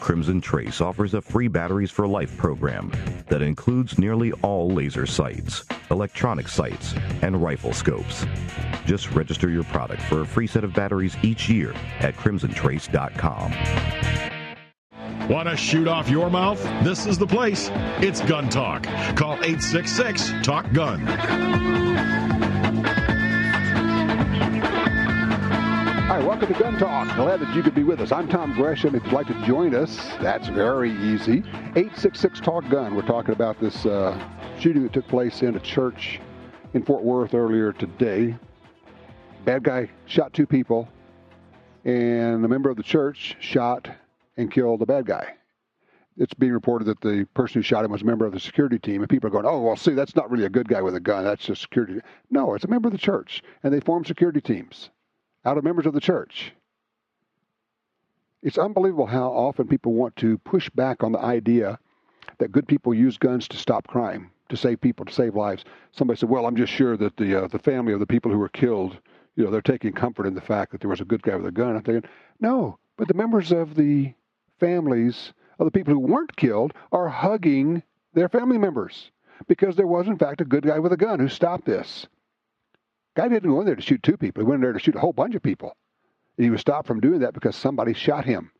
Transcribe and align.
Crimson 0.00 0.40
Trace 0.40 0.80
offers 0.80 1.14
a 1.14 1.20
free 1.20 1.46
Batteries 1.46 1.90
for 1.90 2.08
Life 2.08 2.36
program 2.36 2.90
that 3.28 3.42
includes 3.42 3.98
nearly 3.98 4.32
all 4.42 4.70
laser 4.70 5.06
sights, 5.06 5.64
electronic 5.90 6.48
sights, 6.48 6.94
and 7.22 7.40
rifle 7.40 7.72
scopes. 7.72 8.26
Just 8.86 9.12
register 9.12 9.50
your 9.50 9.64
product 9.64 10.02
for 10.02 10.22
a 10.22 10.26
free 10.26 10.46
set 10.46 10.64
of 10.64 10.72
batteries 10.72 11.16
each 11.22 11.48
year 11.48 11.72
at 12.00 12.16
crimsontrace.com. 12.16 13.52
Want 15.28 15.48
to 15.48 15.56
shoot 15.56 15.86
off 15.86 16.08
your 16.08 16.28
mouth? 16.28 16.60
This 16.82 17.06
is 17.06 17.16
the 17.18 17.26
place. 17.26 17.70
It's 18.00 18.20
Gun 18.22 18.48
Talk. 18.48 18.82
Call 19.14 19.34
866 19.34 20.32
Talk 20.42 20.72
Gun. 20.72 21.89
Welcome 26.40 26.56
to 26.56 26.62
Gun 26.62 26.78
Talk. 26.78 27.16
Glad 27.16 27.40
that 27.40 27.54
you 27.54 27.62
could 27.62 27.74
be 27.74 27.84
with 27.84 28.00
us. 28.00 28.12
I'm 28.12 28.26
Tom 28.26 28.54
Gresham. 28.54 28.94
If 28.94 29.04
you'd 29.04 29.12
like 29.12 29.26
to 29.26 29.46
join 29.46 29.74
us, 29.74 29.94
that's 30.22 30.48
very 30.48 30.90
easy. 30.92 31.40
866 31.76 32.40
Talk 32.40 32.66
Gun. 32.70 32.94
We're 32.94 33.02
talking 33.02 33.34
about 33.34 33.60
this 33.60 33.84
uh, 33.84 34.18
shooting 34.58 34.82
that 34.84 34.94
took 34.94 35.06
place 35.06 35.42
in 35.42 35.54
a 35.54 35.60
church 35.60 36.18
in 36.72 36.82
Fort 36.82 37.04
Worth 37.04 37.34
earlier 37.34 37.74
today. 37.74 38.34
Bad 39.44 39.64
guy 39.64 39.90
shot 40.06 40.32
two 40.32 40.46
people, 40.46 40.88
and 41.84 42.42
a 42.42 42.48
member 42.48 42.70
of 42.70 42.78
the 42.78 42.82
church 42.82 43.36
shot 43.40 43.90
and 44.38 44.50
killed 44.50 44.80
the 44.80 44.86
bad 44.86 45.04
guy. 45.04 45.34
It's 46.16 46.32
being 46.32 46.52
reported 46.52 46.86
that 46.86 47.02
the 47.02 47.28
person 47.34 47.58
who 47.58 47.62
shot 47.62 47.84
him 47.84 47.90
was 47.90 48.00
a 48.00 48.06
member 48.06 48.24
of 48.24 48.32
the 48.32 48.40
security 48.40 48.78
team, 48.78 49.02
and 49.02 49.10
people 49.10 49.28
are 49.28 49.30
going, 49.30 49.44
"Oh, 49.44 49.60
well, 49.60 49.76
see, 49.76 49.92
that's 49.92 50.16
not 50.16 50.30
really 50.30 50.46
a 50.46 50.50
good 50.50 50.68
guy 50.68 50.80
with 50.80 50.94
a 50.94 51.00
gun. 51.00 51.22
That's 51.22 51.44
just 51.44 51.60
security." 51.60 52.00
No, 52.30 52.54
it's 52.54 52.64
a 52.64 52.68
member 52.68 52.88
of 52.88 52.92
the 52.92 52.98
church, 52.98 53.42
and 53.62 53.74
they 53.74 53.80
form 53.80 54.06
security 54.06 54.40
teams 54.40 54.88
out 55.44 55.58
of 55.58 55.64
members 55.64 55.86
of 55.86 55.94
the 55.94 56.00
church. 56.00 56.52
It's 58.42 58.58
unbelievable 58.58 59.06
how 59.06 59.28
often 59.28 59.68
people 59.68 59.92
want 59.92 60.16
to 60.16 60.38
push 60.38 60.70
back 60.70 61.02
on 61.02 61.12
the 61.12 61.18
idea 61.18 61.78
that 62.38 62.52
good 62.52 62.66
people 62.66 62.94
use 62.94 63.18
guns 63.18 63.46
to 63.48 63.56
stop 63.56 63.86
crime, 63.86 64.30
to 64.48 64.56
save 64.56 64.80
people, 64.80 65.04
to 65.04 65.12
save 65.12 65.34
lives. 65.34 65.64
Somebody 65.92 66.18
said, 66.18 66.30
"Well, 66.30 66.46
I'm 66.46 66.56
just 66.56 66.72
sure 66.72 66.96
that 66.96 67.16
the 67.16 67.44
uh, 67.44 67.48
the 67.48 67.58
family 67.58 67.92
of 67.92 68.00
the 68.00 68.06
people 68.06 68.30
who 68.30 68.38
were 68.38 68.48
killed, 68.48 68.98
you 69.36 69.44
know, 69.44 69.50
they're 69.50 69.60
taking 69.60 69.92
comfort 69.92 70.26
in 70.26 70.34
the 70.34 70.40
fact 70.40 70.72
that 70.72 70.80
there 70.80 70.90
was 70.90 71.00
a 71.00 71.04
good 71.04 71.22
guy 71.22 71.36
with 71.36 71.46
a 71.46 71.52
gun." 71.52 71.76
I'm 71.76 71.82
thinking, 71.82 72.10
no, 72.40 72.78
but 72.96 73.08
the 73.08 73.14
members 73.14 73.52
of 73.52 73.74
the 73.74 74.14
families 74.58 75.32
of 75.58 75.66
the 75.66 75.70
people 75.70 75.92
who 75.92 76.00
weren't 76.00 76.36
killed 76.36 76.72
are 76.92 77.08
hugging 77.08 77.82
their 78.14 78.28
family 78.28 78.58
members 78.58 79.10
because 79.46 79.76
there 79.76 79.86
was, 79.86 80.06
in 80.06 80.18
fact, 80.18 80.40
a 80.40 80.44
good 80.44 80.64
guy 80.64 80.78
with 80.78 80.92
a 80.92 80.96
gun 80.96 81.20
who 81.20 81.28
stopped 81.28 81.64
this. 81.64 82.06
Guy 83.20 83.28
didn't 83.28 83.50
go 83.50 83.60
in 83.60 83.66
there 83.66 83.76
to 83.76 83.82
shoot 83.82 84.02
two 84.02 84.16
people. 84.16 84.42
He 84.42 84.46
went 84.46 84.60
in 84.60 84.62
there 84.62 84.72
to 84.72 84.78
shoot 84.78 84.96
a 84.96 84.98
whole 84.98 85.12
bunch 85.12 85.34
of 85.34 85.42
people. 85.42 85.76
And 86.38 86.44
he 86.44 86.50
was 86.50 86.62
stopped 86.62 86.86
from 86.86 87.00
doing 87.00 87.20
that 87.20 87.34
because 87.34 87.54
somebody 87.54 87.92
shot 87.92 88.24
him. 88.24 88.50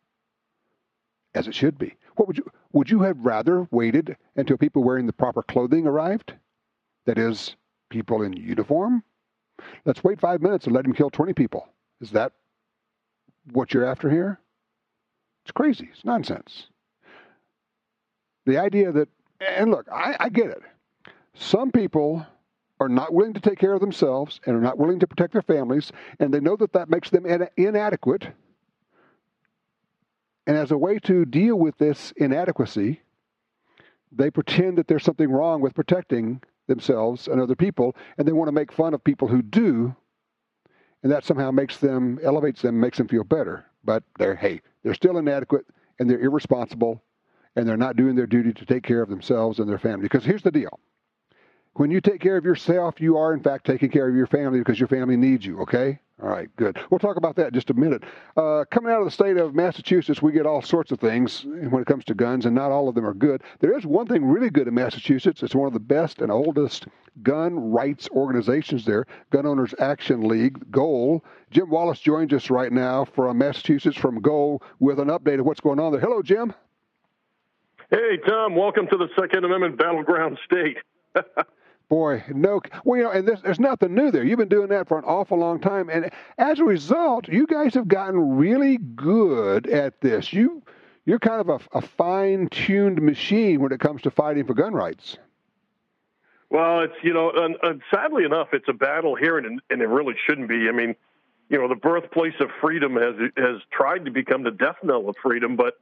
As 1.34 1.48
it 1.48 1.54
should 1.54 1.78
be. 1.78 1.96
What 2.16 2.28
would 2.28 2.36
you 2.36 2.44
would 2.74 2.90
you 2.90 3.00
have 3.00 3.24
rather 3.24 3.66
waited 3.70 4.18
until 4.36 4.58
people 4.58 4.84
wearing 4.84 5.06
the 5.06 5.14
proper 5.14 5.42
clothing 5.42 5.86
arrived? 5.86 6.34
That 7.06 7.16
is, 7.16 7.56
people 7.88 8.20
in 8.20 8.34
uniform? 8.34 9.02
Let's 9.86 10.04
wait 10.04 10.20
five 10.20 10.42
minutes 10.42 10.66
and 10.66 10.74
let 10.74 10.84
him 10.84 10.92
kill 10.92 11.08
20 11.08 11.32
people. 11.32 11.66
Is 12.02 12.10
that 12.10 12.32
what 13.52 13.72
you're 13.72 13.86
after 13.86 14.10
here? 14.10 14.40
It's 15.46 15.52
crazy. 15.52 15.88
It's 15.90 16.04
nonsense. 16.04 16.66
The 18.44 18.58
idea 18.58 18.92
that, 18.92 19.08
and 19.40 19.70
look, 19.70 19.86
I, 19.90 20.16
I 20.20 20.28
get 20.28 20.50
it. 20.50 20.60
Some 21.32 21.72
people 21.72 22.26
are 22.80 22.88
not 22.88 23.12
willing 23.12 23.34
to 23.34 23.40
take 23.40 23.58
care 23.58 23.74
of 23.74 23.80
themselves 23.80 24.40
and 24.46 24.56
are 24.56 24.60
not 24.60 24.78
willing 24.78 24.98
to 24.98 25.06
protect 25.06 25.34
their 25.34 25.42
families, 25.42 25.92
and 26.18 26.32
they 26.32 26.40
know 26.40 26.56
that 26.56 26.72
that 26.72 26.88
makes 26.88 27.10
them 27.10 27.26
inadequate. 27.56 28.28
And 30.46 30.56
as 30.56 30.70
a 30.70 30.78
way 30.78 30.98
to 31.00 31.26
deal 31.26 31.56
with 31.56 31.76
this 31.76 32.12
inadequacy, 32.16 33.02
they 34.10 34.30
pretend 34.30 34.78
that 34.78 34.88
there's 34.88 35.04
something 35.04 35.30
wrong 35.30 35.60
with 35.60 35.74
protecting 35.74 36.42
themselves 36.66 37.28
and 37.28 37.40
other 37.40 37.54
people, 37.54 37.94
and 38.16 38.26
they 38.26 38.32
want 38.32 38.48
to 38.48 38.52
make 38.52 38.72
fun 38.72 38.94
of 38.94 39.04
people 39.04 39.28
who 39.28 39.42
do, 39.42 39.94
and 41.02 41.12
that 41.12 41.24
somehow 41.24 41.50
makes 41.50 41.76
them, 41.76 42.18
elevates 42.22 42.62
them, 42.62 42.80
makes 42.80 42.96
them 42.96 43.08
feel 43.08 43.24
better. 43.24 43.66
But 43.84 44.02
they're, 44.18 44.34
hey, 44.34 44.62
they're 44.82 44.94
still 44.94 45.18
inadequate, 45.18 45.66
and 45.98 46.08
they're 46.08 46.20
irresponsible, 46.20 47.02
and 47.56 47.68
they're 47.68 47.76
not 47.76 47.96
doing 47.96 48.16
their 48.16 48.26
duty 48.26 48.52
to 48.54 48.64
take 48.66 48.82
care 48.82 49.02
of 49.02 49.10
themselves 49.10 49.58
and 49.58 49.68
their 49.68 49.78
family. 49.78 50.02
Because 50.02 50.24
here's 50.24 50.42
the 50.42 50.50
deal 50.50 50.80
when 51.74 51.90
you 51.90 52.00
take 52.00 52.20
care 52.20 52.36
of 52.36 52.44
yourself, 52.44 53.00
you 53.00 53.16
are 53.16 53.32
in 53.32 53.42
fact 53.42 53.66
taking 53.66 53.90
care 53.90 54.08
of 54.08 54.14
your 54.14 54.26
family 54.26 54.58
because 54.58 54.78
your 54.78 54.88
family 54.88 55.16
needs 55.16 55.46
you, 55.46 55.60
okay? 55.60 56.00
All 56.22 56.28
right, 56.28 56.54
good. 56.56 56.78
We'll 56.90 56.98
talk 56.98 57.16
about 57.16 57.36
that 57.36 57.48
in 57.48 57.54
just 57.54 57.70
a 57.70 57.74
minute. 57.74 58.02
Uh, 58.36 58.64
coming 58.70 58.92
out 58.92 58.98
of 58.98 59.06
the 59.06 59.10
state 59.10 59.38
of 59.38 59.54
Massachusetts, 59.54 60.20
we 60.20 60.32
get 60.32 60.44
all 60.44 60.60
sorts 60.60 60.92
of 60.92 61.00
things 61.00 61.46
when 61.46 61.80
it 61.80 61.86
comes 61.86 62.04
to 62.06 62.14
guns, 62.14 62.44
and 62.44 62.54
not 62.54 62.70
all 62.70 62.90
of 62.90 62.94
them 62.94 63.06
are 63.06 63.14
good. 63.14 63.42
There 63.60 63.76
is 63.76 63.86
one 63.86 64.06
thing 64.06 64.26
really 64.26 64.50
good 64.50 64.68
in 64.68 64.74
Massachusetts. 64.74 65.42
It's 65.42 65.54
one 65.54 65.66
of 65.66 65.72
the 65.72 65.80
best 65.80 66.20
and 66.20 66.30
oldest 66.30 66.88
gun 67.22 67.72
rights 67.72 68.08
organizations 68.10 68.84
there, 68.84 69.06
Gun 69.30 69.46
Owners 69.46 69.74
Action 69.78 70.28
League, 70.28 70.70
GOAL. 70.70 71.24
Jim 71.50 71.70
Wallace 71.70 72.00
joins 72.00 72.34
us 72.34 72.50
right 72.50 72.72
now 72.72 73.06
from 73.06 73.38
Massachusetts 73.38 73.96
from 73.96 74.20
GOAL 74.20 74.62
with 74.78 75.00
an 75.00 75.08
update 75.08 75.40
of 75.40 75.46
what's 75.46 75.60
going 75.60 75.80
on 75.80 75.92
there. 75.92 76.00
Hello, 76.02 76.20
Jim. 76.20 76.52
Hey, 77.90 78.18
Tom. 78.28 78.56
Welcome 78.56 78.88
to 78.88 78.96
the 78.98 79.08
Second 79.18 79.44
Amendment 79.44 79.78
battleground 79.78 80.38
state. 80.44 80.76
Boy, 81.90 82.22
no. 82.32 82.62
Well, 82.84 82.98
you 82.98 83.02
know, 83.02 83.10
and 83.10 83.26
there's, 83.26 83.42
there's 83.42 83.58
nothing 83.58 83.94
new 83.96 84.12
there. 84.12 84.22
You've 84.22 84.38
been 84.38 84.48
doing 84.48 84.68
that 84.68 84.86
for 84.86 84.96
an 84.96 85.04
awful 85.04 85.36
long 85.36 85.60
time, 85.60 85.90
and 85.90 86.08
as 86.38 86.60
a 86.60 86.64
result, 86.64 87.26
you 87.26 87.48
guys 87.48 87.74
have 87.74 87.88
gotten 87.88 88.36
really 88.36 88.78
good 88.78 89.66
at 89.66 90.00
this. 90.00 90.32
You, 90.32 90.62
you're 91.04 91.18
kind 91.18 91.40
of 91.40 91.48
a, 91.48 91.58
a 91.76 91.82
fine-tuned 91.82 93.02
machine 93.02 93.60
when 93.60 93.72
it 93.72 93.80
comes 93.80 94.02
to 94.02 94.10
fighting 94.12 94.46
for 94.46 94.54
gun 94.54 94.72
rights. 94.72 95.18
Well, 96.48 96.82
it's 96.82 96.94
you 97.02 97.12
know, 97.12 97.32
and, 97.34 97.56
and 97.60 97.82
sadly 97.92 98.24
enough, 98.24 98.48
it's 98.52 98.68
a 98.68 98.72
battle 98.72 99.16
here, 99.16 99.36
and, 99.36 99.60
and 99.68 99.82
it 99.82 99.88
really 99.88 100.14
shouldn't 100.26 100.48
be. 100.48 100.68
I 100.68 100.72
mean, 100.72 100.94
you 101.48 101.58
know, 101.58 101.66
the 101.66 101.74
birthplace 101.74 102.34
of 102.38 102.50
freedom 102.60 102.94
has 102.94 103.16
has 103.36 103.62
tried 103.72 104.04
to 104.04 104.12
become 104.12 104.44
the 104.44 104.52
death 104.52 104.76
knell 104.84 105.08
of 105.08 105.16
freedom, 105.20 105.56
but 105.56 105.80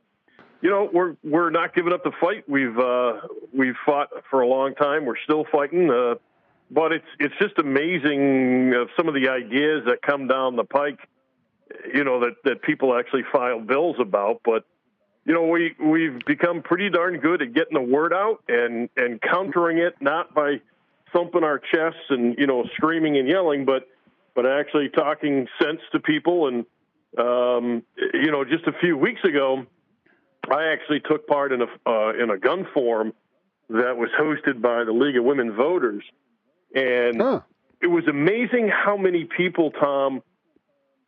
you 0.60 0.70
know, 0.70 0.88
we're 0.92 1.16
we're 1.22 1.50
not 1.50 1.74
giving 1.74 1.92
up 1.92 2.02
the 2.02 2.12
fight. 2.20 2.48
We've 2.48 2.76
uh, 2.78 3.20
we've 3.52 3.76
fought 3.86 4.08
for 4.30 4.40
a 4.40 4.46
long 4.46 4.74
time. 4.74 5.04
We're 5.04 5.18
still 5.22 5.44
fighting, 5.52 5.90
uh, 5.90 6.16
but 6.70 6.92
it's 6.92 7.06
it's 7.20 7.34
just 7.40 7.58
amazing 7.58 8.74
some 8.96 9.08
of 9.08 9.14
the 9.14 9.28
ideas 9.28 9.84
that 9.86 10.02
come 10.02 10.26
down 10.26 10.56
the 10.56 10.64
pike. 10.64 10.98
You 11.92 12.02
know 12.02 12.20
that 12.20 12.36
that 12.44 12.62
people 12.62 12.98
actually 12.98 13.22
file 13.30 13.60
bills 13.60 13.96
about, 14.00 14.40
but 14.44 14.64
you 15.24 15.32
know 15.32 15.44
we 15.44 15.76
we've 15.78 16.18
become 16.26 16.62
pretty 16.62 16.90
darn 16.90 17.18
good 17.18 17.40
at 17.40 17.54
getting 17.54 17.74
the 17.74 17.92
word 17.92 18.12
out 18.12 18.42
and 18.48 18.88
and 18.96 19.20
countering 19.20 19.78
it 19.78 19.94
not 20.00 20.34
by 20.34 20.60
thumping 21.12 21.44
our 21.44 21.58
chests 21.58 22.00
and 22.10 22.36
you 22.36 22.48
know 22.48 22.64
screaming 22.74 23.16
and 23.16 23.28
yelling, 23.28 23.64
but 23.64 23.86
but 24.34 24.44
actually 24.44 24.88
talking 24.88 25.46
sense 25.62 25.80
to 25.92 26.00
people. 26.00 26.48
And 26.48 26.66
um, 27.16 27.84
you 28.12 28.32
know, 28.32 28.44
just 28.44 28.66
a 28.66 28.72
few 28.80 28.96
weeks 28.96 29.22
ago 29.22 29.64
I 30.50 30.72
actually 30.72 31.00
took 31.00 31.26
part 31.26 31.52
in 31.52 31.62
a 31.62 31.66
uh, 31.86 32.12
in 32.14 32.30
a 32.30 32.38
gun 32.38 32.66
forum 32.72 33.12
that 33.68 33.96
was 33.96 34.08
hosted 34.18 34.60
by 34.60 34.84
the 34.84 34.92
League 34.92 35.16
of 35.16 35.24
Women 35.24 35.54
Voters, 35.54 36.02
and 36.74 37.20
huh. 37.20 37.40
it 37.82 37.88
was 37.88 38.06
amazing 38.08 38.68
how 38.68 38.96
many 38.96 39.24
people, 39.24 39.70
Tom, 39.72 40.22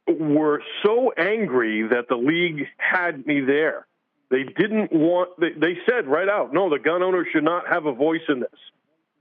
were 0.06 0.62
so 0.84 1.12
angry 1.16 1.86
that 1.88 2.08
the 2.08 2.16
league 2.16 2.66
had 2.76 3.26
me 3.26 3.40
there. 3.40 3.86
They 4.30 4.44
didn't 4.44 4.92
want. 4.92 5.30
They, 5.40 5.52
they 5.52 5.78
said 5.88 6.06
right 6.06 6.28
out, 6.28 6.52
no, 6.52 6.70
the 6.70 6.78
gun 6.78 7.02
owners 7.02 7.28
should 7.32 7.44
not 7.44 7.68
have 7.68 7.86
a 7.86 7.92
voice 7.92 8.22
in 8.28 8.40
this. 8.40 8.58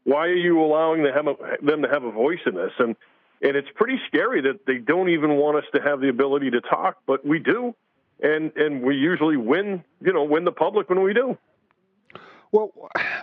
Why 0.03 0.27
are 0.27 0.33
you 0.33 0.61
allowing 0.61 1.03
them, 1.03 1.27
them 1.61 1.81
to 1.81 1.89
have 1.89 2.03
a 2.03 2.11
voice 2.11 2.39
in 2.45 2.55
this? 2.55 2.71
And 2.77 2.95
and 3.41 3.55
it's 3.55 3.69
pretty 3.75 3.99
scary 4.07 4.41
that 4.41 4.65
they 4.67 4.77
don't 4.77 5.09
even 5.09 5.35
want 5.37 5.57
us 5.57 5.63
to 5.73 5.81
have 5.81 6.01
the 6.01 6.09
ability 6.09 6.51
to 6.51 6.61
talk, 6.61 6.97
but 7.07 7.25
we 7.25 7.39
do 7.39 7.73
and 8.21 8.51
and 8.55 8.81
we 8.81 8.95
usually 8.95 9.37
win, 9.37 9.83
you 10.01 10.13
know, 10.13 10.23
win 10.23 10.45
the 10.45 10.51
public 10.51 10.89
when 10.89 11.01
we 11.03 11.13
do. 11.13 11.37
Well, 12.51 12.71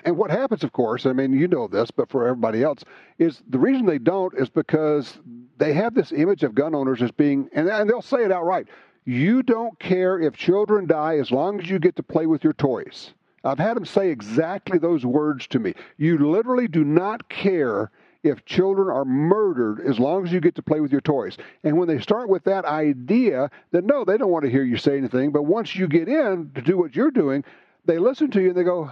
and 0.04 0.16
what 0.16 0.31
happens, 0.31 0.62
of 0.62 0.72
course, 0.72 1.04
I 1.04 1.12
mean, 1.12 1.32
you 1.32 1.48
know 1.48 1.66
this, 1.66 1.90
but 1.90 2.08
for 2.08 2.28
everybody 2.28 2.62
else, 2.62 2.84
is 3.19 3.43
the 3.48 3.58
reason 3.58 3.84
they 3.84 3.98
don't 3.98 4.32
is 4.38 4.48
because 4.48 5.19
they 5.58 5.72
have 5.72 5.94
this 5.94 6.12
image 6.12 6.44
of 6.44 6.54
gun 6.54 6.76
owners 6.76 7.02
as 7.02 7.10
being, 7.10 7.48
and, 7.52 7.69
and 7.69 7.90
they'll 7.90 8.02
say 8.02 8.25
it 8.25 8.31
outright 8.31 8.69
you 9.06 9.40
don't 9.44 9.78
care 9.78 10.20
if 10.20 10.37
children 10.37 10.87
die 10.87 11.16
as 11.16 11.31
long 11.31 11.60
as 11.60 11.70
you 11.70 11.78
get 11.78 11.94
to 11.96 12.02
play 12.02 12.26
with 12.26 12.42
your 12.42 12.52
toys. 12.52 13.14
I've 13.44 13.58
had 13.58 13.76
them 13.76 13.87
say 13.87 14.10
exactly 14.10 14.78
those 14.78 15.06
words 15.06 15.46
to 15.49 15.60
me. 15.60 15.75
You 15.96 16.19
literally 16.19 16.66
do 16.66 16.82
not 16.82 17.28
care 17.28 17.92
if 18.22 18.44
children 18.44 18.88
are 18.88 19.04
murdered 19.04 19.80
as 19.86 19.98
long 19.98 20.24
as 20.26 20.32
you 20.32 20.40
get 20.40 20.54
to 20.56 20.62
play 20.62 20.80
with 20.80 20.92
your 20.92 21.00
toys. 21.00 21.36
And 21.64 21.76
when 21.78 21.88
they 21.88 22.00
start 22.00 22.28
with 22.28 22.44
that 22.44 22.64
idea, 22.64 23.50
then 23.70 23.86
no, 23.86 24.04
they 24.04 24.16
don't 24.16 24.30
want 24.30 24.44
to 24.44 24.50
hear 24.50 24.64
you 24.64 24.76
say 24.76 24.96
anything. 24.96 25.32
But 25.32 25.42
once 25.42 25.74
you 25.74 25.88
get 25.88 26.08
in 26.08 26.50
to 26.54 26.62
do 26.62 26.76
what 26.76 26.96
you're 26.96 27.10
doing, 27.10 27.44
they 27.84 27.98
listen 27.98 28.30
to 28.32 28.40
you 28.40 28.48
and 28.48 28.56
they 28.56 28.64
go, 28.64 28.90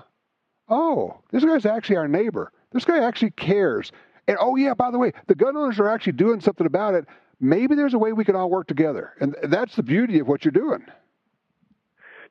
oh, 0.69 1.19
this 1.31 1.45
guy's 1.45 1.67
actually 1.67 1.97
our 1.97 2.09
neighbor. 2.09 2.53
This 2.73 2.85
guy 2.85 3.05
actually 3.05 3.31
cares. 3.33 3.93
And 4.27 4.37
oh, 4.41 4.57
yeah, 4.57 4.75
by 4.75 4.91
the 4.91 4.99
way, 4.99 5.13
the 5.27 5.35
gun 5.35 5.57
owners 5.57 5.79
are 5.79 5.89
actually 5.89 6.13
doing 6.15 6.41
something 6.41 6.67
about 6.67 6.95
it. 6.95 7.07
Maybe 7.41 7.75
there's 7.75 7.95
a 7.95 7.99
way 7.99 8.13
we 8.13 8.25
can 8.25 8.37
all 8.37 8.49
work 8.49 8.67
together. 8.67 9.13
And 9.21 9.37
that's 9.45 9.77
the 9.77 9.83
beauty 9.83 10.19
of 10.19 10.29
what 10.29 10.45
you're 10.45 10.53
doing. 10.53 10.85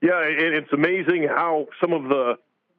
Yeah, 0.02 0.22
and 0.22 0.54
it's 0.54 0.74
amazing 0.74 1.28
how 1.30 1.68
some 1.80 1.94
of 1.94 2.04
the, 2.10 2.36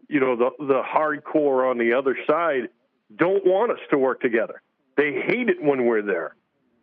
you 0.09 0.21
know, 0.21 0.37
the 0.37 0.51
the 0.59 0.83
hardcore 0.83 1.71
on 1.71 1.79
the 1.79 1.95
other 1.95 2.17
side 2.27 2.69
don't 3.15 3.45
want 3.45 3.73
us 3.73 3.79
to 3.91 3.99
work 3.99 4.21
together. 4.21 4.63
They 4.97 5.13
hate 5.13 5.49
it 5.49 5.63
when 5.63 5.87
we're 5.87 6.03
there 6.03 6.35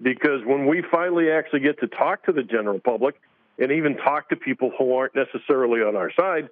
because 0.01 0.43
when 0.45 0.67
we 0.67 0.83
finally 0.91 1.31
actually 1.31 1.61
get 1.61 1.79
to 1.79 1.87
talk 1.87 2.25
to 2.25 2.31
the 2.31 2.43
general 2.43 2.79
public 2.79 3.19
and 3.59 3.71
even 3.71 3.97
talk 3.97 4.29
to 4.29 4.35
people 4.35 4.71
who 4.77 4.93
aren't 4.93 5.15
necessarily 5.15 5.81
on 5.81 5.95
our 5.95 6.11
side, 6.11 6.49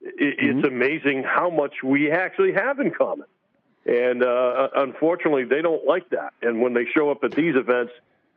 it, 0.00 0.38
mm-hmm. 0.38 0.58
it's 0.58 0.68
amazing 0.68 1.22
how 1.22 1.50
much 1.50 1.74
we 1.82 2.10
actually 2.10 2.52
have 2.52 2.78
in 2.78 2.90
common. 2.90 3.26
And 3.86 4.22
uh, 4.22 4.68
unfortunately, 4.76 5.44
they 5.44 5.62
don't 5.62 5.84
like 5.86 6.10
that. 6.10 6.34
And 6.42 6.60
when 6.60 6.74
they 6.74 6.84
show 6.94 7.10
up 7.10 7.24
at 7.24 7.32
these 7.32 7.56
events, 7.56 7.92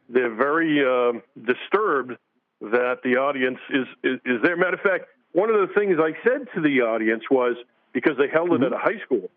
they're 0.10 0.34
very 0.34 0.84
uh, 0.84 1.20
disturbed 1.42 2.18
that 2.62 3.00
the 3.04 3.18
audience 3.18 3.60
is, 3.70 3.88
is, 4.04 4.20
is 4.26 4.42
there. 4.42 4.56
Matter 4.56 4.76
of 4.76 4.82
fact, 4.82 5.06
one 5.34 5.50
of 5.50 5.68
the 5.68 5.74
things 5.74 5.98
I 6.00 6.14
said 6.24 6.48
to 6.56 6.62
the 6.62 6.82
audience 6.82 7.24
was 7.30 7.58
because 7.92 8.18
they 8.18 8.30
held 8.30 8.50
mm-hmm. 8.50 8.64
it 8.64 8.68
at 8.68 8.74
a 8.74 8.78
high 8.78 9.00
school. 9.04 9.30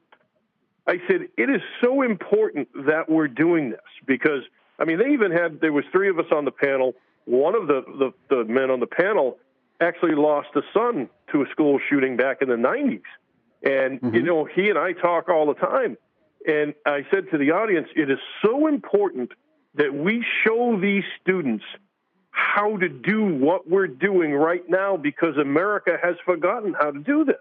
I 0.87 1.01
said 1.09 1.29
it 1.37 1.51
is 1.51 1.61
so 1.83 2.03
important 2.03 2.69
that 2.87 3.09
we're 3.09 3.29
doing 3.29 3.71
this 3.71 3.81
because 4.07 4.43
I 4.79 4.85
mean 4.85 4.99
they 4.99 5.13
even 5.13 5.33
had 5.33 5.61
there 5.61 5.73
was 5.73 5.85
three 5.93 6.09
of 6.09 6.19
us 6.19 6.27
on 6.33 6.45
the 6.45 6.53
panel. 6.53 6.95
One 7.25 7.55
of 7.55 7.67
the 7.67 7.83
the, 7.99 8.35
the 8.35 8.45
men 8.45 8.71
on 8.71 8.81
the 8.81 8.87
panel 8.87 9.39
actually 9.81 10.15
lost 10.15 10.49
a 10.55 10.63
son 10.73 11.09
to 11.33 11.43
a 11.43 11.47
school 11.51 11.79
shooting 11.89 12.17
back 12.17 12.43
in 12.43 12.49
the 12.49 12.57
90s. 12.57 13.03
And, 13.63 14.01
mm-hmm. 14.01 14.15
you 14.15 14.23
know, 14.23 14.45
he 14.45 14.69
and 14.69 14.79
I 14.79 14.93
talk 14.93 15.29
all 15.29 15.47
the 15.47 15.55
time. 15.55 15.97
And 16.47 16.75
I 16.85 17.05
said 17.11 17.31
to 17.33 17.39
the 17.39 17.51
audience, 17.51 17.89
it 17.97 18.11
is 18.11 18.19
so 18.45 18.67
important 18.67 19.33
that 19.75 19.93
we 19.93 20.25
show 20.45 20.79
these 20.81 21.05
students 21.21 21.65
how 22.31 22.77
to 22.77 22.89
do 22.89 23.25
what 23.25 23.69
we're 23.69 23.89
doing 23.89 24.33
right 24.33 24.63
now 24.69 24.97
because 24.97 25.37
America 25.37 25.97
has 26.03 26.17
forgotten 26.25 26.75
how 26.75 26.91
to 26.91 27.01
do 27.01 27.25
this. 27.25 27.37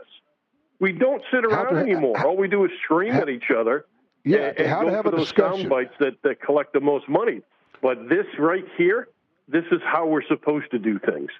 We 0.86 0.92
don't 0.92 1.24
sit 1.32 1.44
around 1.44 1.74
to, 1.74 1.80
anymore. 1.80 2.16
How, 2.16 2.28
All 2.28 2.38
we 2.38 2.48
do 2.48 2.64
is 2.64 2.70
scream 2.84 3.12
how, 3.12 3.22
at 3.22 3.30
each 3.30 3.50
other. 3.50 3.88
Yeah, 4.24 4.50
and, 4.50 4.60
and 4.60 4.68
how 4.68 4.82
go 4.82 4.90
to 4.90 4.96
have 4.96 5.06
a 5.08 5.12
those 5.12 5.22
discussion. 5.22 5.62
sound 5.62 5.70
bites 5.70 5.96
that, 6.00 6.22
that 6.22 6.40
collect 6.44 6.74
the 6.74 6.80
most 6.80 7.10
money. 7.10 7.42
But 7.82 8.08
this 8.08 8.28
right 8.38 8.66
here, 8.78 9.08
this 9.48 9.64
is 9.72 9.82
how 9.84 10.06
we're 10.06 10.28
supposed 10.28 10.70
to 10.70 10.78
do 10.78 11.00
things. 11.00 11.32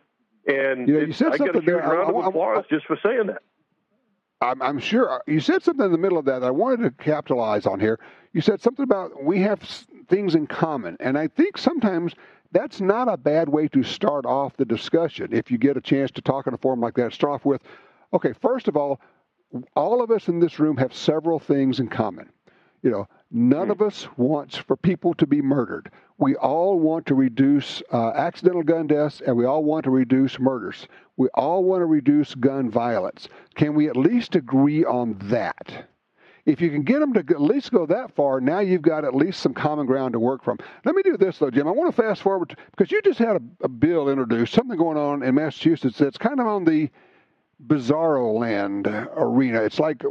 And 0.48 0.88
you, 0.88 0.96
know, 0.96 1.00
you 1.02 1.14
said 1.14 1.28
I 1.28 1.38
something 1.38 1.46
get 1.46 1.56
a 1.58 1.60
huge 1.60 1.66
there. 1.68 1.78
round 1.78 2.08
I, 2.08 2.20
of 2.20 2.26
I, 2.26 2.28
applause 2.30 2.66
just 2.72 2.88
for 2.88 2.98
saying 3.04 3.28
that. 3.28 3.44
I'm, 4.42 4.64
I'm, 4.64 4.80
sure 4.80 5.14
uh, 5.14 5.20
you 5.28 5.40
said 5.40 5.62
something 5.62 5.86
in 5.86 5.92
the 5.92 6.00
middle 6.00 6.18
of 6.18 6.26
that, 6.26 6.40
that 6.40 6.48
I 6.48 6.52
wanted 6.52 6.82
to 6.82 7.04
capitalize 7.04 7.68
on 7.68 7.80
here. 7.80 8.00
You 8.34 8.42
said 8.42 8.62
something 8.62 8.84
about 8.84 9.24
we 9.24 9.42
have 9.42 9.62
things 10.10 10.34
in 10.34 10.48
common, 10.48 10.98
and 11.00 11.20
I 11.20 11.28
think 11.28 11.60
sometimes 11.60 12.16
that's 12.52 12.82
not 12.82 13.08
a 13.14 13.18
bad 13.18 13.48
way 13.48 13.68
to 13.68 13.84
start 13.84 14.26
off 14.26 14.58
the 14.58 14.66
discussion. 14.66 15.34
If 15.34 15.52
you 15.52 15.60
get 15.60 15.78
a 15.78 15.82
chance 15.82 16.10
to 16.12 16.22
talk 16.24 16.48
in 16.48 16.56
a 16.56 16.58
forum 16.58 16.82
like 16.82 16.96
that, 16.96 17.14
start 17.14 17.34
off 17.34 17.46
with, 17.46 17.62
okay, 18.12 18.34
first 18.34 18.68
of 18.68 18.76
all, 18.76 19.00
all 19.76 20.02
of 20.02 20.12
us 20.12 20.28
in 20.28 20.40
this 20.40 20.60
room 20.60 20.78
have 20.78 20.94
several 20.94 21.40
things 21.40 21.80
in 21.80 21.88
common. 21.88 22.30
You 22.82 22.92
know, 22.92 23.08
none 23.32 23.72
of 23.72 23.82
us 23.82 24.08
wants 24.16 24.58
for 24.58 24.76
people 24.76 25.14
to 25.16 25.26
be 25.26 25.42
murdered. 25.42 25.92
We 26.18 26.36
all 26.36 26.80
want 26.80 27.08
to 27.08 27.16
reduce 27.16 27.82
uh, 27.92 28.12
accidental 28.12 28.64
gun 28.64 28.88
deaths 28.88 29.22
and 29.26 29.36
we 29.36 29.46
all 29.46 29.64
want 29.64 29.86
to 29.86 29.90
reduce 29.90 30.40
murders. 30.40 30.88
We 31.18 31.28
all 31.34 31.64
want 31.64 31.82
to 31.82 31.86
reduce 31.86 32.36
gun 32.36 32.70
violence. 32.70 33.28
Can 33.56 33.74
we 33.74 33.90
at 33.90 33.98
least 33.98 34.36
agree 34.36 34.86
on 34.86 35.18
that? 35.24 35.88
If 36.46 36.62
you 36.62 36.70
can 36.70 36.84
get 36.84 37.00
them 37.00 37.14
to 37.14 37.22
at 37.22 37.42
least 37.42 37.72
go 37.72 37.88
that 37.88 38.16
far, 38.16 38.40
now 38.40 38.60
you've 38.60 38.84
got 38.84 39.04
at 39.04 39.16
least 39.16 39.40
some 39.40 39.56
common 39.56 39.88
ground 39.88 40.14
to 40.14 40.20
work 40.20 40.44
from. 40.44 40.60
Let 40.84 40.94
me 40.94 41.02
do 41.02 41.18
this, 41.18 41.40
though, 41.40 41.50
Jim. 41.50 41.68
I 41.68 41.72
want 41.72 41.94
to 41.94 42.02
fast 42.02 42.22
forward 42.22 42.50
to, 42.50 42.56
because 42.70 42.92
you 42.92 43.02
just 43.02 43.18
had 43.18 43.38
a, 43.38 43.42
a 43.64 43.68
bill 43.68 44.10
introduced, 44.10 44.54
something 44.54 44.78
going 44.78 44.98
on 44.98 45.24
in 45.24 45.34
Massachusetts 45.34 45.98
that's 45.98 46.20
kind 46.20 46.40
of 46.40 46.46
on 46.46 46.64
the 46.64 46.92
bizarro 47.66 48.38
land 48.40 48.88
arena. 48.88 49.64
It's 49.64 49.80
like 49.80 50.04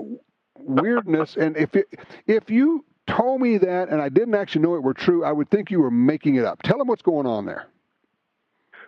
weirdness. 0.59 1.37
and 1.37 1.57
if 1.57 1.75
it, 1.75 1.87
if 2.27 2.51
you 2.51 2.85
told 3.07 3.41
me 3.41 3.59
that 3.59 3.89
and 3.89 4.01
I 4.01 4.09
didn't 4.09 4.35
actually 4.35 4.63
know 4.63 4.75
it 4.77 4.83
were 4.83 4.95
true, 4.95 5.25
I 5.25 5.33
would 5.33 5.51
think 5.51 5.71
you 5.71 5.81
were 5.81 5.91
making 5.91 6.37
it 6.37 6.45
up. 6.45 6.63
Tell 6.63 6.79
them 6.79 6.89
what's 6.89 7.03
going 7.03 7.27
on 7.27 7.45
there. 7.45 7.67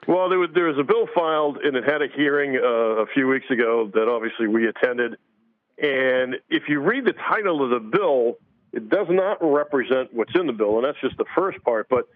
Well, 0.06 0.28
there 0.28 0.38
was, 0.38 0.50
there 0.54 0.66
was 0.66 0.78
a 0.78 0.84
bill 0.84 1.08
filed, 1.14 1.58
and 1.58 1.76
it 1.76 1.84
had 1.84 2.00
a 2.00 2.06
hearing 2.14 2.56
uh, 2.56 3.02
a 3.02 3.06
few 3.06 3.26
weeks 3.26 3.50
ago 3.50 3.90
that 3.92 4.08
obviously 4.08 4.46
we 4.46 4.68
attended. 4.68 5.16
And 5.78 6.36
if 6.48 6.68
you 6.68 6.80
read 6.80 7.04
the 7.04 7.12
title 7.12 7.62
of 7.62 7.70
the 7.70 7.80
bill, 7.80 8.38
it 8.72 8.88
does 8.88 9.08
not 9.10 9.38
represent 9.40 10.14
what's 10.14 10.34
in 10.34 10.46
the 10.46 10.52
bill, 10.52 10.76
and 10.76 10.84
that's 10.84 11.00
just 11.00 11.16
the 11.16 11.24
first 11.34 11.62
part. 11.64 11.88
But 11.88 12.08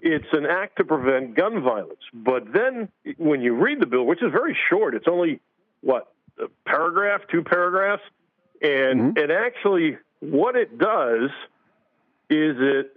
it's 0.00 0.26
an 0.32 0.46
act 0.46 0.76
to 0.78 0.84
prevent 0.84 1.34
gun 1.34 1.62
violence. 1.62 2.00
But 2.12 2.52
then 2.52 2.88
when 3.18 3.42
you 3.42 3.54
read 3.54 3.80
the 3.80 3.86
bill, 3.86 4.04
which 4.04 4.22
is 4.22 4.32
very 4.32 4.56
short, 4.70 4.94
it's 4.94 5.08
only 5.08 5.40
what 5.84 6.12
a 6.38 6.46
paragraph, 6.66 7.20
two 7.30 7.42
paragraphs, 7.42 8.02
and 8.62 9.00
mm-hmm. 9.00 9.18
and 9.18 9.30
actually 9.30 9.98
what 10.20 10.56
it 10.56 10.78
does 10.78 11.30
is 12.30 12.56
it 12.58 12.96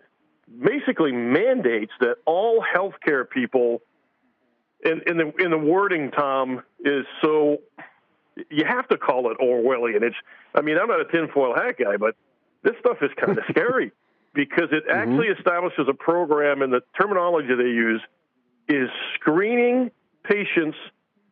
basically 0.63 1.11
mandates 1.11 1.91
that 1.99 2.15
all 2.25 2.63
healthcare 2.63 3.29
people, 3.29 3.81
and, 4.83 5.01
and 5.05 5.19
the 5.19 5.33
in 5.43 5.51
the 5.51 5.57
wording, 5.57 6.11
Tom, 6.11 6.63
is 6.79 7.05
so 7.21 7.57
you 8.49 8.65
have 8.65 8.87
to 8.87 8.97
call 8.97 9.31
it 9.31 9.37
Orwellian. 9.39 10.01
It's 10.01 10.15
I 10.55 10.61
mean 10.61 10.77
I'm 10.77 10.87
not 10.87 11.01
a 11.01 11.05
tinfoil 11.05 11.53
hat 11.53 11.75
guy, 11.77 11.97
but 11.97 12.15
this 12.63 12.73
stuff 12.79 12.97
is 13.01 13.11
kind 13.17 13.37
of 13.37 13.43
scary 13.49 13.91
because 14.33 14.69
it 14.71 14.87
mm-hmm. 14.87 15.11
actually 15.11 15.27
establishes 15.27 15.87
a 15.89 15.93
program, 15.93 16.61
and 16.61 16.71
the 16.71 16.81
terminology 16.99 17.53
they 17.53 17.63
use 17.63 18.01
is 18.69 18.89
screening 19.15 19.91
patients 20.23 20.77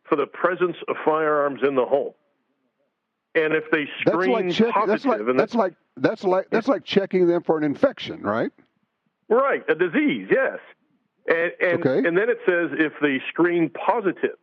for 0.08 0.16
the 0.16 0.26
presence 0.26 0.76
of 0.88 0.96
firearms 1.04 1.60
in 1.66 1.74
the 1.74 1.84
home. 1.84 2.12
And 3.34 3.52
if 3.52 3.64
they 3.70 3.86
screen 4.00 4.48
that's 4.48 4.60
like 4.60 4.66
check, 4.66 4.74
positive, 4.74 4.88
that's 4.88 5.04
like, 5.04 5.20
and 5.20 5.38
that's 5.38 5.54
like 5.54 5.74
that's 5.96 6.24
like 6.24 6.50
that's 6.50 6.68
like 6.68 6.84
checking 6.84 7.26
them 7.26 7.42
for 7.42 7.58
an 7.58 7.64
infection, 7.64 8.22
right? 8.22 8.50
Right, 9.28 9.62
a 9.68 9.74
disease, 9.74 10.28
yes. 10.30 10.58
And 11.28 11.52
and, 11.60 11.86
okay. 11.86 12.08
and 12.08 12.16
then 12.16 12.30
it 12.30 12.38
says 12.46 12.70
if 12.78 12.92
they 13.02 13.20
screen 13.28 13.68
positive. 13.70 14.38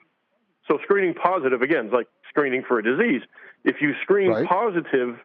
So 0.68 0.78
screening 0.84 1.16
positive 1.16 1.62
again 1.62 1.88
is 1.88 1.92
like 1.92 2.08
screening 2.30 2.64
for 2.68 2.80
a 2.80 2.84
disease. 2.84 3.22
If 3.64 3.78
you 3.82 3.94
screen 4.02 4.30
right. 4.30 4.48
positive 4.48 5.18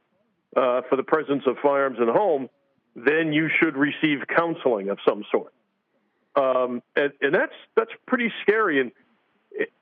uh, 0.56 0.82
for 0.88 0.96
the 0.96 1.02
presence 1.02 1.42
of 1.46 1.56
firearms 1.62 1.98
in 2.00 2.06
the 2.06 2.12
home, 2.12 2.48
then 2.96 3.32
you 3.32 3.48
should 3.60 3.76
receive 3.76 4.20
counseling 4.34 4.88
of 4.88 4.98
some 5.06 5.24
sort. 5.30 5.52
Um, 6.36 6.82
and, 6.96 7.12
and 7.20 7.34
that's 7.34 7.52
that's 7.76 7.90
pretty 8.06 8.32
scary. 8.42 8.80
And 8.80 8.92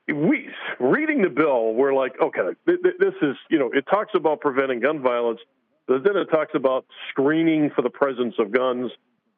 we 0.07 0.49
reading 0.79 1.21
the 1.21 1.29
bill, 1.29 1.73
we're 1.73 1.93
like, 1.93 2.13
okay, 2.21 2.55
this 2.65 3.13
is 3.21 3.35
you 3.49 3.59
know, 3.59 3.71
it 3.73 3.85
talks 3.89 4.11
about 4.15 4.41
preventing 4.41 4.79
gun 4.79 5.01
violence, 5.01 5.39
but 5.87 6.03
then 6.03 6.15
it 6.17 6.25
talks 6.25 6.53
about 6.55 6.85
screening 7.09 7.71
for 7.75 7.81
the 7.81 7.89
presence 7.89 8.35
of 8.39 8.51
guns, 8.51 8.91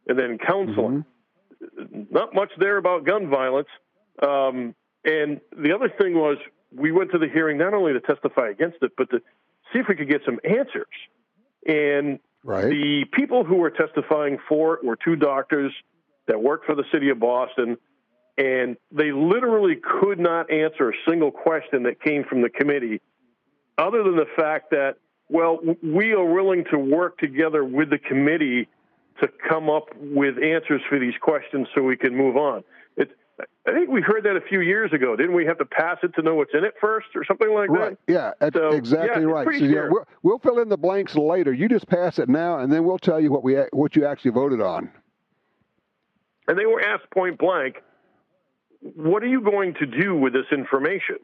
and 0.07 0.17
then 0.17 0.37
counseling. 0.37 1.05
Mm-hmm. 1.61 2.03
Not 2.11 2.33
much 2.33 2.51
there 2.57 2.77
about 2.77 3.05
gun 3.05 3.29
violence. 3.29 3.67
Um, 4.21 4.75
and 5.03 5.41
the 5.57 5.73
other 5.73 5.89
thing 5.89 6.13
was, 6.13 6.37
we 6.73 6.91
went 6.91 7.11
to 7.11 7.17
the 7.17 7.27
hearing 7.27 7.57
not 7.57 7.73
only 7.73 7.93
to 7.93 7.99
testify 7.99 8.49
against 8.49 8.77
it, 8.81 8.91
but 8.97 9.09
to 9.09 9.19
see 9.71 9.79
if 9.79 9.87
we 9.87 9.95
could 9.95 10.09
get 10.09 10.21
some 10.25 10.39
answers. 10.43 10.87
And 11.65 12.19
right. 12.43 12.69
the 12.69 13.05
people 13.11 13.43
who 13.43 13.57
were 13.57 13.71
testifying 13.71 14.37
for 14.47 14.75
it 14.75 14.83
were 14.83 14.95
two 14.95 15.15
doctors 15.15 15.73
that 16.27 16.41
worked 16.41 16.65
for 16.65 16.75
the 16.75 16.85
city 16.91 17.09
of 17.09 17.19
Boston 17.19 17.77
and 18.39 18.77
they 18.91 19.11
literally 19.11 19.75
could 19.75 20.17
not 20.17 20.49
answer 20.49 20.89
a 20.89 20.93
single 21.07 21.29
question 21.29 21.83
that 21.83 22.01
came 22.01 22.23
from 22.23 22.41
the 22.41 22.49
committee 22.49 23.01
other 23.77 24.01
than 24.01 24.15
the 24.15 24.27
fact 24.35 24.71
that 24.71 24.95
well 25.29 25.59
we 25.83 26.13
are 26.13 26.25
willing 26.25 26.63
to 26.71 26.79
work 26.79 27.19
together 27.19 27.63
with 27.63 27.89
the 27.89 27.99
committee 27.99 28.67
to 29.21 29.27
come 29.47 29.69
up 29.69 29.89
with 29.99 30.41
answers 30.41 30.81
for 30.89 30.97
these 30.97 31.15
questions 31.21 31.67
so 31.75 31.83
we 31.83 31.97
can 31.97 32.15
move 32.15 32.37
on 32.37 32.63
it, 32.95 33.11
I 33.67 33.73
think 33.73 33.89
we 33.89 34.01
heard 34.01 34.23
that 34.23 34.35
a 34.35 34.41
few 34.41 34.61
years 34.61 34.91
ago. 34.93 35.15
Didn't 35.15 35.35
we 35.35 35.45
have 35.45 35.57
to 35.59 35.65
pass 35.65 35.97
it 36.03 36.13
to 36.15 36.21
know 36.21 36.35
what's 36.35 36.53
in 36.53 36.63
it 36.63 36.73
first, 36.81 37.07
or 37.15 37.23
something 37.23 37.53
like 37.53 37.69
right. 37.69 37.97
that? 38.07 38.33
Yeah, 38.41 38.49
so, 38.53 38.69
exactly 38.69 39.23
yeah, 39.23 39.29
right. 39.29 39.47
So, 39.47 39.65
yeah, 39.65 39.87
we'll, 39.89 40.05
we'll, 40.23 40.39
fill 40.39 40.59
in 40.59 40.69
the 40.69 40.77
blanks 40.77 41.15
later. 41.15 41.53
You 41.53 41.69
just 41.69 41.87
pass 41.87 42.19
it 42.19 42.29
now, 42.29 42.59
and 42.59 42.71
then 42.71 42.83
we'll 42.83 42.97
tell 42.97 43.19
you 43.19 43.31
what 43.31 43.43
we 43.43 43.55
what 43.71 43.95
you 43.95 44.05
actually 44.05 44.31
voted 44.31 44.61
on. 44.61 44.91
And 46.47 46.57
they 46.57 46.65
were 46.65 46.81
asked 46.81 47.09
point 47.11 47.37
blank, 47.37 47.83
what 48.81 49.23
are 49.23 49.27
you 49.27 49.41
going 49.41 49.73
to 49.75 49.85
do 49.85 50.15
with 50.15 50.33
this 50.33 50.45
information? 50.51 51.17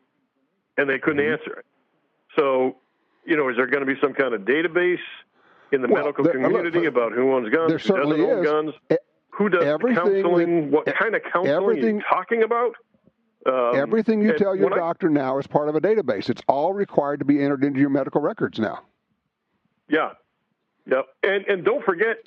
And 0.77 0.89
they 0.89 0.99
couldn't 0.99 1.23
mm-hmm. 1.23 1.33
answer 1.33 1.59
it. 1.59 1.65
So, 2.37 2.77
you 3.25 3.37
know, 3.37 3.49
is 3.49 3.55
there 3.55 3.67
going 3.67 3.85
to 3.85 3.93
be 3.93 3.99
some 4.01 4.13
kind 4.13 4.33
of 4.33 4.41
database 4.41 4.97
in 5.71 5.81
the 5.81 5.87
well, 5.87 6.03
medical 6.03 6.23
there, 6.23 6.33
community 6.33 6.79
look, 6.79 6.87
about 6.87 7.11
who 7.13 7.33
owns 7.33 7.49
guns, 7.49 7.71
who 7.71 7.79
certainly 7.79 8.17
doesn't 8.17 8.39
is. 8.39 8.47
own 8.47 8.65
guns, 8.65 8.99
who 9.29 9.49
does 9.49 9.63
counseling, 9.63 10.71
what 10.71 10.85
kind 10.85 11.15
of 11.15 11.21
counseling 11.23 11.55
everything, 11.55 11.95
are 11.95 11.97
you 11.97 12.03
talking 12.09 12.43
about? 12.43 12.75
Um, 13.45 13.75
everything 13.75 14.21
you 14.21 14.37
tell 14.37 14.55
your 14.55 14.71
doctor 14.71 15.09
I, 15.09 15.13
now 15.13 15.37
is 15.37 15.47
part 15.47 15.69
of 15.69 15.75
a 15.75 15.81
database. 15.81 16.29
It's 16.29 16.41
all 16.47 16.73
required 16.73 17.19
to 17.19 17.25
be 17.25 17.41
entered 17.41 17.63
into 17.63 17.79
your 17.79 17.89
medical 17.89 18.21
records 18.21 18.59
now. 18.59 18.81
Yeah, 19.87 20.11
yeah, 20.87 21.01
and 21.23 21.45
and 21.45 21.63
don't 21.63 21.85
forget, 21.85 22.17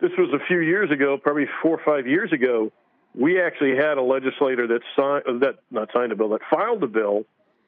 this 0.00 0.10
was 0.18 0.30
a 0.34 0.44
few 0.46 0.60
years 0.60 0.90
ago, 0.90 1.16
probably 1.16 1.46
four 1.62 1.78
or 1.78 1.84
five 1.84 2.06
years 2.06 2.32
ago 2.32 2.70
we 3.14 3.40
actually 3.40 3.76
had 3.76 3.98
a 3.98 4.02
legislator 4.02 4.66
that 4.68 4.80
signed 4.96 5.24
uh, 5.26 5.38
that 5.44 5.56
not 5.70 5.90
signed 5.92 6.12
a 6.12 6.16
bill 6.16 6.30
that 6.30 6.42
filed 6.50 6.82
a 6.82 6.86
bill 6.86 7.24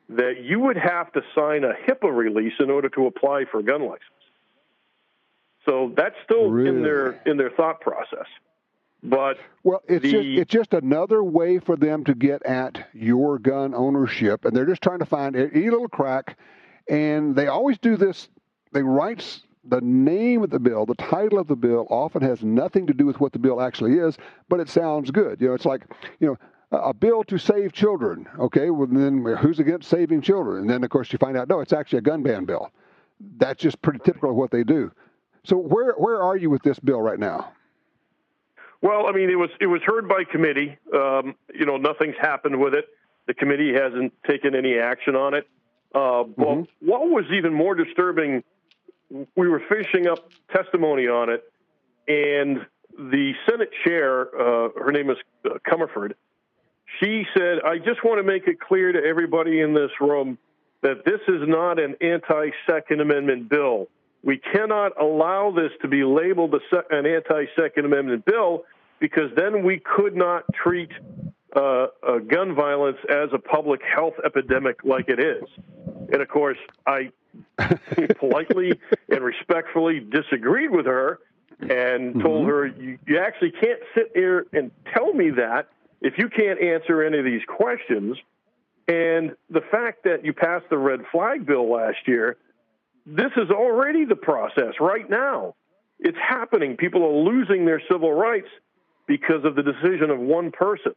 that 0.09 0.43
you 0.43 0.61
would 0.61 0.77
have 0.77 1.13
to 1.13 1.23
sign 1.35 1.65
a 1.65 1.73
HIPAA 1.89 2.15
release 2.15 2.55
in 2.61 2.71
order 2.71 2.89
to 2.91 3.07
apply 3.07 3.45
for 3.51 3.61
a 3.61 3.63
gun 3.63 3.83
license. 3.83 4.03
So 5.65 5.93
that's 5.97 6.17
still 6.25 6.51
really? 6.51 6.69
in 6.69 6.83
their 6.83 7.23
in 7.27 7.37
their 7.37 7.51
thought 7.51 7.81
process. 7.81 8.27
But 9.03 9.39
well, 9.65 9.83
it's 9.89 10.03
the, 10.03 10.13
just 10.13 10.27
it's 10.27 10.53
just 10.53 10.75
another 10.75 11.25
way 11.25 11.59
for 11.59 11.77
them 11.77 12.05
to 12.05 12.15
get 12.15 12.45
at 12.45 12.89
your 12.93 13.39
gun 13.39 13.75
ownership, 13.75 14.45
and 14.45 14.57
they're 14.57 14.67
just 14.67 14.83
trying 14.83 15.01
to 15.01 15.07
find 15.07 15.35
any 15.35 15.71
little 15.71 15.89
crack. 15.89 16.39
And 16.89 17.35
they 17.35 17.47
always 17.47 17.79
do 17.79 17.97
this. 17.97 18.29
They 18.73 18.83
write 18.83 19.41
the 19.65 19.81
name 19.81 20.43
of 20.43 20.51
the 20.51 20.59
bill, 20.59 20.87
the 20.87 20.95
title 20.95 21.39
of 21.39 21.47
the 21.47 21.57
bill, 21.57 21.87
often 21.91 22.23
has 22.23 22.43
nothing 22.43 22.87
to 22.87 22.95
do 22.95 23.07
with 23.07 23.21
what 23.21 23.33
the 23.33 23.39
bill 23.39 23.61
actually 23.61 23.95
is, 23.95 24.19
but 24.49 24.61
it 24.61 24.69
sounds 24.69 25.11
good. 25.11 25.41
You 25.41 25.49
know, 25.49 25.55
it's 25.55 25.65
like 25.65 25.85
you 26.21 26.27
know 26.29 26.37
a 26.73 26.93
bill 26.95 27.23
to 27.25 27.39
save 27.39 27.73
children. 27.73 28.29
Okay, 28.39 28.71
well 28.71 28.89
then 28.91 29.25
who's 29.41 29.59
against 29.59 29.89
saving 29.89 30.23
children? 30.23 30.63
And 30.63 30.71
then 30.71 30.83
of 30.83 30.91
course 30.91 31.13
you 31.13 31.19
find 31.19 31.37
out 31.37 31.49
no, 31.49 31.61
it's 31.61 31.73
actually 31.73 31.99
a 31.99 32.03
gun 32.03 32.23
ban 32.23 32.45
bill. 32.45 32.71
That's 33.37 33.63
just 33.63 33.81
pretty 33.83 34.01
typical 34.01 34.31
of 34.31 34.37
what 34.37 34.51
they 34.51 34.65
do. 34.65 34.91
So 35.45 35.57
where 35.57 35.93
where 35.93 36.23
are 36.23 36.37
you 36.37 36.51
with 36.51 36.63
this 36.63 36.79
bill 36.79 37.01
right 37.01 37.19
now? 37.19 37.53
Well, 38.81 39.07
I 39.07 39.13
mean, 39.13 39.31
it 39.31 39.37
was 39.37 39.51
it 39.61 39.67
was 39.67 39.81
heard 39.83 40.09
by 40.09 40.25
committee. 40.25 40.77
Um, 40.93 41.37
you 41.55 41.67
know, 41.67 41.77
nothing's 41.77 42.17
happened 42.21 42.61
with 42.61 42.75
it. 42.75 42.87
The 43.27 43.35
committee 43.35 43.73
hasn't 43.73 44.13
taken 44.29 44.57
any 44.57 44.79
action 44.79 45.15
on 45.15 45.35
it. 45.35 45.49
Uh, 45.95 46.25
mm-hmm. 46.25 46.63
what 46.81 47.03
was 47.11 47.27
even 47.33 47.53
more 47.53 47.75
disturbing, 47.75 48.43
we 49.37 49.49
were 49.49 49.63
finishing 49.69 50.07
up 50.07 50.31
testimony 50.55 51.07
on 51.07 51.31
it, 51.31 51.45
and 52.09 52.67
the 52.97 53.33
Senate 53.49 53.71
chair, 53.85 54.23
uh, 54.23 54.69
her 54.79 54.93
name 54.93 55.11
is 55.11 55.17
uh, 55.45 55.59
Comerford, 55.69 56.13
she 57.01 57.25
said, 57.37 57.61
"I 57.65 57.79
just 57.79 58.05
want 58.05 58.19
to 58.19 58.23
make 58.23 58.47
it 58.47 58.61
clear 58.61 58.93
to 58.93 59.03
everybody 59.03 59.61
in 59.61 59.75
this 59.75 59.91
room 60.01 60.39
that 60.83 61.05
this 61.05 61.21
is 61.29 61.47
not 61.47 61.79
an 61.79 61.97
anti-Second 62.01 63.01
Amendment 63.01 63.49
bill." 63.49 63.89
We 64.25 64.39
cannot 64.39 65.01
allow 65.01 65.51
this 65.51 65.73
to 65.83 65.89
be 65.89 66.05
labeled 66.05 66.55
an 66.91 67.07
anti 67.07 67.47
Second 67.57 67.87
Amendment 67.87 68.25
bill 68.25 68.65
because 69.01 69.31
then 69.37 69.65
we 69.65 69.81
could 69.81 70.15
not 70.15 70.45
treat 70.55 70.91
uh, 71.57 71.87
uh, 72.07 72.19
gun 72.19 72.55
violence 72.55 72.99
as 73.11 73.31
a 73.33 73.39
public 73.39 73.81
health 73.83 74.15
epidemic 74.25 74.85
like 74.85 75.09
it 75.09 75.19
is. 75.19 75.43
And 76.13 76.23
of 76.23 76.29
course, 76.29 76.59
I 76.87 77.11
politely 78.19 78.79
and 79.09 79.23
respectfully 79.23 80.01
disagreed 80.01 80.71
with 80.71 80.87
her 80.87 81.21
and 81.61 82.21
told 82.21 82.43
mm-hmm. 82.43 82.49
her, 82.49 82.67
you, 82.67 82.99
you 83.07 83.19
actually 83.19 83.53
can't 83.53 83.81
sit 83.95 84.11
here 84.15 84.47
and 84.53 84.71
tell 84.93 85.13
me 85.13 85.31
that 85.31 85.69
if 86.01 86.19
you 86.19 86.29
can't 86.29 86.61
answer 86.61 87.03
any 87.03 87.19
of 87.19 87.25
these 87.25 87.43
questions. 87.47 88.17
And 88.89 89.37
the 89.49 89.61
fact 89.61 90.05
that 90.05 90.25
you 90.25 90.33
passed 90.33 90.69
the 90.69 90.79
red 90.79 91.01
flag 91.13 91.47
bill 91.47 91.71
last 91.71 91.99
year 92.07 92.37
this 93.07 93.33
is 93.37 93.51
already 93.51 94.05
the 94.05 94.17
process 94.17 94.75
right 94.81 95.09
now. 95.09 95.55
It's 95.99 96.19
happening. 96.19 96.77
People 96.77 97.05
are 97.05 97.25
losing 97.25 97.65
their 97.65 97.83
civil 97.91 98.13
rights 98.13 98.49
because 99.07 99.45
of 99.45 99.55
the 99.55 99.63
decision 99.63 100.11
of 100.11 100.19
one 100.19 100.51
person. 100.51 100.93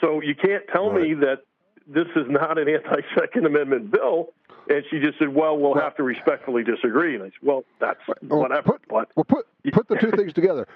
So 0.00 0.20
you 0.20 0.34
can't 0.34 0.64
tell 0.72 0.90
right. 0.90 1.02
me 1.02 1.14
that 1.14 1.42
this 1.86 2.06
is 2.16 2.26
not 2.28 2.58
an 2.58 2.68
anti 2.68 3.00
Second 3.18 3.46
Amendment 3.46 3.90
bill. 3.90 4.28
And 4.68 4.84
she 4.90 4.98
just 4.98 5.18
said, 5.18 5.34
"Well, 5.34 5.58
we'll 5.58 5.74
have 5.74 5.96
to 5.96 6.02
respectfully 6.02 6.64
disagree." 6.64 7.14
And 7.14 7.24
I 7.24 7.26
said, 7.26 7.42
"Well, 7.42 7.64
that's 7.80 8.00
well, 8.22 8.40
whatever." 8.40 8.72
Put, 8.72 8.88
but 8.88 9.08
well, 9.14 9.24
put 9.24 9.46
put 9.72 9.88
the 9.88 9.96
two 9.96 10.10
things 10.16 10.32
together. 10.32 10.66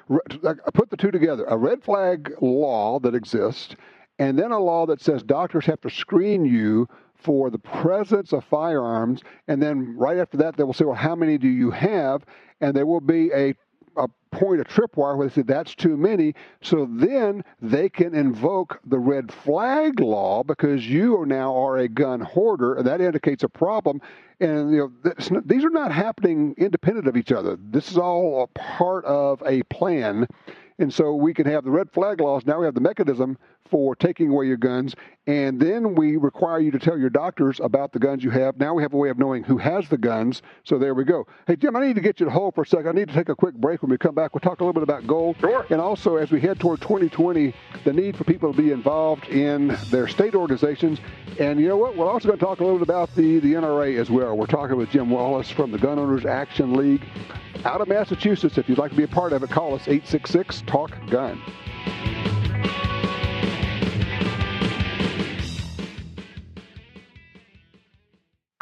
Put 0.75 0.91
the 0.91 0.97
two 0.97 1.11
together. 1.11 1.45
A 1.47 1.57
red 1.57 1.83
flag 1.83 2.33
law 2.41 3.01
that 3.01 3.15
exists, 3.15 3.75
and 4.19 4.39
then 4.39 4.53
a 4.53 4.59
law 4.59 4.87
that 4.87 5.01
says 5.01 5.23
doctors 5.23 5.67
have 5.67 5.81
to 5.81 5.91
screen 5.91 6.45
you 6.45 6.89
for 7.21 7.51
the 7.51 7.59
presence 7.59 8.33
of 8.33 8.45
firearms, 8.45 9.23
and 9.49 9.63
then 9.63 9.97
right 9.97 10.19
after 10.19 10.37
that, 10.39 10.57
they 10.57 10.65
will 10.65 10.73
say, 10.73 10.85
well, 10.85 10.95
how 10.95 11.15
many 11.15 11.37
do 11.39 11.49
you 11.49 11.71
have? 11.71 12.25
And 12.61 12.75
there 12.75 12.87
will 12.87 13.01
be 13.01 13.31
a 13.33 13.55
a 13.97 14.09
point, 14.31 14.61
a 14.61 14.65
tripwire 14.65 15.17
where 15.17 15.29
they 15.29 15.35
say 15.35 15.43
that's 15.43 15.75
too 15.75 15.97
many. 15.97 16.35
So 16.63 16.89
then 16.91 17.45
they 17.61 17.89
can 17.89 18.15
invoke 18.15 18.81
the 18.85 18.99
red 18.99 19.33
flag 19.33 20.01
law 20.01 20.43
because 20.43 20.89
you 20.89 21.21
are 21.21 21.27
now 21.27 21.57
are 21.57 21.79
a 21.79 21.89
gun 21.89 22.21
hoarder, 22.21 22.75
and 22.75 22.87
that 22.87 23.01
indicates 23.01 23.43
a 23.43 23.49
problem. 23.49 24.01
And 24.41 24.73
you 24.73 24.93
know 25.05 25.43
these 25.45 25.65
are 25.65 25.71
not 25.71 25.93
happening 25.93 26.55
independent 26.57 27.07
of 27.07 27.17
each 27.17 27.33
other. 27.33 27.59
This 27.61 27.91
is 27.91 27.99
all 27.99 28.45
a 28.45 28.59
part 28.59 29.05
of 29.05 29.43
a 29.45 29.63
plan. 29.65 30.27
And 30.81 30.93
so 30.93 31.15
we 31.15 31.35
can 31.35 31.47
have 31.47 31.63
the 31.63 31.71
red 31.71 31.93
flag 31.93 32.23
laws. 32.23 32.47
Now 32.47 32.59
we 32.59 32.65
have 32.65 32.75
the 32.75 32.81
mechanism 32.81 33.37
for 33.71 33.95
taking 33.95 34.31
away 34.31 34.47
your 34.47 34.57
guns, 34.57 34.97
and 35.27 35.61
then 35.61 35.95
we 35.95 36.17
require 36.17 36.59
you 36.59 36.71
to 36.73 36.79
tell 36.79 36.99
your 36.99 37.11
doctors 37.11 37.61
about 37.61 37.93
the 37.93 37.99
guns 37.99 38.25
you 38.25 38.31
have. 38.31 38.57
Now 38.57 38.75
we 38.75 38.83
have 38.83 38.95
a 38.95 38.97
way 38.97 39.11
of 39.11 39.19
knowing 39.19 39.45
who 39.45 39.59
has 39.59 39.89
the 39.89 39.99
guns. 39.99 40.43
So 40.65 40.79
there 40.79 40.95
we 40.95 41.05
go. 41.05 41.27
Hey, 41.47 41.55
Jim, 41.55 41.77
I 41.77 41.87
need 41.87 41.95
to 41.95 42.01
get 42.01 42.19
you 42.19 42.27
to 42.27 42.33
hold 42.33 42.55
for 42.55 42.63
a 42.63 42.67
second. 42.67 42.89
I 42.89 42.93
need 42.93 43.09
to 43.09 43.15
take 43.15 43.29
a 43.29 43.37
quick 43.37 43.55
break. 43.55 43.83
When 43.83 43.91
we 43.91 43.99
come 43.99 44.15
back, 44.15 44.35
we'll 44.35 44.41
talk 44.41 44.61
a 44.61 44.65
little 44.65 44.73
bit 44.73 44.83
about 44.83 45.07
GOAL. 45.07 45.37
Sure. 45.39 45.67
And 45.69 45.81
also, 45.81 46.17
as 46.17 46.33
we 46.33 46.41
head 46.41 46.59
toward 46.59 46.81
2020, 46.81 47.55
the 47.85 47.93
need 47.93 48.17
for 48.17 48.25
people 48.25 48.53
to 48.53 48.61
be 48.61 48.73
involved 48.73 49.29
in 49.29 49.77
their 49.91 50.09
state 50.09 50.35
organizations. 50.35 50.99
And 51.39 51.61
you 51.61 51.69
know 51.69 51.77
what? 51.77 51.97
We're 51.97 52.11
also 52.11 52.27
going 52.27 52.39
to 52.39 52.45
talk 52.45 52.61
a 52.61 52.65
little 52.65 52.79
bit 52.79 52.89
about 52.89 53.15
the, 53.15 53.39
the 53.39 53.53
NRA 53.53 54.01
as 54.01 54.11
well. 54.11 54.37
We're 54.37 54.47
talking 54.47 54.77
with 54.77 54.91
Jim 54.91 55.11
Wallace 55.11 55.51
from 55.51 55.71
the 55.71 55.79
Gun 55.79 55.99
Owners 55.99 56.25
Action 56.25 56.73
League 56.73 57.07
out 57.65 57.81
of 57.81 57.89
Massachusetts. 57.89 58.59
If 58.59 58.69
you'd 58.69 58.79
like 58.79 58.91
to 58.91 58.97
be 58.97 59.05
a 59.05 59.09
part 59.09 59.33
of 59.33 59.43
it, 59.43 59.51
call 59.51 59.75
us 59.75 59.83
866 59.83 60.63
Talk 60.71 60.93
Gun. 61.11 61.43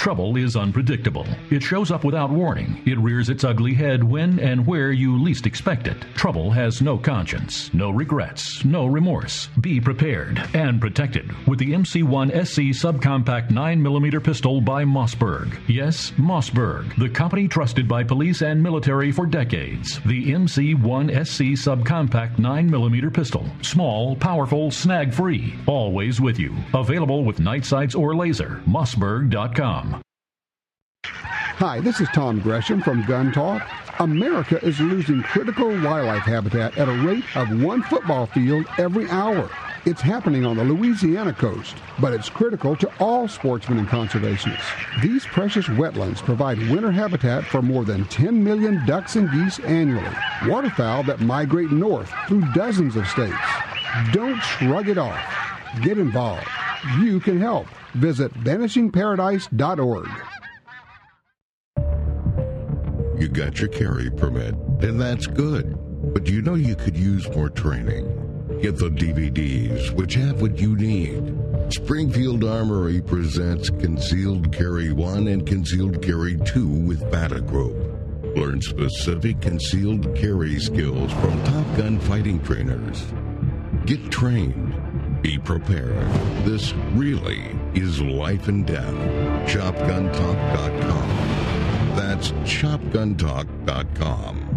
Trouble 0.08 0.38
is 0.38 0.56
unpredictable. 0.56 1.26
It 1.50 1.62
shows 1.62 1.90
up 1.90 2.02
without 2.02 2.30
warning. 2.30 2.80
It 2.86 2.96
rears 2.98 3.28
its 3.28 3.44
ugly 3.44 3.74
head 3.74 4.02
when 4.02 4.40
and 4.40 4.66
where 4.66 4.90
you 4.90 5.22
least 5.22 5.46
expect 5.46 5.86
it. 5.86 6.00
Trouble 6.14 6.50
has 6.50 6.80
no 6.80 6.96
conscience, 6.96 7.70
no 7.74 7.90
regrets, 7.90 8.64
no 8.64 8.86
remorse. 8.86 9.50
Be 9.60 9.82
prepared 9.82 10.42
and 10.54 10.80
protected 10.80 11.30
with 11.46 11.58
the 11.58 11.72
MC1 11.74 12.30
SC 12.46 12.82
subcompact 12.82 13.50
9mm 13.50 14.24
pistol 14.24 14.62
by 14.62 14.82
Mossberg. 14.82 15.60
Yes, 15.68 16.10
Mossberg, 16.12 16.96
the 16.98 17.10
company 17.10 17.46
trusted 17.46 17.86
by 17.86 18.02
police 18.02 18.40
and 18.40 18.62
military 18.62 19.12
for 19.12 19.26
decades. 19.26 20.00
The 20.06 20.32
MC1 20.32 21.26
SC 21.26 21.68
subcompact 21.68 22.36
9mm 22.36 23.12
pistol. 23.12 23.44
Small, 23.60 24.16
powerful, 24.16 24.70
snag 24.70 25.12
free. 25.12 25.52
Always 25.66 26.18
with 26.18 26.38
you. 26.38 26.54
Available 26.72 27.26
with 27.26 27.40
night 27.40 27.66
sights 27.66 27.94
or 27.94 28.16
laser. 28.16 28.62
Mossberg.com. 28.66 29.97
Hi, 31.58 31.80
this 31.80 32.00
is 32.00 32.08
Tom 32.10 32.40
Gresham 32.40 32.80
from 32.80 33.04
Gun 33.04 33.32
Talk. 33.32 33.68
America 33.98 34.64
is 34.64 34.78
losing 34.78 35.22
critical 35.22 35.68
wildlife 35.68 36.22
habitat 36.22 36.78
at 36.78 36.88
a 36.88 37.04
rate 37.04 37.24
of 37.36 37.62
one 37.62 37.82
football 37.82 38.26
field 38.26 38.64
every 38.78 39.10
hour. 39.10 39.50
It's 39.84 40.00
happening 40.00 40.46
on 40.46 40.56
the 40.56 40.64
Louisiana 40.64 41.32
coast, 41.32 41.76
but 41.98 42.12
it's 42.12 42.28
critical 42.28 42.76
to 42.76 42.90
all 43.00 43.26
sportsmen 43.26 43.78
and 43.78 43.88
conservationists. 43.88 45.02
These 45.02 45.26
precious 45.26 45.66
wetlands 45.66 46.22
provide 46.22 46.58
winter 46.70 46.92
habitat 46.92 47.44
for 47.44 47.62
more 47.62 47.84
than 47.84 48.04
10 48.04 48.44
million 48.44 48.84
ducks 48.86 49.16
and 49.16 49.30
geese 49.32 49.58
annually, 49.60 50.14
waterfowl 50.46 51.02
that 51.04 51.20
migrate 51.20 51.72
north 51.72 52.12
through 52.28 52.52
dozens 52.52 52.96
of 52.96 53.08
states. 53.08 53.34
Don't 54.12 54.40
shrug 54.40 54.88
it 54.88 54.98
off. 54.98 55.20
Get 55.82 55.98
involved. 55.98 56.46
You 57.00 57.18
can 57.18 57.40
help. 57.40 57.66
Visit 57.94 58.32
vanishingparadise.org. 58.34 60.37
You 63.18 63.28
got 63.28 63.58
your 63.58 63.68
carry 63.68 64.10
permit, 64.10 64.54
and 64.82 65.00
that's 65.00 65.26
good. 65.26 65.76
But 66.14 66.28
you 66.28 66.42
know 66.42 66.54
you 66.54 66.74
could 66.74 66.96
use 66.96 67.28
more 67.30 67.50
training. 67.50 68.06
Get 68.62 68.76
the 68.76 68.90
DVDs, 68.90 69.92
which 69.92 70.14
have 70.14 70.40
what 70.40 70.58
you 70.58 70.76
need. 70.76 71.36
Springfield 71.72 72.44
Armory 72.44 73.00
presents 73.00 73.70
Concealed 73.70 74.52
Carry 74.52 74.92
1 74.92 75.28
and 75.28 75.46
Concealed 75.46 76.02
Carry 76.02 76.36
2 76.36 76.66
with 76.66 77.00
Batagroup. 77.10 78.36
Learn 78.36 78.60
specific 78.60 79.40
concealed 79.40 80.14
carry 80.14 80.58
skills 80.60 81.12
from 81.12 81.42
Top 81.44 81.76
Gun 81.76 81.98
fighting 82.00 82.42
trainers. 82.42 83.04
Get 83.86 84.10
trained 84.10 84.68
be 85.22 85.38
prepared. 85.38 86.08
This 86.44 86.72
really 86.94 87.58
is 87.74 88.00
life 88.00 88.48
and 88.48 88.66
death. 88.66 88.94
ShopGunTalk.com. 89.48 91.27
That's 91.98 92.30
ShopGunTalk.com. 92.46 94.47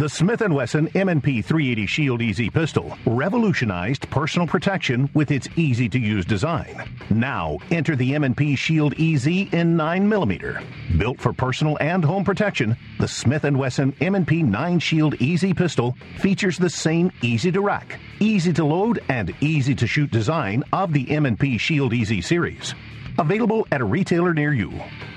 The 0.00 0.08
Smith 0.08 0.40
& 0.40 0.48
Wesson 0.48 0.88
M&P 0.94 1.42
380 1.42 1.86
Shield 1.86 2.22
EZ 2.22 2.48
pistol 2.54 2.96
revolutionized 3.04 4.08
personal 4.08 4.48
protection 4.48 5.10
with 5.12 5.30
its 5.30 5.46
easy-to-use 5.56 6.24
design. 6.24 6.88
Now, 7.10 7.58
enter 7.70 7.94
the 7.94 8.14
M&P 8.14 8.56
Shield 8.56 8.94
EZ 8.94 9.26
in 9.26 9.76
9mm. 9.76 10.98
Built 10.98 11.20
for 11.20 11.34
personal 11.34 11.76
and 11.82 12.02
home 12.02 12.24
protection, 12.24 12.78
the 12.98 13.06
Smith 13.06 13.42
& 13.42 13.44
Wesson 13.44 13.94
M&P 14.00 14.42
9 14.42 14.78
Shield 14.78 15.20
EZ 15.20 15.52
pistol 15.52 15.94
features 16.18 16.56
the 16.56 16.70
same 16.70 17.12
easy-to-rack, 17.20 18.00
easy-to-load, 18.20 19.04
and 19.10 19.34
easy-to-shoot 19.42 20.10
design 20.10 20.64
of 20.72 20.94
the 20.94 21.10
M&P 21.10 21.58
Shield 21.58 21.92
EZ 21.92 22.24
series. 22.24 22.74
Available 23.18 23.68
at 23.70 23.82
a 23.82 23.84
retailer 23.84 24.32
near 24.32 24.54
you. 24.54 24.72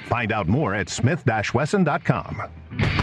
Find 0.09 0.33
out 0.33 0.49
more 0.49 0.75
at 0.75 0.89
smith-wesson.com. 0.89 3.02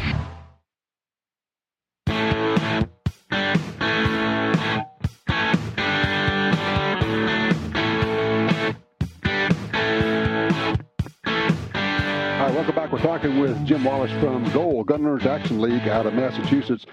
We're 12.90 12.99
talking 12.99 13.38
with 13.38 13.64
Jim 13.64 13.85
Wallace 13.85 14.11
from 14.20 14.50
Goal 14.52 14.82
Gun 14.82 15.06
Owners 15.06 15.25
Action 15.25 15.61
League 15.61 15.87
out 15.87 16.06
of 16.06 16.14
Massachusetts. 16.14 16.87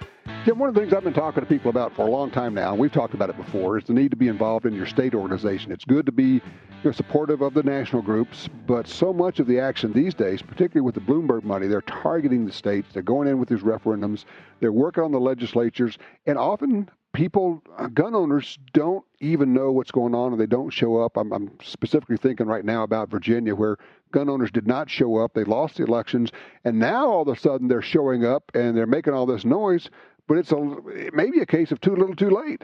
Jim, 0.46 0.60
one 0.60 0.70
of 0.70 0.76
the 0.76 0.82
things 0.82 0.94
I've 0.94 1.04
been 1.04 1.12
talking 1.12 1.42
to 1.42 1.50
people 1.50 1.72
about 1.72 1.96
for 1.96 2.06
a 2.08 2.12
long 2.12 2.30
time 2.30 2.54
now, 2.54 2.70
and 2.70 2.80
we've 2.80 2.92
talked 2.92 3.16
about 3.16 3.32
it 3.32 3.36
before, 3.36 3.80
is 3.80 3.86
the 3.86 3.94
need 3.94 4.12
to 4.12 4.16
be 4.16 4.28
involved 4.28 4.68
in 4.68 4.76
your 4.76 4.86
state 4.86 5.16
organization. 5.16 5.72
It's 5.72 5.86
good 5.86 6.06
to 6.06 6.12
be 6.12 6.34
you 6.34 6.42
know, 6.84 6.92
supportive 6.92 7.42
of 7.42 7.56
the 7.56 7.64
national 7.64 8.04
groups, 8.04 8.48
but 8.68 8.88
so 8.88 9.12
much 9.12 9.40
of 9.40 9.48
the 9.48 9.60
action 9.60 9.92
these 9.92 10.14
days, 10.14 10.44
particularly 10.44 10.86
with 10.86 10.94
the 10.94 11.02
Bloomberg 11.02 11.44
money, 11.44 11.66
they're 11.66 11.82
targeting 11.82 12.46
the 12.46 12.54
states. 12.54 12.90
They're 12.94 13.02
going 13.02 13.28
in 13.28 13.40
with 13.40 13.50
these 13.50 13.62
referendums. 13.62 14.26
They're 14.60 14.72
working 14.72 15.04
on 15.04 15.12
the 15.12 15.20
legislatures, 15.20 15.98
and 16.28 16.38
often 16.38 16.92
people, 17.18 17.64
uh, 17.80 17.88
gun 17.88 18.14
owners, 18.14 18.60
don't 18.74 19.04
even 19.20 19.52
know 19.52 19.72
what's 19.72 19.90
going 19.90 20.14
on 20.14 20.32
and 20.32 20.40
they 20.40 20.46
don't 20.46 20.70
show 20.70 20.98
up. 20.98 21.18
I'm, 21.18 21.34
I'm, 21.34 21.52
specifically 21.64 22.18
thinking 22.18 22.46
right 22.46 22.64
now 22.64 22.84
about 22.84 23.10
Virginia, 23.10 23.56
where 23.56 23.78
gun 24.12 24.30
owners 24.30 24.52
did 24.52 24.68
not 24.68 24.90
show 24.90 25.18
up. 25.18 25.34
They 25.34 25.44
lost 25.44 25.78
the 25.78 25.84
elections, 25.84 26.32
and 26.64 26.80
now 26.80 27.08
all 27.10 27.22
of 27.22 27.28
a 27.28 27.40
sudden 27.40 27.68
they're 27.68 27.82
showing 27.82 28.26
up 28.26 28.52
and 28.54 28.76
they're 28.76 28.88
making 28.88 29.14
all 29.14 29.26
this 29.26 29.46
noise. 29.46 29.90
But 30.28 30.38
it's 30.38 30.52
a 30.52 30.78
it 30.88 31.14
may 31.14 31.32
be 31.32 31.40
a 31.40 31.46
case 31.46 31.72
of 31.72 31.80
too 31.82 31.96
little, 31.96 32.16
too 32.16 32.30
late. 32.30 32.64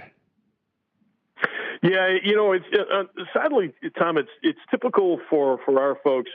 Yeah, 1.82 2.18
you 2.24 2.36
know, 2.36 2.54
it's 2.54 2.66
uh, 2.74 3.02
uh, 3.02 3.26
sadly, 3.34 3.74
Tom. 3.98 4.18
It's 4.18 4.30
it's 4.42 4.60
typical 4.72 5.20
for 5.30 5.60
for 5.66 5.82
our 5.82 5.98
folks. 6.04 6.32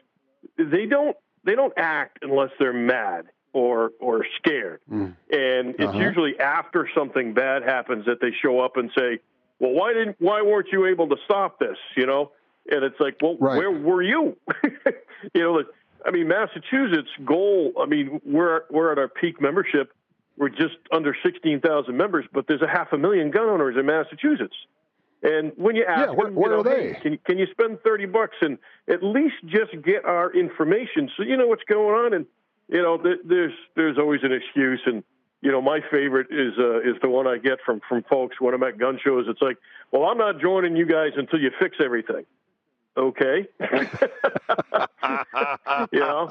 They 0.59 0.87
don't 0.87 1.17
they 1.45 1.55
don't 1.55 1.73
act 1.77 2.19
unless 2.23 2.51
they're 2.59 2.73
mad 2.73 3.27
or 3.55 3.93
or 3.99 4.27
scared. 4.37 4.81
Mm. 4.91 5.17
And 5.31 5.75
it's 5.79 5.85
uh-huh. 5.85 5.99
usually 5.99 6.39
after 6.39 6.89
something 6.95 7.33
bad 7.33 7.63
happens 7.63 8.05
that 8.07 8.21
they 8.21 8.31
show 8.43 8.61
up 8.61 8.77
and 8.77 8.91
say, 8.97 9.21
"Well, 9.59 9.73
why 9.73 9.95
didn't 9.95 10.17
why 10.19 10.43
weren't 10.43 10.69
you 10.71 10.87
able 10.87 11.09
to 11.09 11.17
stop 11.25 11.59
this?" 11.59 11.79
You 11.97 12.07
know, 12.07 12.33
and 12.71 12.85
it's 12.85 12.99
like, 13.01 13.17
"Well, 13.21 13.37
right. 13.39 13.57
where 13.57 13.71
were 13.71 14.03
you?" 14.03 14.37
you 15.35 15.43
know, 15.43 15.63
I 16.05 16.11
mean, 16.11 16.29
Massachusetts 16.29 17.11
goal. 17.25 17.73
I 17.81 17.87
mean, 17.87 18.21
we're 18.25 18.63
we're 18.71 18.93
at 18.93 18.99
our 18.99 19.09
peak 19.09 19.41
membership. 19.41 19.93
We're 20.37 20.49
just 20.51 20.77
under 20.93 21.17
sixteen 21.25 21.61
thousand 21.61 21.97
members, 21.97 22.27
but 22.33 22.47
there's 22.47 22.63
a 22.63 22.69
half 22.69 22.93
a 22.93 22.99
million 22.99 23.31
gun 23.31 23.49
owners 23.49 23.77
in 23.79 23.87
Massachusetts. 23.87 24.57
And 25.23 25.53
when 25.57 25.75
you 25.75 25.85
ask 25.85 26.09
yeah, 26.09 26.15
where, 26.15 26.27
them, 26.27 26.37
where 26.37 26.57
you 26.57 26.63
know, 26.63 26.71
are 26.71 26.77
they? 26.77 26.93
Hey, 26.93 27.01
can, 27.01 27.19
can 27.25 27.39
you 27.39 27.47
spend 27.51 27.81
30 27.83 28.07
bucks 28.07 28.37
and 28.41 28.57
at 28.89 29.03
least 29.03 29.35
just 29.47 29.73
get 29.85 30.05
our 30.05 30.33
information 30.33 31.11
so 31.17 31.25
you 31.25 31.37
know 31.37 31.49
what's 31.49 31.65
going 31.65 32.07
on? 32.07 32.15
And 32.15 32.27
you 32.69 32.83
know, 32.83 32.99
th- 32.99 33.21
there's 33.25 33.55
there's 33.75 33.99
always 33.99 34.21
an 34.23 34.33
excuse, 34.33 34.81
and 34.87 35.03
you 35.41 35.51
know, 35.51 35.61
my 35.61 35.81
favorite 35.91 36.29
is 36.31 36.53
uh, 36.59 36.81
is 36.81 36.97
the 37.03 37.09
one 37.09 37.27
I 37.27 37.39
get 37.39 37.59
from 37.65 37.81
from 37.89 38.05
folks 38.05 38.41
when 38.41 38.55
I'm 38.55 38.63
at 38.63 38.79
gun 38.79 38.99
shows. 39.03 39.27
It's 39.29 39.41
like, 39.41 39.57
well, 39.91 40.05
I'm 40.05 40.19
not 40.19 40.41
joining 40.41 40.77
you 40.77 40.87
guys 40.87 41.13
until 41.17 41.41
you 41.41 41.51
fix 41.59 41.79
everything. 41.83 42.27
Okay, 42.99 43.47
you 45.93 46.01
know, 46.01 46.29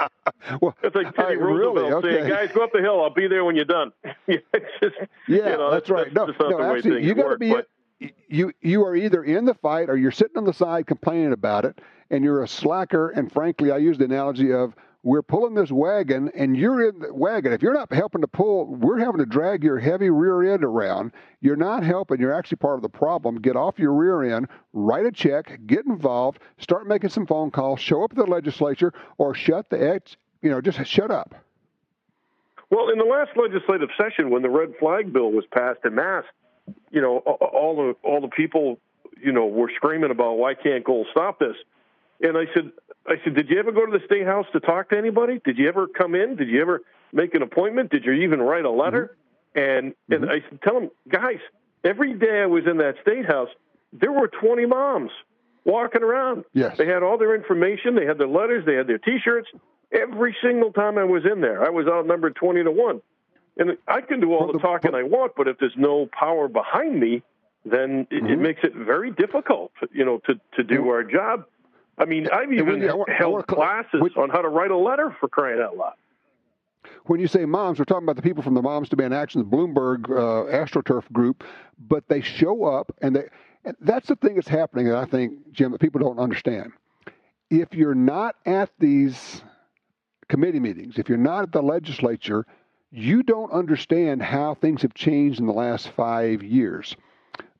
well, 0.61 0.75
it's 0.83 0.95
like 0.95 1.15
Teddy 1.15 1.37
Roosevelt 1.37 1.77
really? 1.77 1.93
okay. 1.93 2.15
saying, 2.17 2.27
"Guys, 2.29 2.51
go 2.53 2.61
up 2.65 2.73
the 2.73 2.81
hill. 2.81 3.01
I'll 3.01 3.09
be 3.09 3.27
there 3.27 3.45
when 3.45 3.55
you're 3.55 3.63
done." 3.63 3.93
just, 4.29 4.43
yeah, 4.81 4.91
you 5.29 5.39
know, 5.39 5.71
that's, 5.71 5.87
that's, 5.87 5.89
right. 5.89 6.13
That's 6.13 6.37
no, 6.37 6.49
no, 6.49 6.75
actually, 6.75 7.05
you 7.05 7.15
got 7.15 7.29
to 7.29 7.37
be. 7.37 7.51
But, 7.51 7.69
you 8.27 8.51
you 8.61 8.83
are 8.83 8.97
either 8.97 9.23
in 9.23 9.45
the 9.45 9.53
fight 9.53 9.89
or 9.89 9.95
you're 9.95 10.11
sitting 10.11 10.37
on 10.37 10.43
the 10.43 10.51
side 10.51 10.87
complaining 10.87 11.31
about 11.31 11.63
it, 11.63 11.79
and 12.09 12.21
you're 12.21 12.43
a 12.43 12.47
slacker. 12.47 13.11
And 13.11 13.31
frankly, 13.31 13.71
I 13.71 13.77
use 13.77 13.97
the 13.97 14.03
analogy 14.03 14.51
of 14.51 14.75
we're 15.07 15.21
pulling 15.21 15.53
this 15.53 15.71
wagon 15.71 16.29
and 16.35 16.57
you're 16.57 16.89
in 16.89 16.99
the 16.99 17.13
wagon. 17.13 17.53
If 17.53 17.61
you're 17.61 17.73
not 17.73 17.93
helping 17.93 18.19
to 18.19 18.27
pull, 18.27 18.65
we're 18.65 18.99
having 18.99 19.19
to 19.19 19.25
drag 19.25 19.63
your 19.63 19.79
heavy 19.79 20.09
rear 20.09 20.53
end 20.53 20.65
around. 20.65 21.13
You're 21.39 21.55
not 21.55 21.81
helping. 21.81 22.19
You're 22.19 22.33
actually 22.33 22.57
part 22.57 22.75
of 22.75 22.81
the 22.81 22.89
problem. 22.89 23.39
Get 23.39 23.55
off 23.55 23.79
your 23.79 23.93
rear 23.93 24.35
end, 24.35 24.49
write 24.73 25.05
a 25.05 25.11
check, 25.13 25.61
get 25.65 25.85
involved, 25.85 26.39
start 26.57 26.87
making 26.87 27.11
some 27.11 27.25
phone 27.25 27.51
calls, 27.51 27.79
show 27.79 28.03
up 28.03 28.11
at 28.11 28.17
the 28.17 28.25
legislature, 28.25 28.91
or 29.17 29.33
shut 29.33 29.69
the 29.69 29.81
ex, 29.81 30.17
you 30.41 30.49
know, 30.49 30.59
just 30.59 30.85
shut 30.85 31.09
up. 31.09 31.33
Well, 32.69 32.89
in 32.89 32.97
the 32.97 33.05
last 33.05 33.31
legislative 33.37 33.89
session, 33.97 34.29
when 34.29 34.41
the 34.41 34.49
red 34.49 34.73
flag 34.77 35.13
bill 35.13 35.31
was 35.31 35.45
passed 35.49 35.79
in 35.85 35.95
mass, 35.95 36.25
you 36.91 36.99
know, 36.99 37.19
all 37.19 37.77
the 37.77 37.95
all 38.05 38.19
the 38.19 38.27
people, 38.27 38.77
you 39.23 39.31
know, 39.31 39.45
were 39.45 39.71
screaming 39.73 40.11
about 40.11 40.33
why 40.33 40.53
can't 40.53 40.83
Goal 40.83 41.05
stop 41.11 41.39
this? 41.39 41.55
And 42.19 42.37
I 42.37 42.45
said, 42.53 42.71
I 43.07 43.15
said, 43.23 43.35
did 43.35 43.49
you 43.49 43.59
ever 43.59 43.71
go 43.71 43.85
to 43.85 43.91
the 43.91 44.03
state 44.05 44.25
house 44.25 44.45
to 44.53 44.59
talk 44.59 44.89
to 44.89 44.97
anybody? 44.97 45.39
Did 45.43 45.57
you 45.57 45.67
ever 45.67 45.87
come 45.87 46.15
in? 46.15 46.35
Did 46.35 46.49
you 46.49 46.61
ever 46.61 46.81
make 47.13 47.33
an 47.35 47.41
appointment? 47.41 47.91
Did 47.91 48.05
you 48.05 48.11
even 48.13 48.41
write 48.41 48.65
a 48.65 48.71
letter? 48.71 49.15
Mm-hmm. 49.55 49.59
And 49.59 49.93
and 50.09 50.23
mm-hmm. 50.23 50.31
I 50.31 50.49
said, 50.49 50.61
tell 50.61 50.73
them, 50.75 50.89
guys, 51.09 51.39
every 51.83 52.13
day 52.13 52.41
I 52.41 52.45
was 52.45 52.63
in 52.69 52.77
that 52.77 52.95
state 53.01 53.25
house, 53.25 53.49
there 53.93 54.11
were 54.11 54.27
20 54.27 54.65
moms 54.65 55.11
walking 55.63 56.03
around. 56.03 56.45
Yes. 56.53 56.77
They 56.77 56.85
had 56.85 57.03
all 57.03 57.17
their 57.17 57.35
information. 57.35 57.95
They 57.95 58.05
had 58.05 58.17
their 58.17 58.27
letters. 58.27 58.65
They 58.65 58.75
had 58.75 58.87
their 58.87 58.97
T-shirts. 58.97 59.47
Every 59.91 60.35
single 60.43 60.73
time 60.73 60.97
I 60.97 61.05
was 61.05 61.23
in 61.25 61.41
there, 61.41 61.63
I 61.63 61.69
was 61.69 61.87
outnumbered 61.87 62.35
20 62.35 62.63
to 62.63 62.71
one. 62.71 63.01
And 63.57 63.77
I 63.87 64.01
can 64.01 64.19
do 64.19 64.33
all 64.33 64.41
well, 64.41 64.47
the, 64.47 64.53
the 64.53 64.59
talking 64.59 64.93
I 64.93 65.03
want, 65.03 65.33
but 65.35 65.47
if 65.47 65.57
there's 65.59 65.73
no 65.75 66.07
power 66.07 66.47
behind 66.47 66.99
me, 66.99 67.23
then 67.65 68.07
it, 68.11 68.23
mm-hmm. 68.23 68.27
it 68.27 68.39
makes 68.39 68.59
it 68.63 68.75
very 68.75 69.11
difficult, 69.11 69.71
you 69.91 70.05
know, 70.05 70.19
to 70.27 70.39
to 70.55 70.63
do 70.63 70.89
our 70.89 71.03
job. 71.03 71.45
I 71.97 72.05
mean, 72.05 72.27
I've 72.31 72.53
even 72.53 72.81
held 73.07 73.47
classes 73.47 74.01
when, 74.01 74.11
on 74.13 74.29
how 74.29 74.41
to 74.41 74.49
write 74.49 74.71
a 74.71 74.77
letter 74.77 75.15
for 75.19 75.27
crying 75.27 75.59
out 75.61 75.77
loud. 75.77 75.93
When 77.05 77.19
you 77.19 77.27
say 77.27 77.45
moms, 77.45 77.79
we're 77.79 77.85
talking 77.85 78.03
about 78.05 78.17
the 78.17 78.21
people 78.21 78.43
from 78.43 78.53
the 78.53 78.61
Moms 78.61 78.89
Demand 78.89 79.13
Action, 79.13 79.41
the 79.41 79.57
Bloomberg 79.57 80.09
uh, 80.09 80.51
AstroTurf 80.51 81.11
group, 81.11 81.43
but 81.79 82.07
they 82.07 82.21
show 82.21 82.65
up 82.65 82.93
and 83.01 83.15
they. 83.15 83.23
And 83.65 83.75
that's 83.81 84.07
the 84.07 84.15
thing 84.15 84.35
that's 84.35 84.47
happening 84.47 84.87
that 84.87 84.95
I 84.95 85.05
think, 85.05 85.51
Jim, 85.51 85.71
that 85.73 85.81
people 85.81 85.99
don't 85.99 86.19
understand. 86.19 86.71
If 87.49 87.73
you're 87.73 87.95
not 87.95 88.35
at 88.45 88.69
these 88.79 89.41
committee 90.29 90.59
meetings, 90.59 90.97
if 90.97 91.09
you're 91.09 91.17
not 91.17 91.43
at 91.43 91.51
the 91.51 91.61
legislature, 91.61 92.45
you 92.91 93.23
don't 93.23 93.51
understand 93.51 94.21
how 94.21 94.55
things 94.55 94.81
have 94.83 94.93
changed 94.93 95.39
in 95.39 95.47
the 95.47 95.53
last 95.53 95.89
five 95.89 96.43
years. 96.43 96.95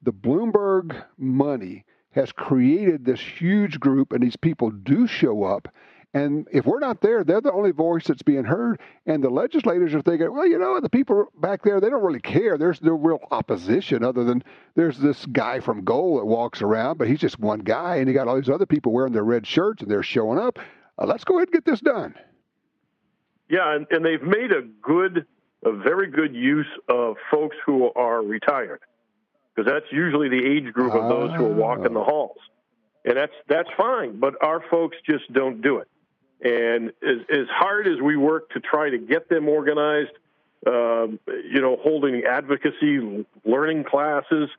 The 0.03 0.13
Bloomberg 0.13 1.03
money 1.17 1.83
has 2.17 2.31
created 2.31 3.05
this 3.05 3.21
huge 3.21 3.79
group, 3.79 4.11
and 4.11 4.23
these 4.23 4.35
people 4.35 4.71
do 4.71 5.05
show 5.05 5.43
up. 5.43 5.67
And 6.13 6.47
if 6.51 6.65
we're 6.65 6.79
not 6.79 7.01
there, 7.01 7.23
they're 7.23 7.41
the 7.41 7.51
only 7.51 7.71
voice 7.71 8.05
that's 8.07 8.23
being 8.23 8.43
heard. 8.43 8.79
And 9.05 9.23
the 9.23 9.29
legislators 9.29 9.93
are 9.93 10.01
thinking, 10.01 10.33
well, 10.33 10.47
you 10.47 10.57
know, 10.57 10.79
the 10.79 10.89
people 10.89 11.27
back 11.39 11.61
there, 11.63 11.79
they 11.79 11.91
don't 11.91 12.03
really 12.03 12.19
care. 12.19 12.57
There's 12.57 12.81
no 12.81 12.93
real 12.93 13.19
opposition 13.29 14.03
other 14.03 14.23
than 14.23 14.43
there's 14.73 14.97
this 14.97 15.27
guy 15.27 15.59
from 15.59 15.83
Goal 15.83 16.17
that 16.17 16.25
walks 16.25 16.63
around, 16.63 16.97
but 16.97 17.07
he's 17.07 17.19
just 17.19 17.39
one 17.39 17.59
guy, 17.59 17.97
and 17.97 18.07
he 18.07 18.15
got 18.15 18.27
all 18.27 18.35
these 18.35 18.49
other 18.49 18.65
people 18.65 18.93
wearing 18.93 19.13
their 19.13 19.23
red 19.23 19.45
shirts 19.45 19.83
and 19.83 19.91
they're 19.91 20.01
showing 20.01 20.39
up. 20.39 20.57
Uh, 20.97 21.05
let's 21.05 21.23
go 21.23 21.37
ahead 21.37 21.49
and 21.49 21.53
get 21.53 21.65
this 21.65 21.81
done. 21.81 22.15
Yeah, 23.47 23.75
and, 23.75 23.85
and 23.91 24.03
they've 24.03 24.23
made 24.23 24.51
a 24.51 24.63
good, 24.81 25.27
a 25.63 25.71
very 25.71 26.09
good 26.09 26.33
use 26.33 26.67
of 26.89 27.17
folks 27.29 27.57
who 27.63 27.91
are 27.93 28.23
retired 28.23 28.81
because 29.57 29.71
that's 29.71 29.91
usually 29.91 30.29
the 30.29 30.45
age 30.45 30.71
group 30.71 30.93
of 30.93 31.09
those 31.09 31.31
who 31.35 31.45
are 31.45 31.53
walking 31.53 31.93
the 31.93 31.99
ah. 31.99 32.05
halls, 32.05 32.37
and 33.03 33.17
that's 33.17 33.33
that's 33.47 33.69
fine. 33.75 34.19
But 34.19 34.35
our 34.41 34.63
folks 34.69 34.97
just 35.09 35.31
don't 35.33 35.61
do 35.61 35.79
it. 35.79 35.87
And 36.39 36.89
as, 37.01 37.25
as 37.31 37.47
hard 37.49 37.87
as 37.87 37.99
we 37.99 38.15
work 38.15 38.51
to 38.51 38.59
try 38.59 38.91
to 38.91 38.99
get 38.99 39.27
them 39.27 39.49
organized, 39.49 40.11
um, 40.67 41.19
you 41.27 41.59
know, 41.59 41.77
holding 41.81 42.23
advocacy, 42.23 43.25
learning 43.43 43.85
classes, 43.85 44.49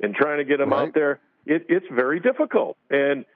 and 0.00 0.14
trying 0.14 0.38
to 0.38 0.44
get 0.44 0.58
them 0.58 0.70
right. 0.70 0.88
out 0.88 0.94
there, 0.94 1.20
it, 1.44 1.66
it's 1.68 1.86
very 1.92 2.20
difficult. 2.20 2.78
And 2.88 3.26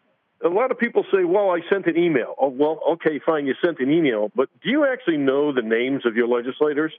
a 0.43 0.49
lot 0.49 0.71
of 0.71 0.79
people 0.79 1.05
say, 1.13 1.25
well, 1.25 1.51
I 1.51 1.61
sent 1.69 1.87
an 1.87 1.99
email. 1.99 2.35
Oh, 2.41 2.49
well, 2.49 2.81
okay, 2.93 3.21
fine, 3.25 3.47
you 3.47 3.55
sent 3.63 3.81
an 3.81 3.91
email, 3.91 4.33
but 4.35 4.49
do 4.63 4.71
you 4.71 4.87
actually 4.87 5.19
know 5.19 5.53
the 5.53 5.61
names 5.61 6.07
of 6.07 6.17
your 6.17 6.27
legislators? 6.27 6.95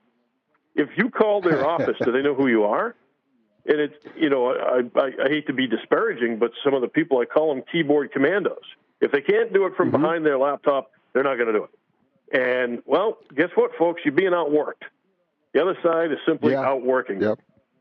If 0.75 0.89
you 0.97 1.10
call 1.10 1.41
their 1.41 1.67
office, 1.67 1.95
do 2.03 2.12
they 2.12 2.21
know 2.21 2.36
who 2.36 2.47
you 2.47 2.65
are? 2.65 2.95
And 3.65 3.80
it's 3.80 3.95
you 4.15 4.30
know 4.30 4.52
I, 4.52 4.82
I, 5.00 5.12
I 5.26 5.30
hate 5.30 5.47
to 5.47 5.54
be 5.54 5.67
disparaging, 5.67 6.39
but 6.39 6.52
some 6.63 6.74
of 6.74 6.82
the 6.82 6.88
people 6.88 7.19
I 7.19 7.26
call 7.26 7.54
them 7.54 7.63
keyboard 7.71 8.12
commandos. 8.12 8.63
If 9.00 9.12
they 9.12 9.21
can't 9.21 9.52
do 9.54 9.65
it 9.65 9.76
from 9.76 9.91
mm-hmm. 9.91 10.02
behind 10.02 10.26
their 10.26 10.38
laptop, 10.38 10.91
they're 11.13 11.24
not 11.24 11.36
going 11.36 11.47
to 11.47 11.54
do 11.54 11.63
it. 11.65 11.71
And 12.34 12.82
well, 12.86 13.17
guess 13.36 13.50
what, 13.56 13.71
folks? 13.78 14.02
You're 14.06 14.13
being 14.13 14.32
outworked. 14.32 14.84
The 15.54 15.62
other 15.62 15.78
side 15.84 16.12
is 16.12 16.19
simply 16.26 16.54
Yeah. 16.54 16.62
outworking. 16.62 17.21
Yep. 17.21 17.39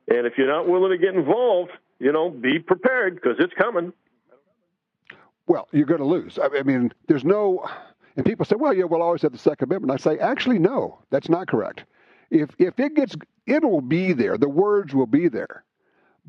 And 0.08 0.26
if 0.26 0.36
you're 0.36 0.48
not 0.48 0.68
willing 0.68 0.90
to 0.90 0.98
get 0.98 1.14
involved, 1.14 1.70
you 2.00 2.10
know, 2.10 2.30
be 2.30 2.58
prepared 2.58 3.14
because 3.14 3.36
it's 3.38 3.52
coming. 3.54 3.92
Well, 5.46 5.68
you're 5.72 5.86
going 5.86 6.00
to 6.00 6.06
lose. 6.06 6.38
I 6.42 6.62
mean, 6.62 6.92
there's 7.06 7.24
no. 7.24 7.64
And 8.16 8.24
people 8.26 8.44
say, 8.44 8.56
"Well, 8.56 8.74
yeah, 8.74 8.84
we'll 8.84 9.02
always 9.02 9.22
have 9.22 9.32
the 9.32 9.38
Second 9.38 9.70
Amendment." 9.70 10.00
I 10.00 10.02
say, 10.02 10.18
actually, 10.18 10.58
no, 10.58 10.98
that's 11.10 11.28
not 11.28 11.46
correct. 11.46 11.84
If 12.30 12.50
if 12.58 12.78
it 12.78 12.94
gets, 12.94 13.14
it 13.46 13.62
will 13.64 13.80
be 13.80 14.12
there. 14.12 14.36
The 14.36 14.48
words 14.48 14.94
will 14.94 15.06
be 15.06 15.28
there. 15.28 15.64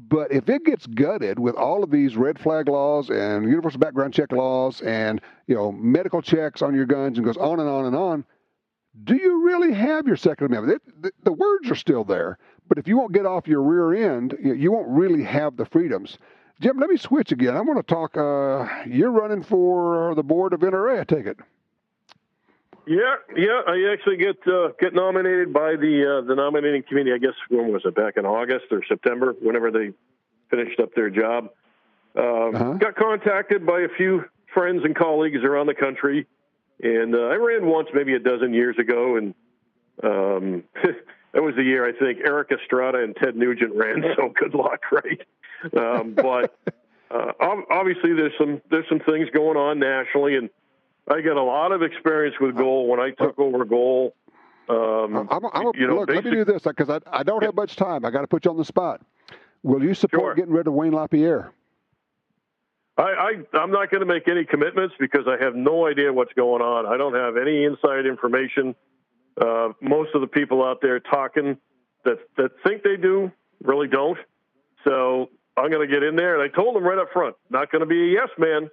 But 0.07 0.31
if 0.31 0.49
it 0.49 0.65
gets 0.65 0.87
gutted 0.87 1.37
with 1.37 1.55
all 1.55 1.83
of 1.83 1.91
these 1.91 2.17
red 2.17 2.39
flag 2.39 2.67
laws 2.67 3.09
and 3.09 3.47
universal 3.47 3.79
background 3.79 4.13
check 4.13 4.31
laws 4.31 4.81
and 4.81 5.21
you 5.47 5.55
know 5.55 5.71
medical 5.71 6.21
checks 6.21 6.61
on 6.61 6.73
your 6.73 6.85
guns 6.85 7.17
and 7.17 7.25
goes 7.25 7.37
on 7.37 7.59
and 7.59 7.69
on 7.69 7.85
and 7.85 7.95
on, 7.95 8.25
do 9.03 9.15
you 9.15 9.45
really 9.45 9.73
have 9.73 10.07
your 10.07 10.17
Second 10.17 10.47
Amendment? 10.47 10.81
It, 10.87 11.01
the, 11.01 11.11
the 11.23 11.31
words 11.31 11.69
are 11.69 11.75
still 11.75 12.03
there, 12.03 12.39
but 12.67 12.77
if 12.77 12.87
you 12.87 12.97
won't 12.97 13.13
get 13.13 13.25
off 13.25 13.47
your 13.47 13.61
rear 13.61 14.11
end, 14.11 14.35
you, 14.43 14.53
you 14.53 14.71
won't 14.71 14.87
really 14.89 15.23
have 15.23 15.55
the 15.55 15.65
freedoms. 15.65 16.17
Jim, 16.59 16.77
let 16.77 16.89
me 16.89 16.97
switch 16.97 17.31
again. 17.31 17.55
I 17.55 17.61
want 17.61 17.85
to 17.85 17.93
talk. 17.93 18.17
Uh, 18.17 18.67
you're 18.87 19.11
running 19.11 19.43
for 19.43 20.13
the 20.15 20.23
board 20.23 20.53
of 20.53 20.61
NRA. 20.61 20.99
I 20.99 21.03
take 21.03 21.25
it. 21.25 21.37
Yeah, 22.87 23.15
yeah. 23.35 23.61
I 23.67 23.91
actually 23.93 24.17
get 24.17 24.37
uh, 24.47 24.69
get 24.79 24.93
nominated 24.93 25.53
by 25.53 25.75
the 25.75 26.19
uh, 26.23 26.27
the 26.27 26.35
nominating 26.35 26.83
committee. 26.83 27.13
I 27.13 27.19
guess 27.19 27.35
when 27.49 27.71
was 27.71 27.83
it? 27.85 27.95
Back 27.95 28.17
in 28.17 28.25
August 28.25 28.65
or 28.71 28.81
September, 28.87 29.33
whenever 29.39 29.71
they 29.71 29.91
finished 30.49 30.79
up 30.79 30.93
their 30.95 31.09
job. 31.09 31.49
Um, 32.15 32.55
Uh-huh. 32.55 32.73
Got 32.73 32.95
contacted 32.95 33.65
by 33.65 33.81
a 33.81 33.89
few 33.97 34.25
friends 34.53 34.81
and 34.83 34.95
colleagues 34.95 35.43
around 35.43 35.67
the 35.67 35.75
country, 35.75 36.27
and 36.81 37.15
uh, 37.15 37.19
I 37.19 37.35
ran 37.35 37.65
once, 37.65 37.87
maybe 37.93 38.13
a 38.15 38.19
dozen 38.19 38.53
years 38.53 38.77
ago, 38.77 39.15
and 39.15 39.33
um, 40.03 40.63
that 41.33 41.41
was 41.41 41.55
the 41.55 41.63
year 41.63 41.87
I 41.87 41.93
think 41.93 42.19
Erik 42.25 42.51
Estrada 42.51 43.03
and 43.03 43.15
Ted 43.15 43.35
Nugent 43.35 43.75
ran. 43.75 44.03
So 44.17 44.33
good 44.37 44.53
luck, 44.53 44.81
right? 44.91 45.21
Um, 45.77 46.13
but 46.15 46.57
uh, 47.11 47.31
obviously, 47.69 48.13
there's 48.13 48.33
some 48.37 48.61
there's 48.69 48.89
some 48.89 48.99
things 48.99 49.29
going 49.31 49.55
on 49.57 49.79
nationally, 49.79 50.35
and 50.35 50.49
I 51.11 51.21
got 51.21 51.37
a 51.37 51.43
lot 51.43 51.71
of 51.71 51.81
experience 51.81 52.35
with 52.39 52.55
goal 52.55 52.87
when 52.87 52.99
I 52.99 53.11
took 53.11 53.37
over 53.39 53.65
goal. 53.65 54.15
Um, 54.69 55.27
I'm, 55.29 55.45
I'm, 55.53 55.71
you 55.75 55.87
know, 55.87 55.97
look, 55.99 56.09
let 56.09 56.23
me 56.23 56.31
do 56.31 56.45
this 56.45 56.63
because 56.63 56.89
I, 56.89 56.99
I 57.11 57.23
don't 57.23 57.43
have 57.43 57.55
much 57.55 57.75
time. 57.75 58.05
I 58.05 58.11
got 58.11 58.21
to 58.21 58.27
put 58.27 58.45
you 58.45 58.51
on 58.51 58.57
the 58.57 58.65
spot. 58.65 59.01
Will 59.63 59.83
you 59.83 59.93
support 59.93 60.21
Sure. 60.21 60.35
getting 60.35 60.53
rid 60.53 60.67
of 60.67 60.73
Wayne 60.73 60.93
LaPierre? 60.93 61.51
I, 62.97 63.03
I 63.03 63.57
I'm 63.57 63.71
not 63.71 63.89
going 63.91 64.01
to 64.01 64.05
make 64.05 64.27
any 64.27 64.45
commitments 64.45 64.95
because 64.99 65.25
I 65.27 65.43
have 65.43 65.55
no 65.55 65.87
idea 65.87 66.11
what's 66.13 66.33
going 66.33 66.61
on. 66.61 66.85
I 66.85 66.97
don't 66.97 67.15
have 67.15 67.37
any 67.37 67.63
inside 67.63 68.05
information. 68.05 68.75
Uh, 69.39 69.69
most 69.81 70.13
of 70.13 70.21
the 70.21 70.27
people 70.27 70.63
out 70.63 70.79
there 70.81 70.99
talking 70.99 71.57
that 72.05 72.17
that 72.37 72.51
think 72.63 72.83
they 72.83 72.97
do 72.97 73.31
really 73.63 73.87
don't. 73.87 74.17
So 74.85 75.29
I'm 75.57 75.69
going 75.69 75.87
to 75.87 75.93
get 75.93 76.03
in 76.03 76.15
there, 76.15 76.39
and 76.39 76.43
I 76.43 76.53
told 76.53 76.75
them 76.75 76.83
right 76.83 76.97
up 76.97 77.11
front, 77.13 77.35
not 77.49 77.71
going 77.71 77.81
to 77.81 77.85
be 77.85 78.09
a 78.09 78.13
yes 78.13 78.29
man. 78.37 78.69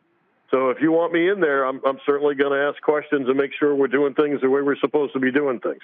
So 0.50 0.70
if 0.70 0.78
you 0.80 0.92
want 0.92 1.12
me 1.12 1.28
in 1.28 1.40
there, 1.40 1.64
I'm 1.64 1.80
I'm 1.86 1.98
certainly 2.06 2.34
going 2.34 2.52
to 2.52 2.58
ask 2.58 2.80
questions 2.82 3.28
and 3.28 3.36
make 3.36 3.50
sure 3.58 3.74
we're 3.74 3.86
doing 3.86 4.14
things 4.14 4.40
the 4.40 4.48
way 4.48 4.62
we're 4.62 4.78
supposed 4.78 5.12
to 5.12 5.20
be 5.20 5.30
doing 5.30 5.60
things. 5.60 5.82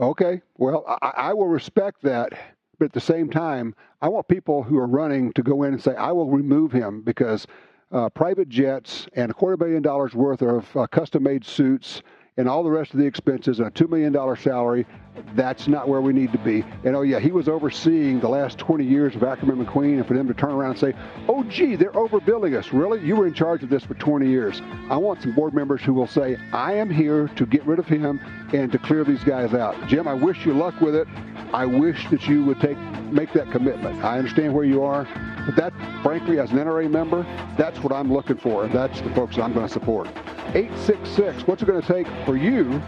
Okay. 0.00 0.40
Well, 0.56 0.84
I, 1.02 1.12
I 1.16 1.34
will 1.34 1.48
respect 1.48 2.02
that, 2.02 2.32
but 2.78 2.86
at 2.86 2.92
the 2.92 3.00
same 3.00 3.30
time, 3.30 3.74
I 4.00 4.08
want 4.08 4.28
people 4.28 4.62
who 4.62 4.78
are 4.78 4.86
running 4.86 5.32
to 5.34 5.42
go 5.42 5.62
in 5.62 5.72
and 5.74 5.82
say, 5.82 5.94
"I 5.94 6.10
will 6.10 6.30
remove 6.30 6.72
him," 6.72 7.02
because 7.02 7.46
uh, 7.92 8.08
private 8.08 8.48
jets 8.48 9.06
and 9.14 9.30
a 9.30 9.34
quarter 9.34 9.56
billion 9.56 9.82
dollars 9.82 10.14
worth 10.14 10.42
of 10.42 10.76
uh, 10.76 10.86
custom-made 10.86 11.44
suits 11.44 12.02
and 12.36 12.48
all 12.48 12.62
the 12.62 12.70
rest 12.70 12.94
of 12.94 13.00
the 13.00 13.06
expenses 13.06 13.58
and 13.58 13.68
a 13.68 13.70
two 13.70 13.86
million 13.86 14.12
dollar 14.12 14.34
salary. 14.34 14.86
That's 15.34 15.68
not 15.68 15.88
where 15.88 16.00
we 16.00 16.12
need 16.12 16.32
to 16.32 16.38
be. 16.38 16.64
And 16.84 16.96
oh 16.96 17.02
yeah, 17.02 17.18
he 17.18 17.32
was 17.32 17.48
overseeing 17.48 18.20
the 18.20 18.28
last 18.28 18.58
20 18.58 18.84
years 18.84 19.14
of 19.14 19.22
Ackerman 19.22 19.64
McQueen, 19.64 19.98
and 19.98 20.06
for 20.06 20.14
them 20.14 20.26
to 20.28 20.34
turn 20.34 20.50
around 20.50 20.72
and 20.72 20.78
say, 20.78 20.94
"Oh 21.28 21.44
gee, 21.44 21.76
they're 21.76 21.92
overbilling 21.92 22.56
us." 22.56 22.72
Really? 22.72 23.00
You 23.00 23.16
were 23.16 23.26
in 23.26 23.34
charge 23.34 23.62
of 23.62 23.70
this 23.70 23.84
for 23.84 23.94
20 23.94 24.28
years. 24.28 24.60
I 24.88 24.96
want 24.96 25.22
some 25.22 25.32
board 25.32 25.54
members 25.54 25.82
who 25.82 25.94
will 25.94 26.06
say, 26.06 26.36
"I 26.52 26.74
am 26.74 26.90
here 26.90 27.28
to 27.36 27.46
get 27.46 27.64
rid 27.66 27.78
of 27.78 27.86
him 27.86 28.20
and 28.52 28.70
to 28.72 28.78
clear 28.78 29.04
these 29.04 29.24
guys 29.24 29.54
out." 29.54 29.76
Jim, 29.86 30.08
I 30.08 30.14
wish 30.14 30.44
you 30.44 30.54
luck 30.54 30.80
with 30.80 30.94
it. 30.94 31.06
I 31.52 31.66
wish 31.66 32.08
that 32.10 32.28
you 32.28 32.44
would 32.44 32.60
take 32.60 32.78
make 33.10 33.32
that 33.32 33.50
commitment. 33.50 34.04
I 34.04 34.18
understand 34.18 34.54
where 34.54 34.64
you 34.64 34.82
are, 34.84 35.06
but 35.46 35.56
that, 35.56 35.72
frankly, 36.02 36.38
as 36.38 36.52
an 36.52 36.58
NRA 36.58 36.88
member, 36.88 37.26
that's 37.56 37.82
what 37.82 37.92
I'm 37.92 38.12
looking 38.12 38.36
for, 38.36 38.64
and 38.64 38.72
that's 38.72 39.00
the 39.00 39.10
folks 39.10 39.36
I'm 39.36 39.52
going 39.52 39.66
to 39.66 39.72
support. 39.72 40.08
866, 40.54 41.46
what's 41.46 41.62
it 41.62 41.66
going 41.66 41.80
to 41.80 41.86
take 41.86 42.06
for 42.24 42.36
you 42.36 42.80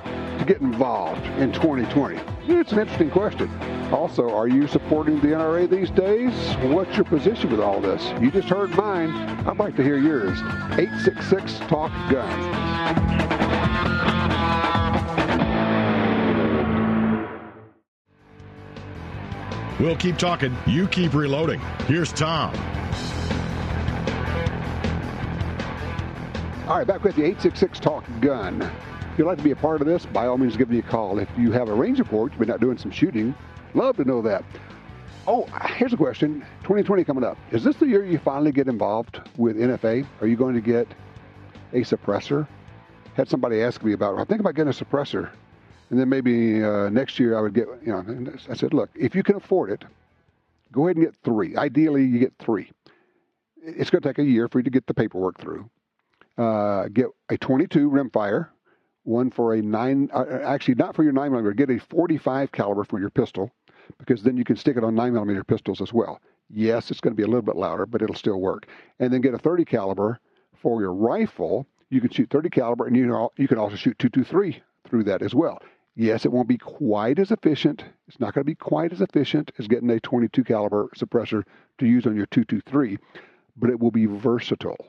to 0.43 0.53
get 0.53 0.61
involved 0.61 1.25
in 1.39 1.53
2020? 1.53 2.19
It's 2.49 2.73
an 2.73 2.81
interesting 2.81 3.11
question. 3.11 3.49
Also, 3.93 4.35
are 4.35 4.49
you 4.49 4.67
supporting 4.67 5.21
the 5.21 5.29
NRA 5.29 5.69
these 5.69 5.91
days? 5.91 6.33
What's 6.73 6.97
your 6.97 7.05
position 7.05 7.51
with 7.51 7.61
all 7.61 7.81
this? 7.81 8.03
You 8.21 8.31
just 8.31 8.49
heard 8.49 8.71
mine. 8.71 9.11
I'd 9.47 9.59
like 9.59 9.77
to 9.77 9.83
hear 9.83 9.99
yours. 9.99 10.39
866 10.79 11.59
Talk 11.69 11.93
Gun. 12.11 12.63
We'll 19.79 19.97
keep 19.97 20.17
talking. 20.17 20.57
You 20.67 20.87
keep 20.89 21.15
reloading. 21.15 21.61
Here's 21.87 22.13
Tom. 22.13 22.55
All 26.69 26.79
right, 26.79 26.87
back 26.87 27.03
with 27.03 27.17
the 27.17 27.25
866 27.25 27.81
Talk 27.81 28.05
Gun. 28.21 28.71
If 29.13 29.19
you'd 29.19 29.27
like 29.27 29.37
to 29.37 29.45
be 29.45 29.51
a 29.51 29.57
part 29.57 29.83
of 29.83 29.87
this, 29.87 30.07
by 30.07 30.27
all 30.27 30.39
means, 30.39 30.57
give 30.57 30.71
me 30.71 30.79
a 30.79 30.83
call. 30.83 31.19
If 31.19 31.29
you 31.37 31.53
have 31.53 31.69
a 31.69 31.75
range 31.75 31.99
report, 31.99 32.33
you've 32.33 32.39
been 32.39 32.51
out 32.51 32.61
doing 32.61 32.79
some 32.79 32.91
shooting, 32.91 33.35
love 33.75 33.97
to 33.99 34.07
know 34.07 34.23
that. 34.23 34.43
Oh, 35.27 35.45
here's 35.77 35.93
a 35.93 35.99
question 35.99 36.41
2020 36.63 37.05
coming 37.05 37.23
up. 37.23 37.37
Is 37.51 37.63
this 37.63 37.77
the 37.77 37.87
year 37.87 38.07
you 38.07 38.19
finally 38.19 38.53
get 38.53 38.69
involved 38.69 39.21
with 39.37 39.57
NFA? 39.57 40.07
Are 40.23 40.27
you 40.27 40.35
going 40.35 40.55
to 40.55 40.63
get 40.63 40.89
a 41.75 41.81
suppressor? 41.81 42.49
Had 43.13 43.29
somebody 43.29 43.63
ask 43.63 43.85
me 43.85 43.93
about, 43.93 44.19
I 44.19 44.25
think 44.25 44.41
about 44.41 44.55
getting 44.55 44.73
a 44.73 44.75
suppressor. 44.85 45.31
And 45.91 46.01
then 46.01 46.09
maybe 46.09 46.65
uh, 46.65 46.89
next 46.89 47.19
year 47.19 47.37
I 47.37 47.43
would 47.43 47.53
get, 47.53 47.69
you 47.85 47.93
know, 47.93 48.33
I 48.49 48.55
said, 48.55 48.73
look, 48.73 48.89
if 48.95 49.15
you 49.15 49.23
can 49.23 49.37
afford 49.37 49.71
it, 49.71 49.85
go 50.73 50.87
ahead 50.87 50.97
and 50.97 51.05
get 51.05 51.15
three. 51.23 51.55
Ideally, 51.55 52.07
you 52.07 52.19
get 52.19 52.33
three. 52.39 52.71
It's 53.63 53.91
going 53.91 54.01
to 54.01 54.09
take 54.09 54.19
a 54.19 54.25
year 54.25 54.49
for 54.49 54.61
you 54.61 54.65
to 54.65 54.71
get 54.71 54.87
the 54.87 54.95
paperwork 54.95 55.39
through 55.39 55.69
uh, 56.39 56.89
get 56.89 57.07
a 57.29 57.37
22 57.37 57.91
rimfire, 57.91 58.49
one 59.05 59.31
for 59.31 59.55
a 59.55 59.63
nine, 59.63 60.11
uh, 60.13 60.25
actually 60.45 60.75
not 60.75 60.95
for 60.95 61.03
your 61.03 61.13
nine 61.13 61.31
millimeter, 61.31 61.55
get 61.55 61.71
a 61.71 61.79
45 61.79 62.53
caliber 62.53 62.85
for 62.85 63.01
your 63.01 63.11
pistol, 63.11 63.51
because 63.99 64.23
then 64.23 64.37
you 64.37 64.45
can 64.45 64.57
stick 64.57 64.77
it 64.77 64.85
on 64.85 64.95
nine 64.95 65.13
millimeter 65.13 65.45
pistols 65.45 65.81
as 65.81 65.93
well. 65.93 66.21
Yes, 66.49 66.91
it's 66.91 67.01
going 67.01 67.13
to 67.13 67.17
be 67.17 67.23
a 67.23 67.27
little 67.27 67.43
bit 67.43 67.57
louder, 67.57 67.87
but 67.87 68.03
it'll 68.03 68.15
still 68.15 68.41
work. 68.41 68.67
And 68.99 69.13
then 69.13 69.21
get 69.21 69.35
a 69.35 69.39
30 69.39 69.65
caliber 69.65 70.21
for 70.55 70.81
your 70.81 70.93
rifle. 70.93 71.67
You 71.91 72.01
can 72.01 72.11
shoot 72.11 72.31
30 72.31 72.51
caliber, 72.51 72.87
and 72.87 72.97
you 72.97 73.07
know 73.07 73.31
you 73.37 73.49
can 73.49 73.59
also 73.59 73.77
shoot 73.77 73.99
223 73.99 74.63
through 74.89 75.05
that 75.05 75.23
as 75.23 75.35
well. 75.35 75.59
Yes, 75.95 76.25
it 76.25 76.33
won't 76.33 76.49
be 76.49 76.59
quite 76.59 77.19
as 77.19 77.31
efficient. 77.31 77.85
It's 78.09 78.19
not 78.19 78.35
going 78.35 78.43
to 78.43 78.51
be 78.51 78.55
quite 78.55 78.93
as 78.93 79.03
efficient 79.03 79.53
as 79.59 79.69
getting 79.69 79.91
a 79.91 80.01
22 80.01 80.43
caliber 80.45 80.89
suppressor 80.97 81.45
to 81.79 81.87
use 81.87 82.07
on 82.07 82.17
your 82.17 82.27
223, 82.27 82.99
but 83.57 83.69
it 83.69 83.79
will 83.79 83.91
be 83.91 84.07
versatile. 84.07 84.87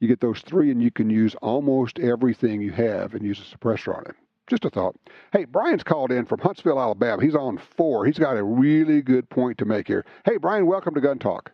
You 0.00 0.08
get 0.08 0.20
those 0.20 0.40
three, 0.40 0.70
and 0.70 0.82
you 0.82 0.90
can 0.90 1.08
use 1.08 1.34
almost 1.36 1.98
everything 1.98 2.60
you 2.60 2.72
have 2.72 3.14
and 3.14 3.24
use 3.24 3.40
a 3.40 3.56
suppressor 3.56 3.96
on 3.96 4.04
it. 4.06 4.14
Just 4.46 4.64
a 4.64 4.70
thought. 4.70 4.94
Hey, 5.32 5.44
Brian's 5.44 5.82
called 5.82 6.12
in 6.12 6.24
from 6.26 6.38
Huntsville, 6.40 6.78
Alabama. 6.78 7.22
He's 7.22 7.34
on 7.34 7.58
four. 7.58 8.04
He's 8.04 8.18
got 8.18 8.36
a 8.36 8.44
really 8.44 9.02
good 9.02 9.28
point 9.28 9.58
to 9.58 9.64
make 9.64 9.88
here. 9.88 10.04
Hey, 10.24 10.36
Brian, 10.36 10.66
welcome 10.66 10.94
to 10.94 11.00
Gun 11.00 11.18
Talk. 11.18 11.50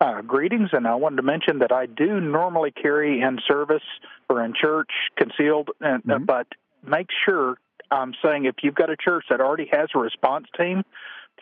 Uh, 0.00 0.20
greetings, 0.22 0.70
and 0.72 0.86
I 0.86 0.94
wanted 0.96 1.16
to 1.16 1.22
mention 1.22 1.60
that 1.60 1.72
I 1.72 1.86
do 1.86 2.20
normally 2.20 2.70
carry 2.70 3.20
in 3.20 3.38
service 3.46 3.82
or 4.28 4.44
in 4.44 4.52
church 4.52 4.90
concealed, 5.16 5.70
and, 5.80 6.02
uh, 6.10 6.18
Mhm. 6.18 6.26
but 6.26 6.46
make 6.86 7.08
sure 7.24 7.56
I'm 7.90 8.14
saying 8.22 8.44
if 8.44 8.56
you've 8.62 8.74
got 8.74 8.90
a 8.90 8.96
church 8.96 9.26
that 9.30 9.40
already 9.40 9.66
has 9.72 9.88
a 9.94 9.98
response 9.98 10.48
team, 10.56 10.84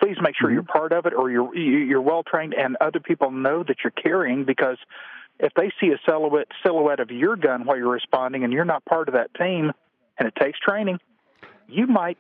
please 0.01 0.19
make 0.21 0.37
sure 0.37 0.49
Mhm. 0.49 0.55
you're 0.55 0.63
part 0.63 0.93
of 0.93 1.05
it 1.05 1.13
or 1.15 1.31
you're 1.31 1.55
you're 1.55 2.01
well 2.01 2.23
trained 2.23 2.55
and 2.55 2.77
other 2.81 3.01
people 3.01 3.31
know 3.31 3.63
that 3.65 3.83
you're 3.85 3.91
carrying 3.91 4.45
because 4.45 4.79
if 5.39 5.53
they 5.55 5.71
see 5.81 5.89
a 5.89 5.99
silhouette 6.07 6.49
silhouette 6.65 7.01
of 7.01 7.11
your 7.11 7.37
gun 7.37 7.65
while 7.65 7.77
you're 7.77 7.91
responding 7.91 8.45
and 8.45 8.53
you're 8.53 8.65
not 8.65 8.85
part 8.85 9.09
of 9.09 9.15
that 9.15 9.33
team 9.35 9.73
and 10.19 10.29
it 10.29 10.35
takes 10.41 10.59
training, 10.59 10.99
you 11.69 11.87
might 11.87 12.19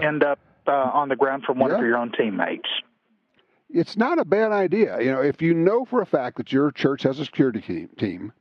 end 0.00 0.22
up 0.22 0.38
uh, 0.66 0.70
on 0.70 1.08
the 1.08 1.16
ground 1.16 1.42
from 1.44 1.58
one 1.58 1.70
Yeah. 1.70 1.78
of 1.78 1.82
your 1.82 1.96
own 1.96 2.12
teammates. 2.12 2.68
It's 3.72 3.96
not 3.96 4.18
a 4.18 4.24
bad 4.24 4.52
idea. 4.52 5.00
You 5.00 5.12
know, 5.12 5.22
if 5.22 5.40
you 5.40 5.54
know 5.54 5.84
for 5.84 6.02
a 6.02 6.06
fact 6.06 6.36
that 6.38 6.52
your 6.52 6.70
church 6.72 7.02
has 7.04 7.18
a 7.20 7.24
security 7.24 7.88
team, 7.98 8.32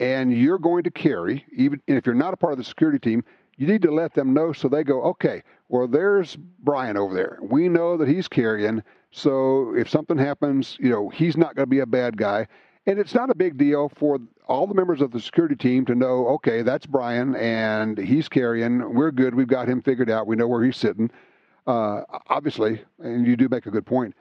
and 0.00 0.32
you're 0.32 0.58
going 0.58 0.84
to 0.84 0.90
carry, 0.90 1.44
even 1.56 1.80
and 1.86 1.96
if 1.96 2.06
you're 2.06 2.14
not 2.14 2.34
a 2.34 2.36
part 2.36 2.52
of 2.52 2.58
the 2.58 2.64
security 2.64 2.98
team, 2.98 3.22
you 3.56 3.66
need 3.66 3.82
to 3.82 3.90
let 3.92 4.14
them 4.14 4.34
know 4.34 4.52
so 4.52 4.68
they 4.68 4.82
go, 4.82 5.02
okay, 5.02 5.42
well, 5.68 5.86
there's 5.86 6.36
Brian 6.36 6.96
over 6.96 7.14
there. 7.14 7.38
We 7.40 7.68
know 7.68 7.96
that 7.96 8.08
he's 8.08 8.26
carrying. 8.26 8.82
So 9.12 9.74
if 9.76 9.88
something 9.88 10.18
happens, 10.18 10.76
you 10.80 10.90
know, 10.90 11.08
he's 11.08 11.36
not 11.36 11.54
going 11.54 11.64
to 11.66 11.70
be 11.70 11.78
a 11.80 11.86
bad 11.86 12.16
guy. 12.16 12.48
And 12.86 12.98
it's 12.98 13.14
not 13.14 13.30
a 13.30 13.34
big 13.34 13.56
deal 13.56 13.90
for 13.96 14.18
all 14.46 14.66
the 14.66 14.74
members 14.74 15.00
of 15.00 15.10
the 15.10 15.20
security 15.20 15.56
team 15.56 15.86
to 15.86 15.94
know, 15.94 16.28
okay, 16.28 16.62
that's 16.62 16.84
Brian 16.84 17.34
and 17.34 17.96
he's 17.96 18.28
carrying. 18.28 18.94
We're 18.94 19.10
good. 19.10 19.34
We've 19.34 19.46
got 19.46 19.68
him 19.68 19.80
figured 19.80 20.10
out. 20.10 20.26
We 20.26 20.36
know 20.36 20.46
where 20.46 20.62
he's 20.62 20.76
sitting. 20.76 21.10
Uh, 21.66 22.02
obviously, 22.28 22.82
and 22.98 23.26
you 23.26 23.36
do 23.36 23.48
make 23.48 23.64
a 23.64 23.70
good 23.70 23.86
point. 23.86 24.14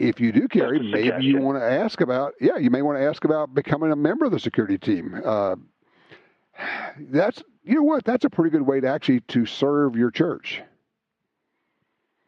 If 0.00 0.20
you 0.20 0.32
do 0.32 0.48
carry, 0.48 0.80
maybe 0.80 1.24
you 1.24 1.38
want 1.40 1.58
to 1.58 1.64
ask 1.64 2.00
about, 2.00 2.34
yeah, 2.40 2.58
you 2.58 2.70
may 2.70 2.82
want 2.82 2.98
to 2.98 3.04
ask 3.04 3.24
about 3.24 3.54
becoming 3.54 3.92
a 3.92 3.96
member 3.96 4.24
of 4.24 4.32
the 4.32 4.40
security 4.40 4.78
team. 4.78 5.22
Uh, 5.24 5.54
that's, 6.98 7.42
you 7.64 7.76
know 7.76 7.82
what, 7.82 8.04
that's 8.04 8.24
a 8.24 8.30
pretty 8.30 8.50
good 8.50 8.62
way 8.62 8.80
to 8.80 8.88
actually 8.88 9.20
to 9.20 9.46
serve 9.46 9.96
your 9.96 10.10
church. 10.10 10.60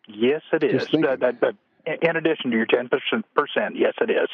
Yes, 0.07 0.42
it 0.53 0.62
is. 0.62 0.87
That, 0.92 1.21
that, 1.21 1.40
that, 1.40 1.57
in 2.01 2.16
addition 2.16 2.51
to 2.53 2.57
your 2.57 2.66
10%, 2.66 2.90
yes, 3.75 3.94
it 4.01 4.11
is. 4.11 4.29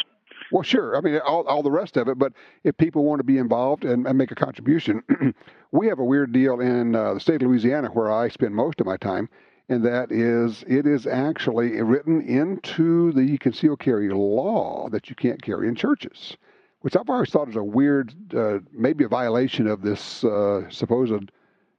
Well, 0.50 0.62
sure. 0.62 0.96
I 0.96 1.00
mean, 1.00 1.18
all, 1.24 1.46
all 1.46 1.62
the 1.62 1.70
rest 1.70 1.96
of 1.96 2.08
it. 2.08 2.18
But 2.18 2.32
if 2.64 2.76
people 2.76 3.04
want 3.04 3.20
to 3.20 3.24
be 3.24 3.38
involved 3.38 3.84
and, 3.84 4.06
and 4.06 4.18
make 4.18 4.30
a 4.30 4.36
contribution, 4.36 5.02
we 5.72 5.86
have 5.88 5.98
a 5.98 6.04
weird 6.04 6.32
deal 6.32 6.60
in 6.60 6.94
uh, 6.94 7.14
the 7.14 7.20
state 7.20 7.42
of 7.42 7.48
Louisiana 7.48 7.88
where 7.88 8.12
I 8.12 8.28
spend 8.28 8.54
most 8.54 8.80
of 8.80 8.86
my 8.86 8.96
time, 8.96 9.28
and 9.68 9.84
that 9.84 10.12
is 10.12 10.62
it 10.68 10.86
is 10.86 11.06
actually 11.06 11.80
written 11.80 12.20
into 12.20 13.12
the 13.12 13.38
concealed 13.38 13.80
carry 13.80 14.10
law 14.10 14.88
that 14.90 15.08
you 15.08 15.16
can't 15.16 15.42
carry 15.42 15.68
in 15.68 15.74
churches, 15.74 16.36
which 16.80 16.96
I've 16.96 17.08
always 17.08 17.30
thought 17.30 17.48
is 17.48 17.56
a 17.56 17.64
weird, 17.64 18.14
uh, 18.34 18.58
maybe 18.72 19.04
a 19.04 19.08
violation 19.08 19.66
of 19.66 19.80
this 19.80 20.22
uh, 20.24 20.68
supposed 20.68 21.30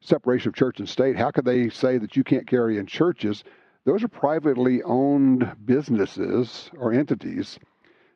separation 0.02 0.50
of 0.50 0.56
church 0.56 0.80
and 0.80 0.90
state. 0.90 1.16
How 1.16 1.32
could 1.32 1.46
they 1.46 1.70
say 1.70 1.98
that 2.00 2.16
you 2.16 2.24
can't 2.24 2.48
carry 2.48 2.78
in 2.78 2.88
churches? 2.88 3.44
Those 3.86 4.04
are 4.04 4.08
privately 4.08 4.82
owned 4.82 5.56
businesses 5.64 6.72
or 6.78 6.92
entities 6.92 7.60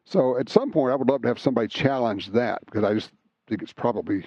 so 0.05 0.37
at 0.37 0.49
some 0.49 0.71
point, 0.71 0.91
I 0.91 0.95
would 0.95 1.09
love 1.09 1.21
to 1.23 1.27
have 1.27 1.39
somebody 1.39 1.67
challenge 1.67 2.31
that 2.31 2.65
because 2.65 2.83
I 2.83 2.93
just 2.93 3.11
think 3.47 3.61
it's 3.61 3.73
probably 3.73 4.25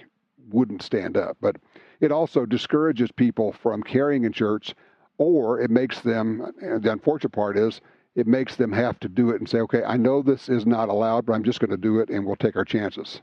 wouldn't 0.51 0.83
stand 0.83 1.17
up. 1.17 1.37
But 1.41 1.57
it 2.01 2.13
also 2.13 2.47
discourages 2.47 3.11
people 3.13 3.53
from 3.53 3.83
carrying 3.83 4.25
in 4.25 4.33
church, 4.33 4.75
or 5.19 5.61
it 5.61 5.71
makes 5.71 6.01
them. 6.01 6.53
The 6.61 6.91
unfortunate 6.93 7.31
part 7.31 7.57
is 7.57 7.81
it 8.15 8.27
makes 8.27 8.57
them 8.57 8.73
have 8.73 9.01
to 9.01 9.09
do 9.09 9.31
it 9.31 9.41
and 9.41 9.49
say, 9.49 9.61
"Okay, 9.61 9.83
I 9.85 9.97
know 9.97 10.23
this 10.23 10.49
is 10.49 10.67
not 10.67 10.89
allowed, 10.89 11.27
but 11.27 11.33
I'm 11.33 11.45
just 11.45 11.61
going 11.61 11.71
to 11.71 11.77
do 11.77 12.01
it, 12.01 12.11
and 12.11 12.27
we'll 12.27 12.37
take 12.37 12.57
our 12.57 12.65
chances." 12.65 13.23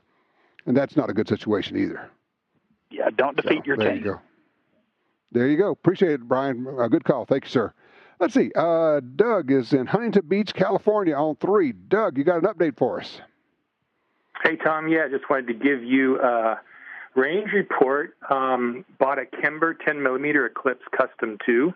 And 0.66 0.76
that's 0.76 0.96
not 0.96 1.10
a 1.10 1.14
good 1.14 1.28
situation 1.28 1.78
either. 1.78 2.10
Yeah, 2.92 3.10
don't 3.16 3.36
defeat 3.36 3.60
so, 3.60 3.66
your 3.66 3.78
there 3.78 3.90
team. 3.90 3.98
You 4.00 4.04
go. 4.04 4.22
There 5.32 5.48
you 5.48 5.58
go. 5.58 5.72
Appreciate 5.72 6.14
it, 6.14 6.28
Brian. 6.28 6.66
A 6.80 6.90
good 6.90 7.04
call. 7.04 7.26
Thank 7.26 7.46
you, 7.46 7.50
sir. 7.50 7.74
Let's 8.20 8.34
see. 8.34 8.52
Uh, 8.54 9.00
Doug 9.16 9.52
is 9.52 9.72
in 9.72 9.86
Huntington 9.86 10.28
Beach, 10.28 10.54
California 10.54 11.16
on 11.16 11.38
three. 11.38 11.72
Doug, 11.72 12.18
you 12.18 12.24
got 12.24 12.44
an 12.44 12.54
update 12.54 12.78
for 12.78 13.00
us? 13.00 13.22
Hey, 14.44 14.58
Tom. 14.58 14.88
Yeah, 14.88 15.08
just 15.10 15.30
wanted 15.30 15.48
to 15.48 15.54
give 15.54 15.84
you 15.84 16.20
a 16.22 16.60
range 17.16 17.52
report. 17.54 18.18
Um, 18.30 18.84
bought 19.00 19.20
a 19.20 19.26
Kimber 19.26 19.74
10 19.74 20.04
millimeter 20.04 20.46
Eclipse 20.46 20.84
Custom 20.92 21.38
2 21.46 21.74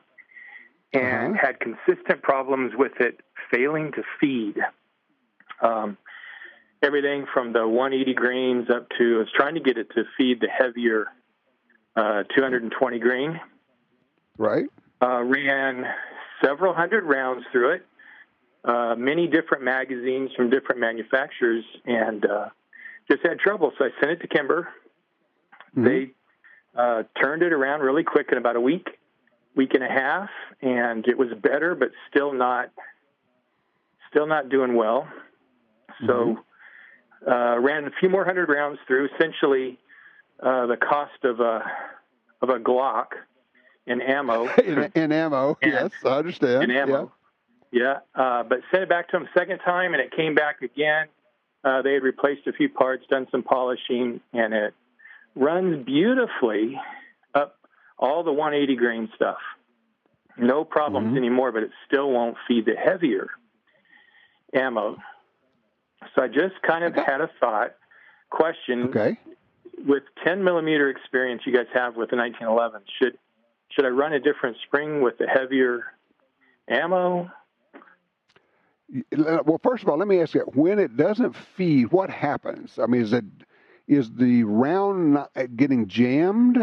and 0.93 1.35
uh-huh. 1.35 1.47
had 1.47 1.59
consistent 1.59 2.21
problems 2.21 2.73
with 2.75 2.93
it 2.99 3.21
failing 3.51 3.91
to 3.93 4.03
feed. 4.19 4.57
Um, 5.61 5.97
everything 6.81 7.25
from 7.33 7.53
the 7.53 7.67
180 7.67 8.13
grains 8.13 8.69
up 8.69 8.89
to, 8.97 9.15
I 9.15 9.19
was 9.19 9.31
trying 9.33 9.55
to 9.55 9.61
get 9.61 9.77
it 9.77 9.89
to 9.95 10.03
feed 10.17 10.41
the 10.41 10.49
heavier 10.49 11.07
uh, 11.95 12.23
220 12.35 12.99
grain. 12.99 13.39
Right. 14.37 14.65
Uh, 15.01 15.23
ran 15.23 15.85
several 16.43 16.73
hundred 16.73 17.03
rounds 17.03 17.45
through 17.51 17.71
it, 17.71 17.85
uh, 18.65 18.95
many 18.97 19.27
different 19.27 19.63
magazines 19.63 20.31
from 20.35 20.49
different 20.49 20.79
manufacturers, 20.79 21.63
and 21.85 22.25
uh, 22.25 22.49
just 23.09 23.21
had 23.23 23.39
trouble. 23.39 23.71
So 23.77 23.85
I 23.85 23.89
sent 23.99 24.11
it 24.11 24.21
to 24.21 24.27
Kimber. 24.27 24.67
Mm-hmm. 25.75 25.85
They 25.85 26.11
uh, 26.75 27.03
turned 27.21 27.43
it 27.43 27.53
around 27.53 27.81
really 27.81 28.03
quick 28.03 28.27
in 28.31 28.37
about 28.37 28.55
a 28.55 28.61
week, 28.61 28.87
week 29.55 29.73
and 29.73 29.83
a 29.83 29.89
half, 29.89 30.29
and 30.61 31.05
it 31.07 31.17
was 31.17 31.29
better, 31.41 31.75
but 31.75 31.89
still 32.09 32.33
not, 32.33 32.69
still 34.09 34.27
not 34.27 34.49
doing 34.49 34.75
well. 34.75 35.07
So 36.07 36.13
mm-hmm. 36.13 37.31
uh, 37.31 37.59
ran 37.59 37.85
a 37.85 37.91
few 37.99 38.09
more 38.09 38.25
hundred 38.25 38.49
rounds 38.49 38.79
through. 38.87 39.09
Essentially, 39.15 39.77
uh, 40.41 40.67
the 40.67 40.77
cost 40.77 41.23
of 41.23 41.39
a 41.39 41.61
of 42.41 42.49
a 42.49 42.59
Glock 42.59 43.07
in 43.85 44.01
ammo. 44.01 44.47
in, 44.57 44.91
in, 44.95 45.11
ammo, 45.11 45.57
and, 45.61 45.73
yes, 45.73 45.91
I 46.03 46.09
understand. 46.09 46.63
In 46.63 46.71
ammo, 46.71 47.11
yeah. 47.71 47.99
yeah. 48.15 48.21
Uh, 48.23 48.43
but 48.43 48.59
sent 48.71 48.83
it 48.83 48.89
back 48.89 49.09
to 49.09 49.17
them 49.17 49.27
second 49.37 49.59
time, 49.59 49.93
and 49.93 50.01
it 50.01 50.11
came 50.15 50.35
back 50.35 50.61
again. 50.61 51.07
Uh, 51.63 51.81
they 51.81 51.93
had 51.93 52.03
replaced 52.03 52.45
a 52.47 52.53
few 52.53 52.69
parts, 52.69 53.05
done 53.09 53.27
some 53.31 53.43
polishing, 53.43 54.19
and 54.33 54.53
it 54.53 54.73
runs 55.35 55.85
beautifully 55.85 56.79
up 57.33 57.55
all 57.97 58.23
the 58.23 58.33
180 58.33 58.75
grain 58.75 59.09
stuff. 59.15 59.37
No 60.37 60.65
problems 60.65 61.07
mm-hmm. 61.07 61.17
anymore, 61.17 61.51
but 61.51 61.63
it 61.63 61.71
still 61.87 62.09
won't 62.11 62.37
feed 62.47 62.65
the 62.65 62.75
heavier 62.75 63.29
ammo. 64.53 64.97
So 66.15 66.21
I 66.21 66.27
just 66.27 66.61
kind 66.65 66.83
of 66.83 66.93
had 66.95 67.21
a 67.21 67.29
thought 67.39 67.75
question. 68.29 68.89
Okay. 68.89 69.17
With 69.85 70.03
10 70.23 70.43
millimeter 70.43 70.89
experience 70.89 71.41
you 71.45 71.53
guys 71.53 71.65
have 71.73 71.95
with 71.95 72.09
the 72.09 72.17
1911, 72.17 72.81
should 73.01 73.17
should 73.73 73.85
I 73.85 73.89
run 73.89 74.13
a 74.13 74.19
different 74.19 74.57
spring 74.65 75.01
with 75.01 75.17
the 75.17 75.27
heavier 75.27 75.83
ammo? 76.67 77.31
Well, 79.17 79.59
first 79.63 79.83
of 79.83 79.89
all, 79.89 79.97
let 79.97 80.07
me 80.07 80.21
ask 80.21 80.35
you: 80.35 80.41
when 80.53 80.77
it 80.77 80.95
doesn't 80.95 81.35
feed, 81.35 81.91
what 81.91 82.09
happens? 82.09 82.77
I 82.77 82.85
mean, 82.85 83.01
is 83.01 83.13
it 83.13 83.25
is 83.87 84.11
the 84.11 84.43
round 84.43 85.13
not 85.13 85.31
getting 85.55 85.87
jammed, 85.87 86.57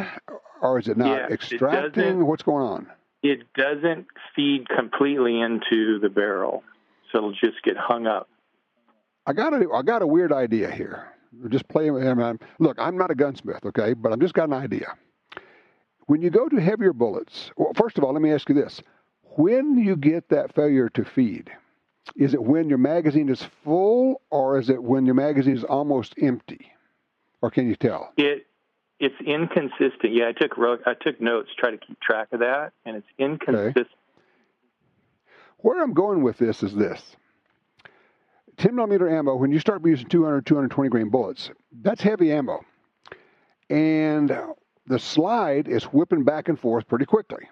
or 0.63 0.79
is 0.79 0.89
it 0.89 0.97
not 0.97 1.33
extracting? 1.33 2.21
It 2.21 2.25
What's 2.25 2.43
going 2.43 2.65
on? 2.65 2.87
It 3.23 3.53
doesn't 3.55 4.07
feed 4.35 4.69
completely 4.69 5.41
into 5.41 5.99
the 5.99 6.09
barrel, 6.09 6.63
so 7.11 7.19
it'll 7.19 7.33
just 7.33 7.63
get 7.65 7.77
hung 7.77 8.07
up. 8.07 8.29
I 9.27 9.33
got 9.33 9.53
a 9.53 9.69
I 9.75 9.83
got 9.83 10.03
a 10.03 10.07
weird 10.07 10.33
idea 10.33 10.71
here. 10.71 11.09
Just 11.49 11.69
playing 11.69 11.95
with 11.95 12.03
him. 12.03 12.39
Look, 12.59 12.79
I'm 12.79 12.97
not 12.97 13.11
a 13.11 13.15
gunsmith, 13.15 13.65
okay, 13.65 13.93
but 13.95 14.13
I've 14.13 14.21
just 14.21 14.35
got 14.35 14.49
an 14.49 14.55
idea. 14.55 14.95
When 16.11 16.23
you 16.23 16.31
go 16.31 16.49
to 16.49 16.61
heavier 16.61 16.93
bullets, 16.93 17.53
well, 17.57 17.71
first 17.77 17.97
of 17.97 18.03
all, 18.03 18.13
let 18.13 18.21
me 18.21 18.33
ask 18.33 18.49
you 18.49 18.55
this. 18.57 18.83
When 19.37 19.79
you 19.79 19.95
get 19.95 20.29
that 20.31 20.53
failure 20.57 20.89
to 20.89 21.05
feed, 21.05 21.53
is 22.17 22.35
it 22.35 22.43
when 22.43 22.69
your 22.69 22.79
magazine 22.79 23.29
is 23.29 23.47
full 23.63 24.21
or 24.29 24.59
is 24.59 24.71
it 24.71 24.83
when 24.83 25.07
your 25.07 25.15
magazine 25.15 25.55
is 25.55 25.63
almost 25.63 26.17
empty? 26.21 26.73
Or 27.43 27.49
can 27.53 27.69
you 27.69 27.77
tell? 27.77 28.13
It 28.17 28.49
it's 28.99 29.15
inconsistent. 29.25 30.13
Yeah, 30.13 30.27
I 30.27 30.33
took 30.33 30.59
I 30.85 30.95
took 31.01 31.21
notes, 31.21 31.51
try 31.57 31.71
to 31.71 31.79
keep 31.79 32.01
track 32.01 32.27
of 32.33 32.41
that, 32.41 32.73
and 32.85 32.97
it's 32.97 33.07
inconsistent. 33.17 33.77
Okay. 33.77 33.89
Where 35.59 35.81
I'm 35.81 35.95
going 35.95 36.25
with 36.25 36.39
this 36.39 36.65
is 36.65 36.75
this. 36.75 37.01
10 38.57 38.75
millimeter 38.75 39.09
ammo, 39.09 39.37
when 39.37 39.53
you 39.53 39.61
start 39.61 39.87
using 39.87 40.09
200, 40.09 40.45
220 40.45 40.91
grain 40.91 41.09
bullets, 41.09 41.51
that's 41.71 42.03
heavy 42.03 42.33
ammo. 42.33 42.65
And 43.71 44.37
the 44.91 44.99
slide 44.99 45.69
is 45.69 45.85
whipping 45.85 46.25
back 46.25 46.49
and 46.49 46.59
forth 46.59 46.89
pretty 46.89 47.05
quickly. 47.05 47.49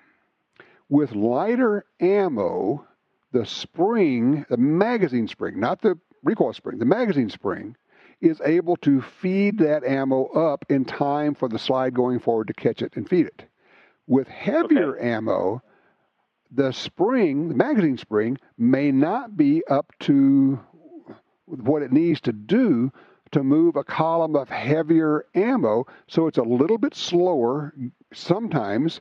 With 0.89 1.15
lighter 1.15 1.85
ammo, 2.01 2.85
the 3.31 3.47
spring, 3.47 4.45
the 4.51 4.57
magazine 4.57 5.29
spring, 5.29 5.61
not 5.61 5.81
the 5.81 5.97
recoil 6.25 6.53
spring, 6.53 6.79
the 6.79 6.85
magazine 6.85 7.31
spring, 7.31 7.77
is 8.21 8.41
able 8.45 8.75
to 8.79 9.01
feed 9.01 9.59
that 9.59 9.85
ammo 9.85 10.25
up 10.27 10.65
in 10.69 10.85
time 10.85 11.37
for 11.37 11.49
the 11.49 11.61
slide 11.61 11.95
going 11.95 12.19
forward 12.19 12.49
to 12.49 12.55
catch 12.55 12.83
it 12.83 12.97
and 12.97 13.09
feed 13.09 13.27
it. 13.27 13.45
With 14.09 14.27
heavier 14.27 14.97
okay. 14.97 15.09
ammo, 15.09 15.63
the 16.51 16.73
spring, 16.73 17.51
the 17.51 17.55
magazine 17.55 17.99
spring, 17.99 18.37
may 18.57 18.91
not 18.91 19.37
be 19.37 19.63
up 19.71 19.93
to 20.01 20.59
what 21.47 21.83
it 21.83 21.93
needs 21.93 22.21
to 22.23 22.33
do 22.33 22.91
to 23.33 23.43
move 23.43 23.77
a 23.77 23.85
column 23.85 24.37
of 24.37 24.49
heavier 24.49 25.27
ammo, 25.35 25.87
so 26.07 26.27
it's 26.27 26.39
a 26.39 26.43
little 26.43 26.79
bit 26.79 26.95
slower 26.95 27.75
sometimes 28.13 29.01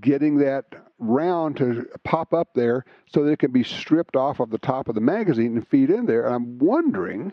getting 0.00 0.38
that 0.38 0.64
round 0.98 1.56
to 1.58 1.86
pop 2.04 2.32
up 2.32 2.54
there 2.54 2.84
so 3.12 3.24
that 3.24 3.32
it 3.32 3.38
can 3.38 3.52
be 3.52 3.62
stripped 3.62 4.16
off 4.16 4.40
of 4.40 4.50
the 4.50 4.58
top 4.58 4.88
of 4.88 4.94
the 4.94 5.00
magazine 5.00 5.56
and 5.56 5.68
feed 5.68 5.90
in 5.90 6.06
there. 6.06 6.26
And 6.26 6.34
I'm 6.34 6.58
wondering 6.58 7.32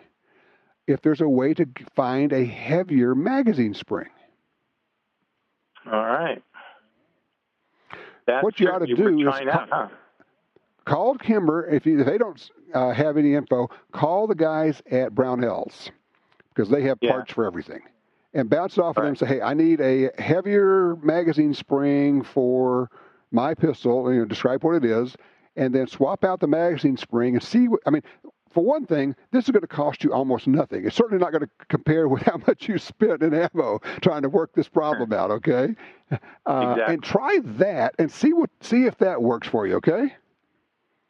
if 0.88 1.02
there's 1.02 1.22
a 1.22 1.30
way 1.30 1.54
to 1.54 1.66
find 1.96 2.34
a 2.34 2.46
heavier 2.46 3.16
magazine 3.16 3.74
spring. 3.74 4.10
All 5.86 5.94
right. 5.94 6.42
That's 8.26 8.44
what 8.44 8.60
you 8.60 8.70
ought 8.70 8.80
to 8.80 8.96
do 8.96 9.20
is 9.20 9.28
out, 9.28 9.70
huh? 9.70 9.88
call 10.86 11.16
Kimber. 11.16 11.68
If, 11.70 11.86
you, 11.86 12.00
if 12.00 12.06
they 12.06 12.18
don't 12.18 12.50
uh, 12.74 12.92
have 12.92 13.18
any 13.18 13.36
info, 13.36 13.70
call 13.92 14.28
the 14.28 14.36
guys 14.36 14.82
at 14.90 15.14
Brownells 15.14 15.90
because 16.54 16.70
they 16.70 16.84
have 16.84 16.98
yeah. 17.02 17.12
parts 17.12 17.34
for 17.34 17.46
everything. 17.46 17.82
And 18.34 18.50
bounce 18.50 18.78
it 18.78 18.82
off 18.82 18.98
of 18.98 19.04
them 19.04 19.10
and 19.10 19.18
say, 19.18 19.28
hey, 19.28 19.42
I 19.42 19.54
need 19.54 19.80
a 19.80 20.10
heavier 20.20 20.96
magazine 21.04 21.54
spring 21.54 22.24
for 22.24 22.90
my 23.32 23.54
pistol, 23.54 24.12
you 24.12 24.20
know, 24.20 24.26
describe 24.26 24.64
what 24.64 24.76
it 24.76 24.86
is, 24.86 25.16
and 25.56 25.74
then 25.74 25.88
swap 25.88 26.24
out 26.24 26.40
the 26.40 26.48
magazine 26.48 26.98
spring 26.98 27.36
and 27.36 27.44
see 27.44 27.68
what, 27.68 27.82
I 27.86 27.92
mean, 27.92 28.02
for 28.54 28.64
one 28.64 28.86
thing, 28.86 29.16
this 29.32 29.46
is 29.46 29.52
going 29.52 29.62
to 29.62 29.68
cost 29.68 30.04
you 30.04 30.14
almost 30.14 30.48
nothing. 30.48 30.86
It's 30.86 30.96
certainly 30.96 31.22
not 31.22 31.32
going 31.32 31.44
to 31.44 31.50
compare 31.70 32.08
with 32.08 32.22
how 32.24 32.38
much 32.48 32.68
you 32.68 32.78
spent 32.78 33.24
in 33.24 33.34
ammo 33.34 33.80
trying 34.02 34.22
to 34.22 34.30
work 34.30 34.54
this 34.54 34.70
problem 34.70 35.12
out. 35.12 35.32
Okay, 35.32 35.76
uh, 36.12 36.16
exactly. 36.72 36.94
and 36.94 37.04
try 37.04 37.40
that 37.44 37.96
and 37.98 38.12
see 38.12 38.34
what 38.34 38.50
see 38.62 38.86
if 38.86 38.98
that 39.00 39.22
works 39.22 39.48
for 39.48 39.68
you. 39.68 39.76
Okay. 39.78 40.14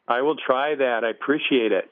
I 0.06 0.20
will 0.20 0.36
try 0.36 0.74
that. 0.74 1.04
I 1.04 1.10
appreciate 1.10 1.72
it. 1.72 1.90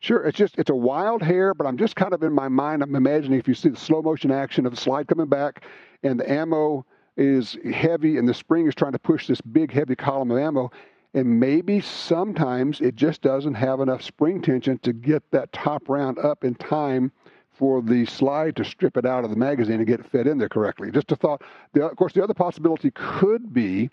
Sure, 0.00 0.22
it's 0.24 0.38
just 0.38 0.58
it's 0.58 0.70
a 0.70 0.74
wild 0.74 1.22
hair, 1.22 1.54
but 1.54 1.66
I'm 1.66 1.76
just 1.76 1.96
kind 1.96 2.12
of 2.12 2.22
in 2.22 2.32
my 2.32 2.48
mind. 2.48 2.82
I'm 2.82 2.94
imagining 2.94 3.38
if 3.38 3.48
you 3.48 3.54
see 3.54 3.68
the 3.68 3.76
slow 3.76 4.00
motion 4.00 4.30
action 4.30 4.64
of 4.64 4.74
the 4.74 4.80
slide 4.80 5.08
coming 5.08 5.26
back, 5.26 5.64
and 6.02 6.20
the 6.20 6.30
ammo 6.30 6.86
is 7.16 7.56
heavy, 7.72 8.16
and 8.16 8.28
the 8.28 8.34
spring 8.34 8.68
is 8.68 8.74
trying 8.74 8.92
to 8.92 8.98
push 8.98 9.26
this 9.26 9.40
big 9.40 9.72
heavy 9.72 9.96
column 9.96 10.30
of 10.30 10.38
ammo, 10.38 10.70
and 11.14 11.40
maybe 11.40 11.80
sometimes 11.80 12.80
it 12.80 12.94
just 12.94 13.22
doesn't 13.22 13.54
have 13.54 13.80
enough 13.80 14.02
spring 14.02 14.40
tension 14.40 14.78
to 14.78 14.92
get 14.92 15.28
that 15.32 15.52
top 15.52 15.88
round 15.88 16.18
up 16.20 16.44
in 16.44 16.54
time 16.54 17.10
for 17.50 17.82
the 17.82 18.06
slide 18.06 18.54
to 18.54 18.64
strip 18.64 18.96
it 18.96 19.04
out 19.04 19.24
of 19.24 19.30
the 19.30 19.36
magazine 19.36 19.76
and 19.76 19.86
get 19.86 19.98
it 19.98 20.06
fed 20.06 20.28
in 20.28 20.38
there 20.38 20.48
correctly. 20.48 20.92
Just 20.92 21.10
a 21.10 21.16
thought. 21.16 21.42
The, 21.72 21.84
of 21.84 21.96
course, 21.96 22.12
the 22.12 22.22
other 22.22 22.34
possibility 22.34 22.92
could 22.94 23.52
be 23.52 23.90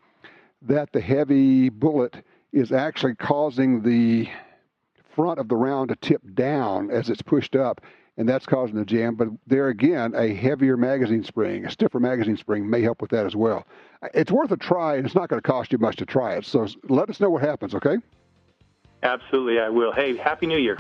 that 0.62 0.92
the 0.92 1.02
heavy 1.02 1.70
bullet 1.70 2.24
is 2.54 2.72
actually 2.72 3.16
causing 3.16 3.82
the 3.82 4.30
front 5.16 5.40
of 5.40 5.48
the 5.48 5.56
round 5.56 5.90
to 5.90 5.96
tip 5.96 6.22
down 6.34 6.92
as 6.92 7.10
it's 7.10 7.22
pushed 7.22 7.56
up, 7.56 7.82
and 8.18 8.28
that's 8.28 8.46
causing 8.46 8.76
the 8.76 8.86
jam. 8.86 9.16
But 9.16 9.30
there 9.48 9.70
again, 9.70 10.14
a 10.16 10.34
heavier 10.34 10.78
magazine 10.78 11.24
spring, 11.24 11.66
a 11.66 11.72
stiffer 11.72 12.00
magazine 12.00 12.38
spring 12.38 12.70
may 12.70 12.82
help 12.82 13.02
with 13.02 13.12
that 13.12 13.26
as 13.26 13.36
well. 13.36 13.66
It's 14.14 14.32
worth 14.32 14.52
a 14.52 14.58
try, 14.58 14.96
and 14.96 15.06
it's 15.06 15.16
not 15.16 15.30
going 15.30 15.42
to 15.42 15.48
cost 15.48 15.72
you 15.72 15.78
much 15.78 15.96
to 15.98 16.06
try 16.06 16.36
it. 16.36 16.46
So 16.46 16.68
let 16.90 17.10
us 17.10 17.20
know 17.20 17.30
what 17.30 17.42
happens, 17.42 17.74
okay? 17.76 17.98
Absolutely, 19.04 19.60
I 19.60 19.70
will. 19.70 19.92
Hey, 19.92 20.16
Happy 20.18 20.48
New 20.48 20.58
Year. 20.58 20.78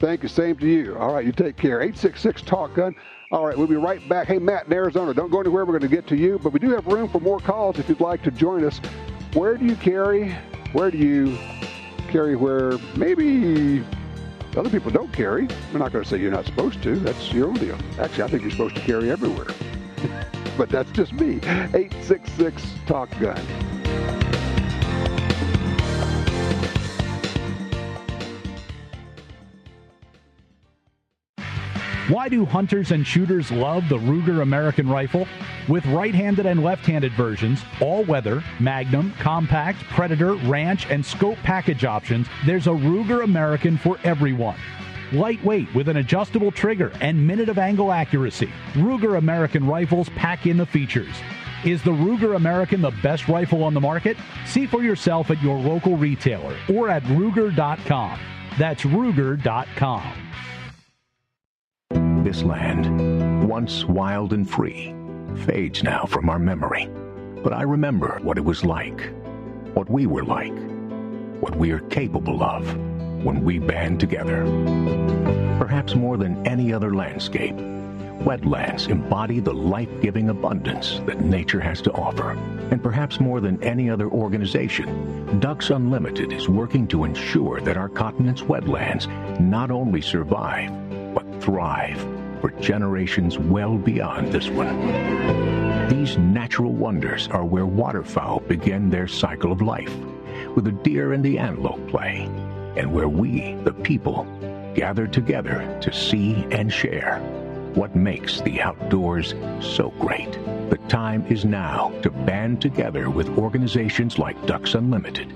Thank 0.00 0.22
you. 0.22 0.28
Same 0.28 0.56
to 0.58 0.66
you. 0.66 0.96
All 0.98 1.14
right, 1.14 1.24
you 1.24 1.32
take 1.32 1.56
care. 1.56 1.80
866 1.80 2.42
Talk 2.42 2.74
Gun. 2.74 2.94
All 3.32 3.46
right, 3.46 3.56
we'll 3.56 3.66
be 3.66 3.76
right 3.76 4.06
back. 4.08 4.26
Hey, 4.26 4.38
Matt 4.38 4.66
in 4.66 4.72
Arizona, 4.72 5.14
don't 5.14 5.30
go 5.30 5.40
anywhere. 5.40 5.64
We're 5.64 5.78
going 5.78 5.90
to 5.90 5.96
get 5.96 6.06
to 6.08 6.16
you, 6.16 6.38
but 6.42 6.52
we 6.52 6.58
do 6.58 6.70
have 6.70 6.86
room 6.86 7.08
for 7.08 7.20
more 7.20 7.40
calls 7.40 7.78
if 7.78 7.88
you'd 7.88 8.00
like 8.00 8.22
to 8.22 8.30
join 8.30 8.64
us. 8.64 8.80
Where 9.32 9.56
do 9.56 9.64
you 9.64 9.76
carry? 9.76 10.36
Where 10.72 10.90
do 10.90 10.98
you 10.98 11.38
carry 12.08 12.36
where 12.36 12.78
maybe 12.96 13.84
other 14.56 14.70
people 14.70 14.90
don't 14.90 15.12
carry? 15.12 15.46
I'm 15.72 15.78
not 15.78 15.92
going 15.92 16.02
to 16.02 16.08
say 16.08 16.18
you're 16.18 16.30
not 16.30 16.46
supposed 16.46 16.82
to. 16.82 16.96
That's 16.96 17.32
your 17.32 17.48
own 17.48 17.54
deal. 17.54 17.78
Actually, 17.98 18.24
I 18.24 18.28
think 18.28 18.42
you're 18.42 18.50
supposed 18.50 18.76
to 18.76 18.82
carry 18.82 19.10
everywhere. 19.10 19.48
but 20.58 20.68
that's 20.68 20.90
just 20.92 21.12
me. 21.12 21.36
866 21.36 22.62
Talk 22.86 23.10
Gun. 23.20 23.77
Why 32.08 32.30
do 32.30 32.46
hunters 32.46 32.90
and 32.90 33.06
shooters 33.06 33.50
love 33.50 33.86
the 33.90 33.98
Ruger 33.98 34.40
American 34.40 34.88
rifle? 34.88 35.28
With 35.68 35.84
right 35.86 36.14
handed 36.14 36.46
and 36.46 36.64
left 36.64 36.86
handed 36.86 37.12
versions, 37.12 37.62
all 37.82 38.02
weather, 38.02 38.42
magnum, 38.58 39.12
compact, 39.20 39.84
predator, 39.90 40.32
ranch, 40.32 40.86
and 40.86 41.04
scope 41.04 41.36
package 41.42 41.84
options, 41.84 42.26
there's 42.46 42.66
a 42.66 42.70
Ruger 42.70 43.24
American 43.24 43.76
for 43.76 43.98
everyone. 44.04 44.56
Lightweight 45.12 45.74
with 45.74 45.86
an 45.90 45.98
adjustable 45.98 46.50
trigger 46.50 46.92
and 47.02 47.26
minute 47.26 47.50
of 47.50 47.58
angle 47.58 47.92
accuracy, 47.92 48.50
Ruger 48.72 49.18
American 49.18 49.66
rifles 49.66 50.08
pack 50.10 50.46
in 50.46 50.56
the 50.56 50.64
features. 50.64 51.14
Is 51.62 51.82
the 51.82 51.90
Ruger 51.90 52.36
American 52.36 52.80
the 52.80 52.92
best 53.02 53.28
rifle 53.28 53.62
on 53.62 53.74
the 53.74 53.82
market? 53.82 54.16
See 54.46 54.66
for 54.66 54.82
yourself 54.82 55.30
at 55.30 55.42
your 55.42 55.58
local 55.58 55.98
retailer 55.98 56.56
or 56.72 56.88
at 56.88 57.02
Ruger.com. 57.02 58.18
That's 58.58 58.84
Ruger.com. 58.84 60.27
This 62.28 62.42
land, 62.42 63.48
once 63.48 63.86
wild 63.86 64.34
and 64.34 64.46
free, 64.46 64.94
fades 65.46 65.82
now 65.82 66.04
from 66.04 66.28
our 66.28 66.38
memory. 66.38 66.86
But 67.42 67.54
I 67.54 67.62
remember 67.62 68.20
what 68.22 68.36
it 68.36 68.44
was 68.44 68.66
like, 68.66 69.14
what 69.72 69.88
we 69.88 70.04
were 70.04 70.24
like, 70.24 70.52
what 71.40 71.56
we 71.56 71.70
are 71.70 71.78
capable 71.78 72.42
of 72.42 72.66
when 73.24 73.42
we 73.42 73.58
band 73.58 73.98
together. 73.98 74.44
Perhaps 75.58 75.94
more 75.94 76.18
than 76.18 76.46
any 76.46 76.70
other 76.70 76.94
landscape, 76.94 77.56
wetlands 77.56 78.90
embody 78.90 79.40
the 79.40 79.54
life 79.54 79.88
giving 80.02 80.28
abundance 80.28 81.00
that 81.06 81.22
nature 81.22 81.60
has 81.60 81.80
to 81.80 81.92
offer. 81.92 82.32
And 82.70 82.82
perhaps 82.82 83.20
more 83.20 83.40
than 83.40 83.62
any 83.64 83.88
other 83.88 84.10
organization, 84.10 85.40
Ducks 85.40 85.70
Unlimited 85.70 86.34
is 86.34 86.46
working 86.46 86.86
to 86.88 87.04
ensure 87.04 87.62
that 87.62 87.78
our 87.78 87.88
continent's 87.88 88.42
wetlands 88.42 89.08
not 89.40 89.70
only 89.70 90.02
survive, 90.02 90.70
thrive 91.48 91.98
for 92.42 92.50
generations 92.60 93.38
well 93.38 93.78
beyond 93.78 94.30
this 94.30 94.50
one. 94.50 95.88
These 95.88 96.18
natural 96.18 96.74
wonders 96.74 97.26
are 97.28 97.42
where 97.42 97.64
waterfowl 97.64 98.40
begin 98.40 98.90
their 98.90 99.08
cycle 99.08 99.50
of 99.50 99.62
life, 99.62 99.90
where 100.52 100.62
the 100.62 100.72
deer 100.72 101.14
and 101.14 101.24
the 101.24 101.38
antelope 101.38 101.88
play, 101.88 102.24
and 102.76 102.92
where 102.92 103.08
we, 103.08 103.54
the 103.64 103.72
people, 103.72 104.24
gather 104.74 105.06
together 105.06 105.78
to 105.80 105.90
see 105.90 106.46
and 106.50 106.70
share 106.70 107.18
what 107.72 107.96
makes 107.96 108.42
the 108.42 108.60
outdoors 108.60 109.34
so 109.62 109.88
great. 109.98 110.32
The 110.68 110.80
time 110.88 111.24
is 111.28 111.46
now 111.46 111.98
to 112.02 112.10
band 112.10 112.60
together 112.60 113.08
with 113.08 113.38
organizations 113.38 114.18
like 114.18 114.44
Ducks 114.44 114.74
Unlimited. 114.74 115.32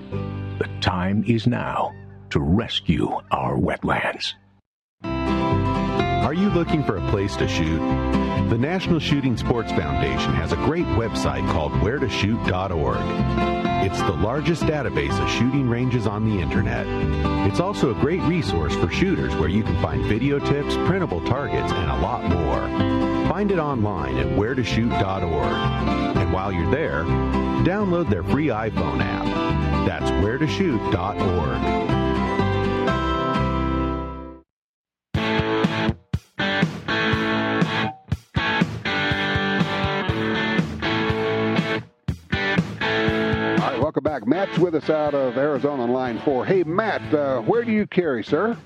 The 0.59 0.69
time 0.79 1.23
is 1.25 1.47
now 1.47 1.91
to 2.29 2.39
rescue 2.39 3.09
our 3.31 3.57
wetlands. 3.57 4.35
Are 6.33 6.35
you 6.35 6.49
looking 6.49 6.83
for 6.83 6.97
a 6.97 7.09
place 7.11 7.35
to 7.35 7.47
shoot? 7.47 7.77
The 8.49 8.57
National 8.57 8.97
Shooting 8.97 9.37
Sports 9.37 9.71
Foundation 9.73 10.33
has 10.33 10.51
a 10.51 10.55
great 10.55 10.87
website 10.87 11.47
called 11.51 11.73
wheretoshoot.org. 11.73 12.97
It's 13.85 13.99
the 13.99 14.13
largest 14.13 14.63
database 14.63 15.15
of 15.21 15.29
shooting 15.29 15.69
ranges 15.69 16.07
on 16.07 16.27
the 16.27 16.41
internet. 16.41 16.87
It's 17.47 17.59
also 17.59 17.91
a 17.91 18.01
great 18.01 18.21
resource 18.21 18.73
for 18.73 18.89
shooters 18.89 19.35
where 19.35 19.47
you 19.47 19.61
can 19.61 19.79
find 19.79 20.05
video 20.05 20.39
tips, 20.39 20.75
printable 20.87 21.23
targets, 21.23 21.71
and 21.71 21.91
a 21.91 21.97
lot 22.01 22.23
more. 22.23 23.29
Find 23.29 23.51
it 23.51 23.59
online 23.59 24.17
at 24.17 24.25
wheretoshoot.org. 24.25 26.17
And 26.17 26.33
while 26.33 26.51
you're 26.51 26.71
there, 26.71 27.03
download 27.63 28.09
their 28.09 28.23
free 28.23 28.47
iPhone 28.47 29.01
app. 29.03 29.85
That's 29.85 30.09
wheretoshoot.org. 30.09 32.02
Matt's 44.25 44.57
with 44.57 44.75
us 44.75 44.89
out 44.89 45.13
of 45.13 45.37
Arizona 45.37 45.83
on 45.83 45.91
line 45.91 46.19
four. 46.19 46.45
Hey, 46.45 46.63
Matt, 46.63 47.13
uh, 47.13 47.41
where 47.41 47.63
do 47.63 47.71
you 47.71 47.87
carry, 47.87 48.23
sir? 48.23 48.57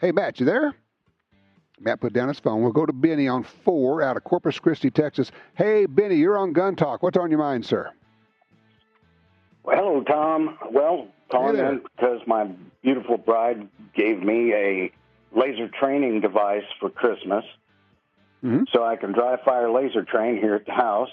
Hey, 0.00 0.12
Matt, 0.12 0.40
you 0.40 0.46
there? 0.46 0.74
Matt 1.80 2.00
put 2.00 2.12
down 2.12 2.28
his 2.28 2.38
phone. 2.38 2.62
We'll 2.62 2.72
go 2.72 2.86
to 2.86 2.92
Benny 2.92 3.28
on 3.28 3.44
four 3.64 4.02
out 4.02 4.16
of 4.16 4.24
Corpus 4.24 4.58
Christi, 4.58 4.90
Texas. 4.90 5.30
Hey, 5.54 5.86
Benny, 5.86 6.16
you're 6.16 6.38
on 6.38 6.52
Gun 6.52 6.76
Talk. 6.76 7.02
What's 7.02 7.16
on 7.16 7.30
your 7.30 7.40
mind, 7.40 7.66
sir? 7.66 7.90
Well, 9.64 9.76
hello, 9.76 10.02
Tom. 10.02 10.58
Well, 10.70 11.08
calling 11.30 11.56
Hey 11.56 11.62
in 11.62 11.82
because 11.96 12.20
my 12.26 12.48
beautiful 12.82 13.16
bride 13.16 13.68
gave 13.94 14.22
me 14.22 14.52
a 14.52 14.92
laser 15.36 15.68
training 15.68 16.20
device 16.20 16.64
for 16.80 16.90
Christmas, 16.90 17.44
Mhm. 18.44 18.68
so 18.72 18.84
I 18.84 18.96
can 18.96 19.12
dry 19.12 19.36
fire 19.44 19.70
laser 19.70 20.02
train 20.04 20.36
here 20.38 20.54
at 20.54 20.66
the 20.66 20.72
house 20.72 21.10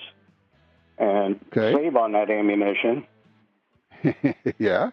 and 0.97 1.39
Okay. 1.55 1.73
save 1.73 1.95
on 1.95 2.13
that 2.13 2.29
ammunition. 2.29 3.05
yeah. 4.57 4.91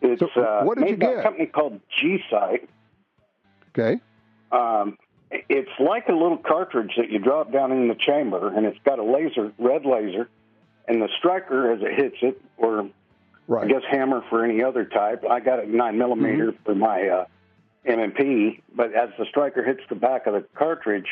It's 0.00 0.20
So, 0.34 0.40
uh, 0.42 0.64
made 0.76 0.90
you 0.90 0.96
by 0.98 1.06
get? 1.06 1.18
a 1.18 1.22
company 1.22 1.46
called 1.46 1.80
G 1.98 2.22
Sight. 2.30 2.68
Okay. 3.70 4.00
Um, 4.52 4.96
it's 5.30 5.70
like 5.80 6.08
a 6.08 6.12
little 6.12 6.38
cartridge 6.38 6.92
that 6.96 7.10
you 7.10 7.18
drop 7.18 7.52
down 7.52 7.72
in 7.72 7.88
the 7.88 7.94
chamber, 7.94 8.48
and 8.54 8.64
it's 8.66 8.78
got 8.84 8.98
a 8.98 9.02
laser, 9.02 9.52
red 9.58 9.84
laser, 9.84 10.28
and 10.86 11.02
the 11.02 11.08
striker 11.18 11.72
as 11.72 11.80
it 11.82 11.94
hits 11.94 12.16
it, 12.22 12.40
or 12.56 12.88
I 13.58 13.66
guess 13.66 13.82
hammer 13.90 14.22
for 14.30 14.44
any 14.44 14.62
other 14.62 14.84
type. 14.84 15.24
I 15.28 15.40
got 15.40 15.62
a 15.62 15.66
nine 15.66 15.98
millimeter 15.98 16.52
Mm-hmm. 16.52 16.62
for 16.64 16.74
my 16.74 17.08
uh, 17.08 17.24
M&P, 17.84 18.60
but 18.74 18.94
as 18.94 19.10
the 19.18 19.24
striker 19.26 19.64
hits 19.64 19.80
the 19.88 19.94
back 19.94 20.26
of 20.26 20.34
the 20.34 20.44
cartridge, 20.56 21.06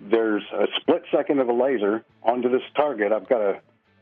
there's 0.00 0.42
a 0.52 0.66
split 0.80 1.02
second 1.10 1.40
of 1.40 1.48
a 1.48 1.52
laser 1.52 2.04
onto 2.22 2.50
this 2.50 2.62
target. 2.74 3.12
I've 3.12 3.28
got 3.28 3.40
a 3.40 3.60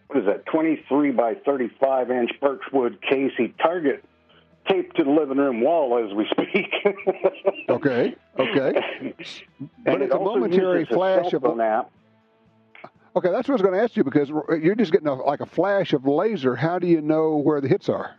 what 0.08 0.18
is 0.18 0.26
that, 0.26 0.46
23 0.46 1.12
by 1.12 1.34
35 1.34 2.10
inch 2.10 2.30
Birchwood 2.40 2.98
Casey 3.02 3.54
target 3.60 4.04
taped 4.68 4.96
to 4.96 5.04
the 5.04 5.10
living 5.10 5.38
room 5.38 5.60
wall 5.60 5.98
as 6.04 6.14
we 6.14 6.26
speak. 6.30 6.72
Okay. 7.66 8.14
Okay. 8.38 8.72
But 9.84 9.94
it 9.94 10.02
it's 10.02 10.14
a 10.14 10.18
momentary 10.18 10.80
uses 10.80 10.92
a 10.92 10.94
flash 10.94 11.32
of 11.32 11.42
phone 11.42 11.62
app. 11.62 11.90
Okay, 13.16 13.30
that's 13.30 13.48
what 13.48 13.52
I 13.52 13.54
was 13.54 13.62
going 13.62 13.74
to 13.74 13.82
ask 13.82 13.96
you 13.96 14.04
because 14.04 14.28
you're 14.28 14.74
just 14.74 14.92
getting 14.92 15.08
a, 15.08 15.14
like 15.14 15.40
a 15.40 15.46
flash 15.46 15.94
of 15.94 16.06
laser. 16.06 16.54
How 16.54 16.78
do 16.78 16.86
you 16.86 17.00
know 17.00 17.36
where 17.36 17.62
the 17.62 17.68
hits 17.68 17.88
are? 17.88 18.14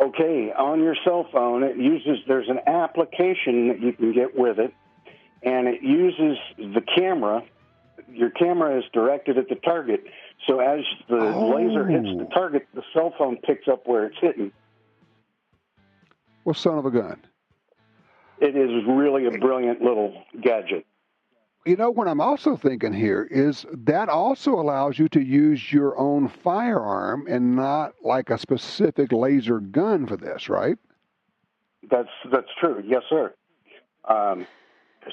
Okay, 0.00 0.50
on 0.56 0.80
your 0.82 0.96
cell 1.04 1.26
phone, 1.30 1.62
it 1.62 1.76
uses 1.76 2.18
there's 2.26 2.48
an 2.48 2.60
application 2.66 3.68
that 3.68 3.80
you 3.80 3.92
can 3.92 4.12
get 4.14 4.36
with 4.36 4.58
it, 4.58 4.72
and 5.42 5.68
it 5.68 5.82
uses 5.82 6.38
the 6.56 6.80
camera. 6.96 7.42
Your 8.10 8.30
camera 8.30 8.78
is 8.78 8.84
directed 8.94 9.36
at 9.36 9.48
the 9.50 9.56
target, 9.56 10.04
so 10.46 10.60
as 10.60 10.80
the 11.08 11.18
Oh. 11.18 11.50
laser 11.50 11.86
hits 11.86 12.08
the 12.18 12.24
target, 12.32 12.66
the 12.72 12.82
cell 12.94 13.10
phone 13.18 13.36
picks 13.38 13.68
up 13.68 13.86
where 13.86 14.06
it's 14.06 14.18
hitting. 14.20 14.52
Well, 16.44 16.54
son 16.54 16.78
of 16.78 16.86
a 16.86 16.90
gun. 16.90 17.20
It 18.38 18.56
is 18.56 18.70
really 18.86 19.26
a 19.26 19.32
brilliant 19.38 19.82
little 19.82 20.22
gadget. 20.40 20.86
You 21.66 21.76
know 21.76 21.90
what 21.90 22.08
I'm 22.08 22.22
also 22.22 22.56
thinking 22.56 22.94
here 22.94 23.28
is 23.30 23.66
that 23.70 24.08
also 24.08 24.52
allows 24.52 24.98
you 24.98 25.08
to 25.10 25.20
use 25.20 25.70
your 25.70 25.98
own 25.98 26.28
firearm 26.28 27.26
and 27.28 27.54
not 27.54 27.92
like 28.02 28.30
a 28.30 28.38
specific 28.38 29.12
laser 29.12 29.60
gun 29.60 30.06
for 30.06 30.16
this, 30.16 30.48
right? 30.48 30.78
That's 31.90 32.08
that's 32.32 32.48
true. 32.58 32.82
Yes, 32.86 33.02
sir. 33.10 33.34
Um, 34.08 34.46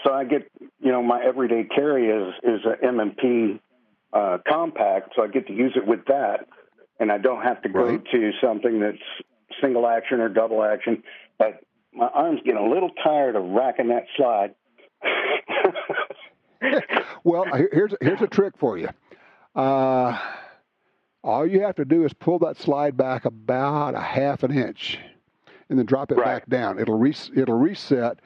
so 0.04 0.14
I 0.14 0.24
get 0.24 0.50
you 0.80 0.91
know 0.91 1.04
my 1.04 1.22
everyday 1.22 1.66
carry 1.66 2.08
is 2.08 2.34
is 2.43 2.66
a 2.66 2.86
M&P 2.86 3.60
uh, 4.14 4.38
compact, 4.48 5.14
so 5.16 5.24
I 5.24 5.28
get 5.28 5.48
to 5.48 5.54
use 5.54 5.74
it 5.76 5.86
with 5.86 6.06
that, 6.08 6.48
and 7.00 7.12
I 7.12 7.18
don't 7.18 7.41
have 7.41 7.62
to 7.64 7.70
go 7.70 7.98
to 7.98 8.32
something 8.41 8.80
that's 8.80 8.98
single 9.62 9.86
action 9.86 10.22
or 10.22 10.30
double 10.30 10.64
action. 10.64 11.04
But 11.38 11.62
my 11.93 12.08
arm's 12.08 12.39
getting 12.45 12.66
a 12.66 12.70
little 12.70 12.91
tired 13.04 13.36
of 13.36 13.43
racking 13.43 13.89
that 13.89 14.06
slide. 14.16 14.56
well, 17.24 17.45
here's 17.72 17.93
here's 18.01 18.22
a 18.22 18.28
trick 18.28 18.53
for 18.58 18.78
you. 18.78 18.89
Uh, 19.55 20.18
all 21.24 21.45
you 21.45 21.62
have 21.62 21.76
to 21.76 21.86
do 21.86 22.05
is 22.05 22.14
pull 22.14 22.39
that 22.39 22.58
slide 22.58 22.95
back 22.95 23.26
about 23.26 23.95
a 23.95 23.99
half 23.99 24.43
an 24.43 24.55
inch, 24.55 24.99
and 25.70 25.78
then 25.78 25.86
drop 25.86 26.12
it 26.12 26.18
back 26.18 26.47
down. 26.47 26.80
It'll 26.80 26.97
re- 26.97 27.16
it'll 27.36 27.58
reset. 27.58 28.20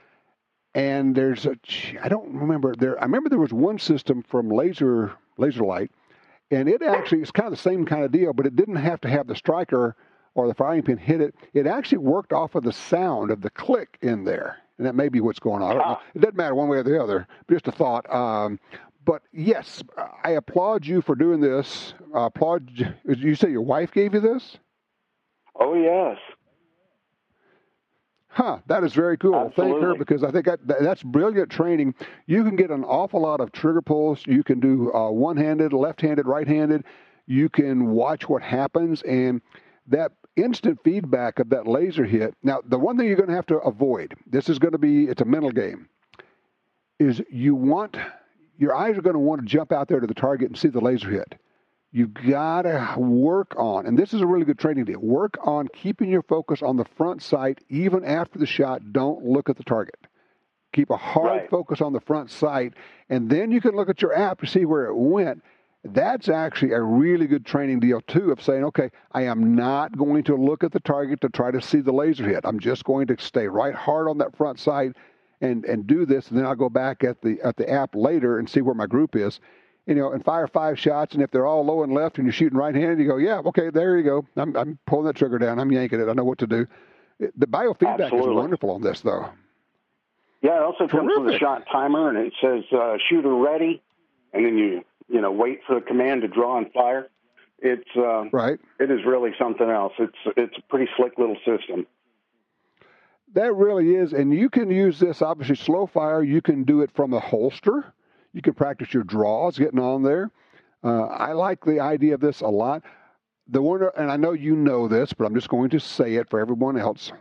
And 0.73 1.13
there's 1.13 1.45
a 1.45 1.57
I 2.01 2.07
don't 2.07 2.33
remember 2.33 2.73
there. 2.75 2.97
I 2.99 3.03
remember 3.03 3.29
there 3.29 3.39
was 3.39 3.51
one 3.51 3.77
system 3.77 4.23
from 4.23 4.49
Laser 4.49 5.11
LaserLyte, 5.37 5.89
and 6.49 6.69
it 6.69 6.81
actually 6.81 7.21
it's 7.21 7.31
kind 7.31 7.47
of 7.47 7.51
the 7.51 7.57
same 7.57 7.85
kind 7.85 8.05
of 8.05 8.11
deal, 8.11 8.31
but 8.33 8.45
it 8.45 8.55
didn't 8.55 8.77
have 8.77 9.01
to 9.01 9.09
have 9.09 9.27
the 9.27 9.35
striker 9.35 9.95
or 10.33 10.47
the 10.47 10.53
firing 10.53 10.81
pin 10.83 10.97
hit 10.97 11.19
it. 11.19 11.35
It 11.53 11.67
actually 11.67 11.97
worked 11.97 12.31
off 12.31 12.55
of 12.55 12.63
the 12.63 12.71
sound 12.71 13.31
of 13.31 13.41
the 13.41 13.49
click 13.49 13.97
in 14.01 14.23
there, 14.23 14.59
and 14.81 14.87
that 14.87 14.95
may 14.95 15.09
be 15.09 15.21
what's 15.21 15.37
going 15.37 15.61
on. 15.61 15.69
I 15.69 15.73
don't 15.75 15.87
know. 15.87 15.99
It 16.15 16.19
doesn't 16.21 16.35
matter 16.35 16.55
one 16.55 16.67
way 16.67 16.77
or 16.77 16.83
the 16.83 16.99
other. 16.99 17.27
Just 17.47 17.67
a 17.67 17.71
thought. 17.71 18.11
Um, 18.11 18.59
but 19.05 19.21
yes, 19.31 19.83
I 20.23 20.31
applaud 20.31 20.87
you 20.87 21.03
for 21.03 21.13
doing 21.13 21.39
this. 21.39 21.93
I 22.15 22.25
applaud. 22.25 22.71
you- 22.73 22.87
You 23.05 23.35
say 23.35 23.51
your 23.51 23.61
wife 23.61 23.91
gave 23.91 24.15
you 24.15 24.19
this? 24.19 24.57
Oh 25.59 25.75
yes. 25.75 26.17
Huh, 28.29 28.57
that 28.65 28.83
is 28.83 28.93
very 28.93 29.17
cool. 29.17 29.51
Thank 29.55 29.75
her 29.83 29.93
because 29.99 30.23
I 30.23 30.31
think 30.31 30.45
that, 30.45 30.65
that- 30.65 30.81
that's 30.81 31.03
brilliant 31.03 31.51
training. 31.51 31.93
You 32.25 32.43
can 32.43 32.55
get 32.55 32.71
an 32.71 32.83
awful 32.83 33.21
lot 33.21 33.39
of 33.39 33.51
trigger 33.51 33.83
pulls. 33.83 34.25
You 34.25 34.43
can 34.43 34.59
do 34.59 34.91
uh, 34.95 35.11
one 35.11 35.37
handed, 35.37 35.73
left 35.73 36.01
handed, 36.01 36.25
right 36.25 36.47
handed. 36.47 36.85
You 37.27 37.49
can 37.49 37.91
watch 37.91 38.27
what 38.27 38.41
happens 38.41 39.03
and 39.03 39.41
that 39.87 40.11
instant 40.35 40.79
feedback 40.83 41.39
of 41.39 41.49
that 41.49 41.67
laser 41.67 42.05
hit. 42.05 42.33
Now, 42.43 42.61
the 42.65 42.79
one 42.79 42.97
thing 42.97 43.07
you're 43.07 43.17
going 43.17 43.29
to 43.29 43.35
have 43.35 43.47
to 43.47 43.57
avoid 43.57 44.15
this 44.25 44.49
is 44.49 44.59
going 44.59 44.71
to 44.71 44.77
be 44.77 45.05
it's 45.05 45.21
a 45.21 45.25
mental 45.25 45.51
game 45.51 45.89
is 46.99 47.21
you 47.29 47.55
want 47.55 47.97
your 48.57 48.75
eyes 48.75 48.97
are 48.97 49.01
going 49.01 49.15
to 49.15 49.19
want 49.19 49.41
to 49.41 49.47
jump 49.47 49.71
out 49.71 49.87
there 49.87 49.99
to 49.99 50.07
the 50.07 50.13
target 50.13 50.49
and 50.49 50.57
see 50.57 50.67
the 50.67 50.79
laser 50.79 51.09
hit. 51.09 51.35
You've 51.93 52.13
gotta 52.13 52.95
work 52.97 53.53
on, 53.57 53.85
and 53.85 53.99
this 53.99 54.13
is 54.13 54.21
a 54.21 54.27
really 54.27 54.45
good 54.45 54.59
training 54.59 54.85
deal. 54.85 54.99
Work 55.01 55.37
on 55.43 55.67
keeping 55.67 56.09
your 56.09 56.21
focus 56.21 56.61
on 56.61 56.77
the 56.77 56.85
front 56.95 57.21
sight 57.21 57.59
even 57.67 58.05
after 58.05 58.39
the 58.39 58.45
shot. 58.45 58.93
Don't 58.93 59.25
look 59.25 59.49
at 59.49 59.57
the 59.57 59.63
target. 59.63 59.99
Keep 60.71 60.89
a 60.89 60.95
hard 60.95 61.49
focus 61.49 61.81
on 61.81 61.91
the 61.91 61.99
front 61.99 62.31
sight, 62.31 62.75
and 63.09 63.29
then 63.29 63.51
you 63.51 63.59
can 63.59 63.75
look 63.75 63.89
at 63.89 64.01
your 64.01 64.15
app 64.15 64.39
to 64.39 64.47
see 64.47 64.63
where 64.63 64.85
it 64.85 64.95
went. 64.95 65.43
That's 65.83 66.29
actually 66.29 66.73
a 66.73 66.81
really 66.81 67.25
good 67.25 67.45
training 67.45 67.79
deal 67.79 68.01
too. 68.01 68.31
Of 68.31 68.41
saying, 68.41 68.63
okay, 68.65 68.91
I 69.13 69.23
am 69.23 69.55
not 69.55 69.97
going 69.97 70.23
to 70.25 70.35
look 70.35 70.63
at 70.63 70.71
the 70.71 70.79
target 70.79 71.21
to 71.21 71.29
try 71.29 71.49
to 71.51 71.61
see 71.61 71.81
the 71.81 71.91
laser 71.91 72.27
hit. 72.27 72.41
I'm 72.43 72.59
just 72.59 72.83
going 72.83 73.07
to 73.07 73.17
stay 73.19 73.47
right 73.47 73.73
hard 73.73 74.07
on 74.07 74.19
that 74.19 74.37
front 74.37 74.59
sight 74.59 74.95
and 75.41 75.65
and 75.65 75.87
do 75.87 76.05
this, 76.05 76.29
and 76.29 76.37
then 76.37 76.45
I'll 76.45 76.55
go 76.55 76.69
back 76.69 77.03
at 77.03 77.21
the 77.21 77.39
at 77.43 77.57
the 77.57 77.67
app 77.69 77.95
later 77.95 78.37
and 78.37 78.47
see 78.47 78.61
where 78.61 78.75
my 78.75 78.85
group 78.85 79.15
is 79.15 79.39
you 79.85 79.95
know, 79.95 80.11
and 80.11 80.23
fire 80.23 80.47
five 80.47 80.79
shots, 80.79 81.13
and 81.15 81.23
if 81.23 81.31
they're 81.31 81.45
all 81.45 81.65
low 81.65 81.83
and 81.83 81.93
left, 81.93 82.17
and 82.17 82.25
you're 82.25 82.33
shooting 82.33 82.57
right-handed, 82.57 82.99
you 82.99 83.07
go, 83.07 83.17
yeah, 83.17 83.39
okay, 83.39 83.69
there 83.69 83.97
you 83.97 84.03
go. 84.03 84.25
I'm, 84.35 84.55
I'm 84.55 84.79
pulling 84.85 85.05
that 85.05 85.15
trigger 85.15 85.39
down. 85.39 85.59
I'm 85.59 85.71
yanking 85.71 85.99
it. 85.99 86.07
I 86.07 86.13
know 86.13 86.23
what 86.23 86.37
to 86.39 86.47
do. 86.47 86.67
The 87.19 87.47
biofeedback 87.47 88.07
is 88.07 88.27
wonderful 88.27 88.71
on 88.71 88.81
this, 88.81 89.01
though. 89.01 89.29
Yeah, 90.41 90.57
it 90.57 90.63
also 90.63 90.87
comes 90.87 91.11
with 91.15 91.35
a 91.35 91.37
shot 91.37 91.65
timer, 91.71 92.09
and 92.09 92.17
it 92.17 92.33
says 92.41 92.63
uh, 92.71 92.97
"shooter 93.09 93.35
ready," 93.35 93.81
and 94.33 94.43
then 94.43 94.57
you 94.57 94.83
you 95.11 95.21
know 95.21 95.31
wait 95.31 95.59
for 95.67 95.75
the 95.75 95.81
command 95.81 96.21
to 96.21 96.27
draw 96.27 96.57
and 96.57 96.71
fire. 96.71 97.09
It's 97.59 97.89
uh, 97.95 98.25
right. 98.31 98.59
It 98.79 98.89
is 98.89 99.05
really 99.05 99.31
something 99.37 99.69
else. 99.69 99.93
It's 99.99 100.17
it's 100.37 100.57
a 100.57 100.61
pretty 100.69 100.89
slick 100.97 101.17
little 101.17 101.37
system. 101.45 101.85
That 103.33 103.53
really 103.55 103.95
is, 103.95 104.13
and 104.13 104.33
you 104.33 104.49
can 104.49 104.69
use 104.69 104.99
this 104.99 105.21
obviously 105.21 105.55
slow 105.55 105.85
fire. 105.85 106.21
You 106.21 106.41
can 106.41 106.63
do 106.63 106.81
it 106.81 106.91
from 106.93 107.13
a 107.13 107.19
holster. 107.19 107.93
You 108.33 108.41
can 108.41 108.53
practice 108.53 108.93
your 108.93 109.03
draws, 109.03 109.57
getting 109.57 109.79
on 109.79 110.03
there. 110.03 110.31
Uh, 110.83 111.03
I 111.05 111.33
like 111.33 111.63
the 111.63 111.79
idea 111.79 112.15
of 112.15 112.19
this 112.19 112.41
a 112.41 112.47
lot. 112.47 112.83
The 113.47 113.61
one, 113.61 113.81
and 113.97 114.11
I 114.11 114.17
know 114.17 114.31
you 114.31 114.55
know 114.55 114.87
this, 114.87 115.13
but 115.13 115.25
I'm 115.25 115.35
just 115.35 115.49
going 115.49 115.69
to 115.71 115.79
say 115.79 116.15
it 116.15 116.29
for 116.29 116.39
everyone 116.39 116.77
else. 116.77 117.11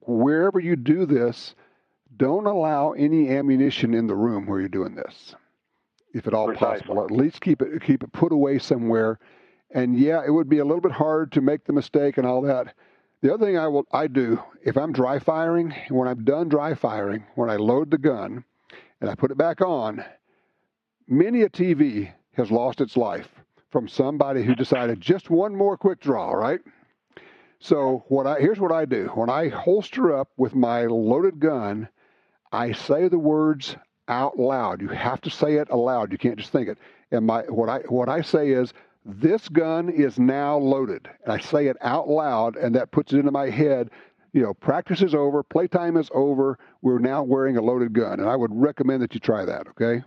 Wherever 0.00 0.60
you 0.60 0.76
do 0.76 1.06
this, 1.06 1.54
don't 2.16 2.46
allow 2.46 2.92
any 2.92 3.30
ammunition 3.30 3.94
in 3.94 4.06
the 4.06 4.14
room 4.14 4.46
where 4.46 4.60
you're 4.60 4.68
doing 4.68 4.94
this, 4.94 5.34
if 6.16 6.26
at 6.26 6.34
all 6.34 6.52
possible. 6.54 7.04
At 7.04 7.10
least 7.10 7.40
keep 7.40 7.60
it 7.60 7.82
keep 7.82 8.02
it 8.02 8.12
put 8.12 8.32
away 8.32 8.58
somewhere. 8.58 9.18
And 9.70 9.98
yeah, 9.98 10.22
it 10.26 10.30
would 10.30 10.48
be 10.48 10.58
a 10.58 10.64
little 10.64 10.80
bit 10.80 10.92
hard 10.92 11.32
to 11.32 11.40
make 11.40 11.64
the 11.64 11.72
mistake 11.72 12.16
and 12.16 12.26
all 12.26 12.40
that. 12.42 12.74
The 13.20 13.34
other 13.34 13.44
thing 13.44 13.58
I 13.58 13.68
will 13.68 13.86
I 13.92 14.06
do 14.06 14.40
if 14.64 14.76
I'm 14.76 14.92
dry 14.92 15.18
firing, 15.18 15.74
when 15.90 16.08
I'm 16.08 16.24
done 16.24 16.48
dry 16.48 16.74
firing, 16.74 17.24
when 17.34 17.50
I 17.50 17.56
load 17.56 17.90
the 17.90 17.98
gun 17.98 18.44
and 19.00 19.10
I 19.10 19.14
put 19.14 19.30
it 19.30 19.36
back 19.36 19.60
on, 19.60 20.04
many 21.06 21.42
a 21.42 21.50
TV 21.50 22.12
has 22.32 22.50
lost 22.50 22.80
its 22.80 22.96
life 22.96 23.28
from 23.70 23.88
somebody 23.88 24.42
who 24.42 24.54
decided 24.54 25.00
just 25.00 25.28
one 25.28 25.54
more 25.54 25.76
quick 25.76 26.00
draw, 26.00 26.32
right? 26.32 26.60
So 27.58 28.04
what 28.08 28.26
I 28.26 28.40
here's 28.40 28.60
what 28.60 28.72
I 28.72 28.86
do. 28.86 29.10
When 29.14 29.28
I 29.28 29.48
holster 29.48 30.16
up 30.16 30.30
with 30.38 30.54
my 30.54 30.86
loaded 30.86 31.40
gun, 31.40 31.88
I 32.52 32.72
say 32.72 33.08
the 33.08 33.18
words 33.18 33.76
out 34.08 34.38
loud. 34.38 34.80
You 34.80 34.88
have 34.88 35.20
to 35.22 35.30
say 35.30 35.54
it 35.54 35.68
aloud. 35.70 36.12
You 36.12 36.18
can't 36.18 36.36
just 36.36 36.52
think 36.52 36.68
it. 36.68 36.78
And 37.10 37.26
my 37.26 37.42
what 37.42 37.68
I 37.68 37.78
what 37.88 38.08
I 38.08 38.22
say 38.22 38.50
is 38.50 38.72
this 39.04 39.48
gun 39.48 39.88
is 39.88 40.18
now 40.18 40.56
loaded. 40.58 41.08
And 41.24 41.32
I 41.32 41.38
say 41.38 41.66
it 41.66 41.76
out 41.80 42.08
loud 42.08 42.56
and 42.56 42.74
that 42.74 42.90
puts 42.90 43.12
it 43.12 43.18
into 43.18 43.30
my 43.30 43.50
head. 43.50 43.90
You 44.32 44.42
know, 44.42 44.54
practice 44.54 45.00
is 45.00 45.14
over, 45.14 45.42
playtime 45.42 45.96
is 45.96 46.10
over. 46.12 46.58
We're 46.82 46.98
now 46.98 47.22
wearing 47.22 47.56
a 47.56 47.62
loaded 47.62 47.92
gun. 47.92 48.20
And 48.20 48.28
I 48.28 48.36
would 48.36 48.50
recommend 48.52 49.02
that 49.02 49.14
you 49.14 49.20
try 49.20 49.44
that, 49.44 49.68
okay? 49.68 50.02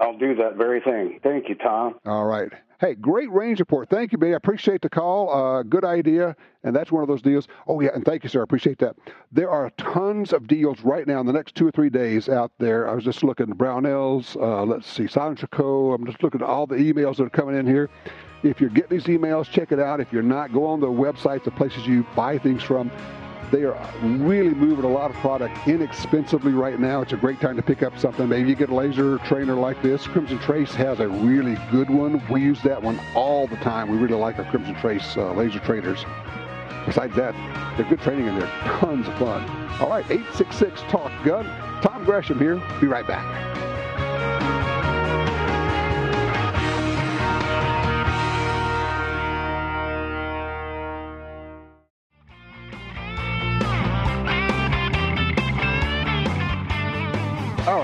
I'll 0.00 0.16
do 0.16 0.34
that 0.36 0.56
very 0.56 0.80
thing. 0.80 1.20
Thank 1.22 1.48
you, 1.48 1.54
Tom. 1.54 1.96
All 2.06 2.24
right. 2.24 2.50
Hey, 2.80 2.94
great 2.96 3.30
range 3.30 3.60
report. 3.60 3.88
Thank 3.88 4.10
you, 4.10 4.18
Benny. 4.18 4.32
I 4.32 4.36
appreciate 4.36 4.80
the 4.82 4.88
call. 4.88 5.32
Uh, 5.32 5.62
good 5.62 5.84
idea. 5.84 6.34
And 6.64 6.74
that's 6.74 6.90
one 6.90 7.02
of 7.02 7.08
those 7.08 7.22
deals. 7.22 7.46
Oh, 7.68 7.80
yeah. 7.80 7.90
And 7.94 8.04
thank 8.04 8.24
you, 8.24 8.28
sir. 8.28 8.40
I 8.40 8.42
appreciate 8.42 8.78
that. 8.78 8.96
There 9.30 9.50
are 9.50 9.70
tons 9.76 10.32
of 10.32 10.48
deals 10.48 10.80
right 10.80 11.06
now 11.06 11.20
in 11.20 11.26
the 11.26 11.32
next 11.32 11.54
two 11.54 11.64
or 11.64 11.70
three 11.70 11.90
days 11.90 12.28
out 12.28 12.50
there. 12.58 12.88
I 12.88 12.94
was 12.94 13.04
just 13.04 13.22
looking 13.22 13.50
at 13.50 13.56
Brownells. 13.56 14.34
Uh, 14.34 14.64
let's 14.64 14.88
see, 14.90 15.04
SilencerCo. 15.04 15.94
I'm 15.94 16.04
just 16.04 16.24
looking 16.24 16.40
at 16.40 16.48
all 16.48 16.66
the 16.66 16.74
emails 16.74 17.18
that 17.18 17.24
are 17.24 17.30
coming 17.30 17.56
in 17.56 17.68
here. 17.68 17.88
If 18.42 18.60
you're 18.60 18.70
getting 18.70 18.98
these 18.98 19.06
emails, 19.06 19.48
check 19.48 19.70
it 19.70 19.78
out. 19.78 20.00
If 20.00 20.12
you're 20.12 20.22
not, 20.22 20.52
go 20.52 20.66
on 20.66 20.80
the 20.80 20.88
websites, 20.88 21.44
the 21.44 21.52
places 21.52 21.86
you 21.86 22.04
buy 22.16 22.38
things 22.38 22.64
from. 22.64 22.90
They 23.52 23.64
are 23.64 23.78
really 24.02 24.54
moving 24.54 24.86
a 24.86 24.88
lot 24.88 25.10
of 25.10 25.16
product 25.18 25.68
inexpensively 25.68 26.52
right 26.52 26.80
now. 26.80 27.02
It's 27.02 27.12
a 27.12 27.18
great 27.18 27.38
time 27.38 27.54
to 27.56 27.62
pick 27.62 27.82
up 27.82 27.98
something. 27.98 28.26
Maybe 28.26 28.48
you 28.48 28.54
get 28.54 28.70
a 28.70 28.74
laser 28.74 29.18
trainer 29.18 29.54
like 29.54 29.82
this. 29.82 30.06
Crimson 30.06 30.38
Trace 30.38 30.72
has 30.72 31.00
a 31.00 31.08
really 31.08 31.58
good 31.70 31.90
one. 31.90 32.22
We 32.30 32.40
use 32.40 32.62
that 32.62 32.82
one 32.82 32.98
all 33.14 33.46
the 33.46 33.56
time. 33.56 33.90
We 33.90 33.98
really 33.98 34.14
like 34.14 34.38
our 34.38 34.46
Crimson 34.46 34.74
Trace 34.76 35.18
uh, 35.18 35.34
laser 35.34 35.58
trainers. 35.58 36.02
Besides 36.86 37.14
that, 37.16 37.34
they're 37.76 37.88
good 37.90 38.00
training 38.00 38.26
and 38.26 38.40
they're 38.40 38.48
tons 38.80 39.06
of 39.06 39.18
fun. 39.18 39.42
All 39.80 39.90
right, 39.90 40.04
866 40.10 40.80
Talk 40.90 41.12
Gun. 41.22 41.44
Tom 41.82 42.06
Gresham 42.06 42.38
here. 42.38 42.56
Be 42.80 42.86
right 42.86 43.06
back. 43.06 44.61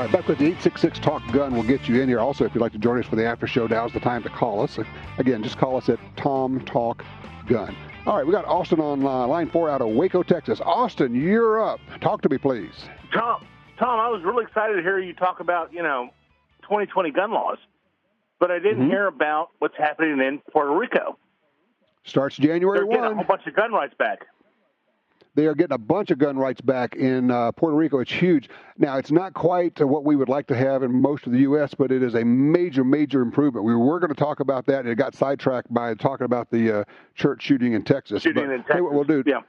Right, 0.09 0.13
back 0.21 0.29
with 0.29 0.39
the 0.39 0.45
866 0.47 0.99
Talk 0.99 1.23
Gun. 1.33 1.53
We'll 1.53 1.63
get 1.63 1.89
you 1.89 2.01
in 2.01 2.09
here. 2.09 2.21
Also, 2.21 2.45
if 2.45 2.55
you'd 2.55 2.61
like 2.61 2.73
to 2.73 2.79
join 2.79 2.99
us 2.99 3.07
for 3.07 3.17
the 3.17 3.25
after 3.25 3.47
show, 3.47 3.67
now's 3.67 3.93
the 3.93 4.01
time 4.01 4.23
to 4.23 4.29
call 4.29 4.63
us. 4.63 4.79
Again, 5.19 5.43
just 5.43 5.59
call 5.59 5.77
us 5.77 5.89
at 5.89 5.99
Tom 6.17 6.61
Talk 6.65 7.05
Gun. 7.47 7.75
All 8.07 8.17
right, 8.17 8.27
we 8.27 8.33
got 8.33 8.45
Austin 8.47 8.81
on 8.81 9.05
uh, 9.05 9.27
line 9.27 9.51
four 9.51 9.69
out 9.69 9.81
of 9.83 9.89
Waco, 9.89 10.23
Texas. 10.23 10.61
Austin, 10.65 11.15
you're 11.15 11.63
up. 11.63 11.81
Talk 12.01 12.23
to 12.23 12.29
me, 12.29 12.39
please. 12.39 12.73
Tom, 13.13 13.45
Tom, 13.79 14.01
I 14.01 14.09
was 14.09 14.23
really 14.25 14.45
excited 14.45 14.77
to 14.77 14.83
hear 14.83 14.99
you 14.99 15.13
talk 15.15 15.41
about 15.41 15.73
you 15.73 15.83
know 15.83 16.09
2020 16.63 17.11
gun 17.11 17.33
laws, 17.33 17.59
but 18.39 18.51
I 18.51 18.59
didn't 18.61 18.87
Mhm. 18.87 18.91
hear 18.91 19.07
about 19.07 19.51
what's 19.59 19.77
happening 19.77 20.21
in 20.21 20.39
Puerto 20.53 20.73
Rico. 20.73 21.19
Starts 22.05 22.37
January 22.37 22.79
They're 22.79 22.87
getting 22.89 23.05
a 23.05 23.15
whole 23.15 23.25
bunch 23.25 23.47
of 23.47 23.55
gun 23.55 23.73
rights 23.73 23.95
back. 23.99 24.27
They 25.39 25.47
are 25.47 25.55
getting 25.55 25.77
a 25.77 25.79
bunch 25.79 26.11
of 26.11 26.19
gun 26.19 26.37
rights 26.37 26.61
back 26.61 26.97
in 26.97 27.31
uh, 27.31 27.53
Puerto 27.53 27.77
Rico. 27.77 28.01
It's 28.01 28.11
huge. 28.11 28.51
Now, 28.77 28.97
it's 28.97 29.13
not 29.13 29.35
quite 29.35 29.81
what 29.81 30.05
we 30.05 30.17
would 30.17 30.29
like 30.29 30.49
to 30.49 30.57
have 30.57 30.83
in 30.83 31.01
most 31.01 31.27
of 31.27 31.33
the 31.33 31.39
U.S., 31.43 31.75
but 31.75 31.93
it 31.93 32.03
is 32.03 32.17
a 32.17 32.25
major, 32.25 32.83
major 32.83 33.23
improvement. 33.23 33.65
We 33.65 33.77
were 33.77 34.01
going 34.01 34.13
to 34.13 34.19
talk 34.19 34.41
about 34.41 34.67
that, 34.67 34.81
and 34.81 34.89
it 34.89 34.97
got 34.97 35.15
sidetracked 35.15 35.73
by 35.73 35.95
talking 35.95 36.25
about 36.25 36.51
the 36.51 36.81
uh, 36.81 36.85
church 37.15 37.45
shooting 37.45 37.75
in 37.75 37.85
Texas. 37.85 38.25
Shooting 38.25 38.47
but 38.47 38.53
in 38.53 38.65
tell 38.65 38.79
you 38.79 38.85
what 38.85 38.95
we'll 38.95 39.05
do. 39.05 39.23
Yeah. 39.27 39.43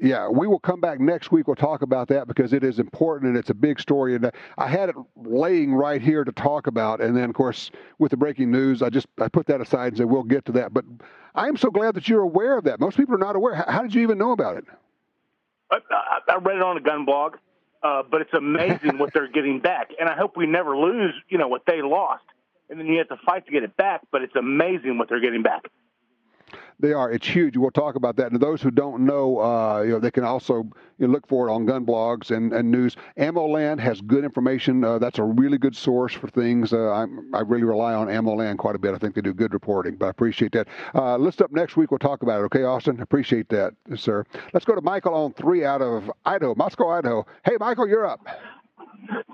Yeah, 0.00 0.28
we 0.28 0.46
will 0.46 0.60
come 0.60 0.80
back 0.80 1.00
next 1.00 1.32
week. 1.32 1.48
We'll 1.48 1.56
talk 1.56 1.82
about 1.82 2.06
that 2.06 2.28
because 2.28 2.52
it 2.52 2.62
is 2.62 2.78
important 2.78 3.30
and 3.30 3.36
it's 3.36 3.50
a 3.50 3.54
big 3.54 3.80
story. 3.80 4.14
And 4.14 4.26
uh, 4.26 4.30
I 4.58 4.68
had 4.68 4.90
it 4.90 4.94
laying 5.16 5.74
right 5.74 6.00
here 6.00 6.22
to 6.22 6.30
talk 6.30 6.68
about. 6.68 7.00
And 7.00 7.16
then, 7.16 7.30
of 7.30 7.34
course, 7.34 7.72
with 7.98 8.12
the 8.12 8.16
breaking 8.16 8.52
news, 8.52 8.80
I 8.80 8.90
just 8.90 9.08
I 9.20 9.26
put 9.26 9.46
that 9.46 9.60
aside 9.60 9.88
and 9.88 9.96
said 9.96 10.06
we'll 10.06 10.22
get 10.22 10.44
to 10.44 10.52
that. 10.52 10.72
But 10.72 10.84
I 11.34 11.48
am 11.48 11.56
so 11.56 11.70
glad 11.70 11.94
that 11.94 12.08
you're 12.08 12.22
aware 12.22 12.58
of 12.58 12.64
that. 12.64 12.78
Most 12.78 12.96
people 12.96 13.16
are 13.16 13.18
not 13.18 13.34
aware. 13.34 13.54
How 13.66 13.82
did 13.82 13.92
you 13.92 14.02
even 14.02 14.18
know 14.18 14.30
about 14.30 14.58
it? 14.58 14.66
I, 15.70 15.78
I, 16.28 16.36
read 16.36 16.56
it 16.56 16.62
on 16.62 16.76
a 16.76 16.80
gun 16.80 17.04
blog, 17.04 17.36
uh, 17.82 18.02
but 18.08 18.20
it's 18.20 18.32
amazing 18.34 18.98
what 18.98 19.12
they're 19.12 19.30
getting 19.30 19.60
back, 19.60 19.90
and 19.98 20.08
I 20.08 20.14
hope 20.16 20.36
we 20.36 20.46
never 20.46 20.76
lose. 20.76 21.14
You 21.28 21.38
know 21.38 21.48
what 21.48 21.62
they 21.66 21.82
lost, 21.82 22.24
and 22.70 22.78
then 22.78 22.86
you 22.86 22.98
have 22.98 23.08
to 23.08 23.18
fight 23.24 23.46
to 23.46 23.52
get 23.52 23.62
it 23.62 23.76
back. 23.76 24.02
But 24.10 24.22
it's 24.22 24.36
amazing 24.36 24.98
what 24.98 25.08
they're 25.08 25.20
getting 25.20 25.42
back. 25.42 25.62
They 26.78 26.92
are. 26.92 27.10
It's 27.10 27.26
huge. 27.26 27.56
We'll 27.56 27.70
talk 27.70 27.94
about 27.94 28.16
that. 28.16 28.32
And 28.32 28.40
those 28.40 28.60
who 28.60 28.70
don't 28.70 29.06
know, 29.06 29.40
uh, 29.40 29.80
you 29.82 29.92
know, 29.92 29.98
they 29.98 30.10
can 30.10 30.24
also 30.24 30.68
you 30.98 31.06
know, 31.06 31.08
look 31.08 31.26
for 31.26 31.48
it 31.48 31.52
on 31.52 31.64
gun 31.64 31.86
blogs 31.86 32.30
and, 32.30 32.52
and 32.52 32.70
news. 32.70 32.96
AmmoLand 33.16 33.80
has 33.80 34.00
good 34.02 34.24
information. 34.24 34.84
Uh, 34.84 34.98
that's 34.98 35.18
a 35.18 35.22
really 35.22 35.56
good 35.56 35.74
source 35.74 36.12
for 36.12 36.28
things. 36.28 36.74
Uh, 36.74 36.92
I'm, 36.92 37.34
I 37.34 37.40
really 37.40 37.64
rely 37.64 37.94
on 37.94 38.08
AmmoLand 38.08 38.58
quite 38.58 38.76
a 38.76 38.78
bit. 38.78 38.94
I 38.94 38.98
think 38.98 39.14
they 39.14 39.22
do 39.22 39.32
good 39.32 39.54
reporting, 39.54 39.96
but 39.96 40.06
I 40.06 40.10
appreciate 40.10 40.52
that. 40.52 40.68
Uh, 40.94 41.16
list 41.16 41.40
up 41.40 41.50
next 41.50 41.76
week. 41.76 41.90
We'll 41.90 41.98
talk 41.98 42.22
about 42.22 42.42
it. 42.42 42.44
Okay, 42.44 42.64
Austin? 42.64 43.00
Appreciate 43.00 43.48
that, 43.48 43.72
sir. 43.96 44.24
Let's 44.52 44.66
go 44.66 44.74
to 44.74 44.82
Michael 44.82 45.14
on 45.14 45.32
three 45.32 45.64
out 45.64 45.80
of 45.80 46.10
Idaho, 46.26 46.54
Moscow, 46.54 46.90
Idaho. 46.90 47.26
Hey, 47.44 47.56
Michael, 47.58 47.88
you're 47.88 48.06
up. 48.06 48.20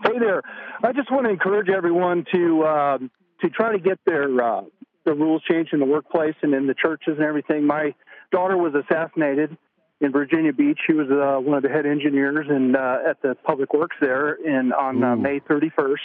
Hey 0.04 0.18
there. 0.18 0.42
I 0.82 0.92
just 0.92 1.10
want 1.10 1.24
to 1.24 1.30
encourage 1.30 1.68
everyone 1.68 2.24
to 2.32 2.64
um, 2.66 3.10
to 3.40 3.48
try 3.48 3.72
to 3.72 3.78
get 3.78 3.98
their 4.04 4.28
uh, 4.42 4.62
the 5.04 5.12
rules 5.14 5.42
changed 5.42 5.72
in 5.72 5.80
the 5.80 5.86
workplace 5.86 6.34
and 6.42 6.54
in 6.54 6.66
the 6.66 6.74
churches 6.74 7.14
and 7.18 7.22
everything. 7.26 7.66
My 7.66 7.94
daughter 8.30 8.56
was 8.56 8.72
assassinated 8.74 9.56
in 10.00 10.12
Virginia 10.12 10.52
Beach. 10.52 10.78
She 10.86 10.92
was 10.92 11.08
uh, 11.10 11.40
one 11.40 11.56
of 11.56 11.62
the 11.62 11.68
head 11.68 11.86
engineers 11.86 12.46
and 12.48 12.76
uh, 12.76 12.98
at 13.08 13.20
the 13.22 13.34
public 13.44 13.72
works 13.74 13.96
there 14.00 14.34
in 14.34 14.72
on 14.72 15.02
uh, 15.02 15.16
May 15.16 15.40
31st, 15.40 15.96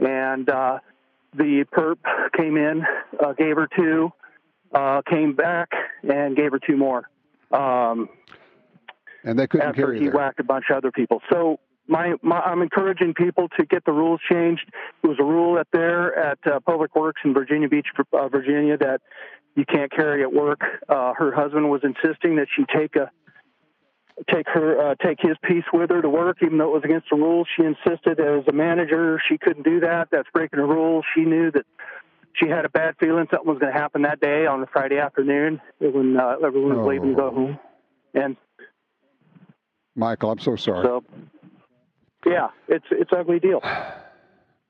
and 0.00 0.48
uh, 0.50 0.78
the 1.34 1.64
perp 1.72 1.98
came 2.36 2.56
in, 2.56 2.82
uh, 3.24 3.32
gave 3.34 3.56
her 3.56 3.68
two, 3.76 4.10
uh, 4.74 5.02
came 5.08 5.34
back 5.34 5.68
and 6.02 6.36
gave 6.36 6.52
her 6.52 6.58
two 6.64 6.76
more. 6.76 7.08
Um, 7.52 8.08
And 9.24 9.38
they 9.38 9.46
couldn't 9.46 9.68
after 9.68 9.82
carry 9.82 9.98
he 9.98 10.04
there. 10.06 10.14
whacked 10.14 10.40
a 10.40 10.44
bunch 10.44 10.66
of 10.70 10.76
other 10.76 10.90
people. 10.92 11.20
So 11.30 11.58
my, 11.90 12.14
my 12.22 12.38
I'm 12.38 12.62
encouraging 12.62 13.14
people 13.14 13.48
to 13.58 13.66
get 13.66 13.84
the 13.84 13.92
rules 13.92 14.20
changed. 14.30 14.70
It 15.02 15.06
was 15.06 15.18
a 15.18 15.24
rule 15.24 15.58
at 15.58 15.66
there 15.72 16.16
at 16.16 16.38
uh, 16.46 16.60
Public 16.60 16.94
Works 16.94 17.20
in 17.24 17.34
Virginia 17.34 17.68
Beach, 17.68 17.88
uh, 18.12 18.28
Virginia, 18.28 18.78
that 18.78 19.00
you 19.56 19.64
can't 19.66 19.90
carry 19.90 20.22
at 20.22 20.32
work. 20.32 20.60
Uh, 20.88 21.12
her 21.14 21.32
husband 21.32 21.68
was 21.68 21.82
insisting 21.82 22.36
that 22.36 22.46
she 22.56 22.64
take 22.72 22.94
a 22.94 23.10
take 24.32 24.46
her 24.48 24.90
uh, 24.90 24.94
take 25.04 25.18
his 25.20 25.36
piece 25.42 25.64
with 25.72 25.90
her 25.90 26.00
to 26.00 26.08
work, 26.08 26.38
even 26.42 26.58
though 26.58 26.68
it 26.68 26.74
was 26.74 26.84
against 26.84 27.08
the 27.10 27.16
rules. 27.16 27.48
She 27.56 27.64
insisted 27.64 28.20
as 28.20 28.46
a 28.46 28.52
manager 28.52 29.20
she 29.28 29.36
couldn't 29.36 29.64
do 29.64 29.80
that. 29.80 30.08
That's 30.12 30.28
breaking 30.32 30.60
the 30.60 30.66
rules. 30.66 31.04
She 31.14 31.22
knew 31.22 31.50
that 31.50 31.66
she 32.34 32.48
had 32.48 32.64
a 32.64 32.68
bad 32.68 32.94
feeling 33.00 33.26
something 33.32 33.48
was 33.48 33.58
going 33.58 33.72
to 33.72 33.78
happen 33.78 34.02
that 34.02 34.20
day 34.20 34.46
on 34.46 34.62
a 34.62 34.66
Friday 34.66 34.98
afternoon 34.98 35.60
when 35.80 36.16
uh, 36.16 36.36
everyone 36.44 36.78
was 36.78 36.86
leaving 36.86 37.10
to 37.10 37.16
go 37.16 37.30
home. 37.30 37.58
And 38.14 38.36
Michael, 39.96 40.30
I'm 40.30 40.38
so 40.38 40.54
sorry. 40.54 40.84
so, 40.84 41.04
yeah, 42.26 42.48
it's 42.68 42.86
it's 42.90 43.10
ugly 43.16 43.38
deal. 43.38 43.60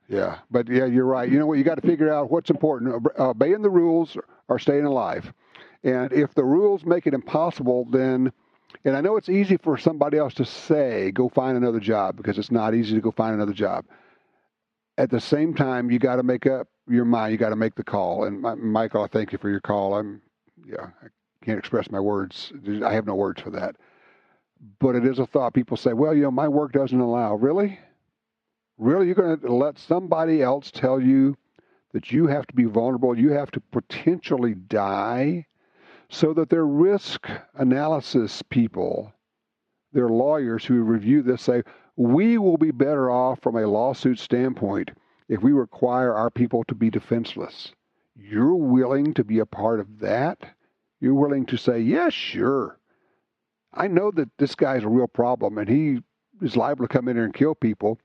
Yeah, 0.09 0.38
but 0.51 0.68
yeah, 0.68 0.86
you're 0.86 1.05
right. 1.05 1.30
You 1.30 1.38
know 1.38 1.46
what? 1.46 1.59
You 1.59 1.62
got 1.62 1.76
to 1.76 1.86
figure 1.86 2.12
out 2.12 2.32
what's 2.32 2.51
important: 2.51 3.07
uh, 3.16 3.30
obeying 3.30 3.62
the 3.62 3.70
rules 3.70 4.16
or 4.48 4.59
staying 4.59 4.84
alive. 4.84 5.32
And 5.84 6.12
if 6.12 6.34
the 6.34 6.42
rules 6.42 6.84
make 6.84 7.07
it 7.07 7.14
impossible, 7.14 7.86
then, 7.88 8.32
and 8.84 8.96
I 8.96 9.03
know 9.03 9.16
it's 9.16 9.28
easy 9.28 9.57
for 9.57 9.78
somebody 9.78 10.18
else 10.18 10.34
to 10.34 10.44
say, 10.44 11.12
"Go 11.12 11.28
find 11.28 11.57
another 11.57 11.78
job," 11.78 12.16
because 12.16 12.38
it's 12.38 12.51
not 12.51 12.74
easy 12.74 12.96
to 12.96 13.01
go 13.01 13.12
find 13.12 13.36
another 13.36 13.53
job. 13.53 13.84
At 14.98 15.11
the 15.11 15.20
same 15.20 15.55
time, 15.55 15.92
you 15.92 16.01
got 16.01 16.16
to 16.16 16.24
make 16.24 16.44
up 16.44 16.66
your 16.88 17.05
mind. 17.05 17.30
You 17.30 17.38
got 17.38 17.51
to 17.51 17.57
make 17.57 17.76
the 17.76 17.84
call. 17.84 18.24
And 18.24 18.42
Michael, 18.42 19.05
I 19.05 19.07
thank 19.07 19.30
you 19.30 19.38
for 19.38 19.48
your 19.48 19.61
call. 19.61 19.94
I'm, 19.94 20.20
yeah, 20.66 20.88
I 21.03 21.07
can't 21.44 21.59
express 21.59 21.88
my 21.88 22.01
words. 22.01 22.53
I 22.84 22.92
have 22.92 23.07
no 23.07 23.14
words 23.14 23.40
for 23.40 23.51
that. 23.51 23.76
But 24.78 24.94
it 24.94 25.06
is 25.06 25.18
a 25.18 25.26
thought. 25.26 25.54
People 25.54 25.76
say, 25.76 25.92
"Well, 25.92 26.14
you 26.14 26.22
know, 26.22 26.30
my 26.30 26.48
work 26.48 26.72
doesn't 26.72 27.00
allow." 27.00 27.34
Really? 27.34 27.78
Really, 28.78 29.06
you're 29.06 29.14
going 29.14 29.38
to 29.38 29.54
let 29.54 29.78
somebody 29.78 30.42
else 30.42 30.70
tell 30.70 31.00
you 31.00 31.36
that 31.92 32.11
you 32.11 32.26
have 32.26 32.46
to 32.46 32.54
be 32.54 32.64
vulnerable, 32.64 33.18
you 33.18 33.30
have 33.30 33.50
to 33.50 33.61
potentially 33.72 34.54
die, 34.54 35.46
so 36.08 36.32
that 36.32 36.48
their 36.48 36.66
risk 36.66 37.28
analysis 37.54 38.42
people, 38.48 39.12
their 39.92 40.08
lawyers 40.08 40.64
who 40.64 40.82
review 40.82 41.20
this 41.20 41.42
say, 41.42 41.62
we 41.96 42.38
will 42.38 42.56
be 42.56 42.70
better 42.70 43.11
off 43.11 43.40
from 43.42 43.56
a 43.56 43.66
lawsuit 43.66 44.18
standpoint 44.18 44.90
if 45.28 45.42
we 45.42 45.52
require 45.52 46.14
our 46.14 46.30
people 46.30 46.64
to 46.64 46.74
be 46.74 46.88
defenseless. 46.88 47.72
You're 48.16 48.54
willing 48.54 49.12
to 49.14 49.24
be 49.24 49.40
a 49.40 49.46
part 49.46 49.80
of 49.80 49.98
that? 49.98 50.38
You're 51.00 51.14
willing 51.14 51.44
to 51.46 51.58
say, 51.58 51.80
yes, 51.80 52.14
sure. 52.14 52.80
I 53.73 53.89
know 53.89 54.11
that 54.12 54.29
this 54.39 54.55
guy's 54.55 54.85
a 54.85 54.89
real 54.89 55.07
problem 55.07 55.59
and 55.59 55.68
he 55.68 56.01
is 56.43 56.57
liable 56.57 56.87
to 56.87 56.93
come 56.93 57.09
in 57.09 57.16
here 57.16 57.25
and 57.25 57.35
kill 57.35 57.55
people. 57.55 57.99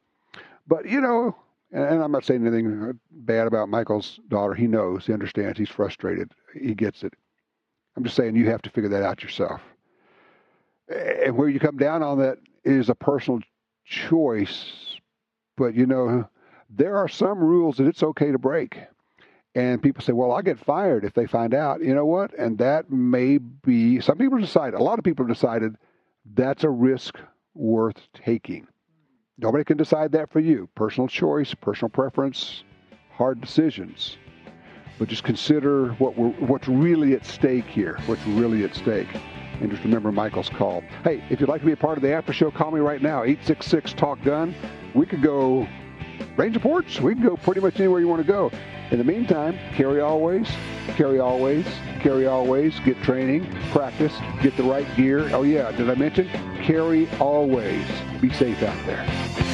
But 0.68 0.88
you 0.88 1.02
know, 1.02 1.36
and 1.72 2.04
I'm 2.04 2.12
not 2.12 2.26
saying 2.26 2.46
anything 2.46 3.00
bad 3.12 3.48
about 3.48 3.70
Michael's 3.70 4.20
daughter. 4.28 4.54
He 4.54 4.68
knows, 4.68 5.06
he 5.06 5.14
understands, 5.14 5.58
he's 5.58 5.70
frustrated, 5.70 6.32
he 6.54 6.74
gets 6.74 7.04
it. 7.04 7.14
I'm 7.96 8.04
just 8.04 8.16
saying 8.16 8.36
you 8.36 8.50
have 8.50 8.62
to 8.64 8.70
figure 8.70 8.90
that 8.90 9.04
out 9.04 9.24
yourself. 9.24 9.62
And 10.88 11.36
where 11.36 11.50
you 11.50 11.60
come 11.60 11.78
down 11.78 12.04
on 12.04 12.20
that 12.20 12.38
is 12.64 12.90
a 12.90 12.96
personal 12.96 13.40
choice. 13.86 15.00
But 15.58 15.74
you 15.74 15.86
know, 15.86 16.28
there 16.70 16.98
are 16.98 17.08
some 17.08 17.40
rules 17.40 17.78
that 17.78 17.88
it's 17.88 18.04
okay 18.04 18.32
to 18.32 18.38
break. 18.38 18.78
And 19.56 19.82
people 19.82 20.04
say, 20.04 20.12
well, 20.12 20.34
I'll 20.34 20.42
get 20.42 20.60
fired 20.60 21.06
if 21.06 21.14
they 21.14 21.26
find 21.26 21.54
out. 21.54 21.82
You 21.82 21.96
know 21.96 22.06
what? 22.06 22.38
And 22.38 22.58
that 22.58 22.92
may 22.92 23.38
be, 23.38 24.02
some 24.02 24.18
people 24.18 24.38
decide, 24.38 24.74
a 24.74 24.84
lot 24.84 25.00
of 25.00 25.06
people 25.06 25.26
have 25.26 25.34
decided 25.34 25.78
that's 26.34 26.66
a 26.66 26.70
risk 26.70 27.18
worth 27.54 28.08
taking. 28.14 28.68
Nobody 29.38 29.64
can 29.64 29.78
decide 29.78 30.12
that 30.12 30.30
for 30.30 30.42
you. 30.42 30.70
Personal 30.76 31.08
choice, 31.08 31.54
personal 31.54 31.90
preference, 31.90 32.64
hard 33.12 33.40
decisions. 33.40 34.18
But 35.00 35.08
just 35.08 35.24
consider 35.24 35.92
what 35.94 36.18
we're, 36.18 36.30
what's 36.32 36.68
really 36.68 37.14
at 37.14 37.26
stake 37.26 37.66
here. 37.66 37.98
What's 38.08 38.26
really 38.28 38.66
at 38.66 38.76
stake. 38.76 39.08
And 39.62 39.72
just 39.72 39.84
remember 39.84 40.12
Michael's 40.12 40.50
call. 40.50 40.84
Hey, 41.04 41.24
if 41.30 41.40
you'd 41.40 41.50
like 41.50 41.62
to 41.62 41.66
be 41.66 41.72
a 41.72 41.78
part 41.78 41.98
of 41.98 42.02
the 42.02 42.12
after 42.12 42.34
show, 42.34 42.52
call 42.52 42.72
me 42.72 42.82
right 42.82 43.02
now, 43.02 43.24
866 43.24 43.94
Talk 43.94 44.22
Gun. 44.24 44.54
We 44.94 45.06
could 45.06 45.22
go 45.22 45.66
range 46.38 46.56
reports. 46.56 47.00
We 47.00 47.14
can 47.14 47.24
go 47.24 47.38
pretty 47.38 47.62
much 47.62 47.80
anywhere 47.80 48.00
you 48.00 48.08
want 48.08 48.22
to 48.22 48.28
go. 48.28 48.52
In 48.92 48.98
the 48.98 49.04
meantime, 49.04 49.58
carry 49.74 50.00
always, 50.00 50.48
carry 50.96 51.20
always, 51.20 51.66
carry 52.02 52.28
always, 52.28 52.80
get 52.82 53.02
training, 53.02 53.52
practice, 53.72 54.14
get 54.42 54.56
the 54.58 54.64
right 54.64 54.88
gear. 54.96 55.28
Oh, 55.34 55.44
yeah, 55.44 55.72
did 55.72 55.90
I 55.90 55.96
mention? 55.96 56.30
Carry 56.64 57.10
always. 57.20 57.86
Be 58.22 58.32
safe 58.32 58.62
out 58.62 58.86
there. 58.86 59.45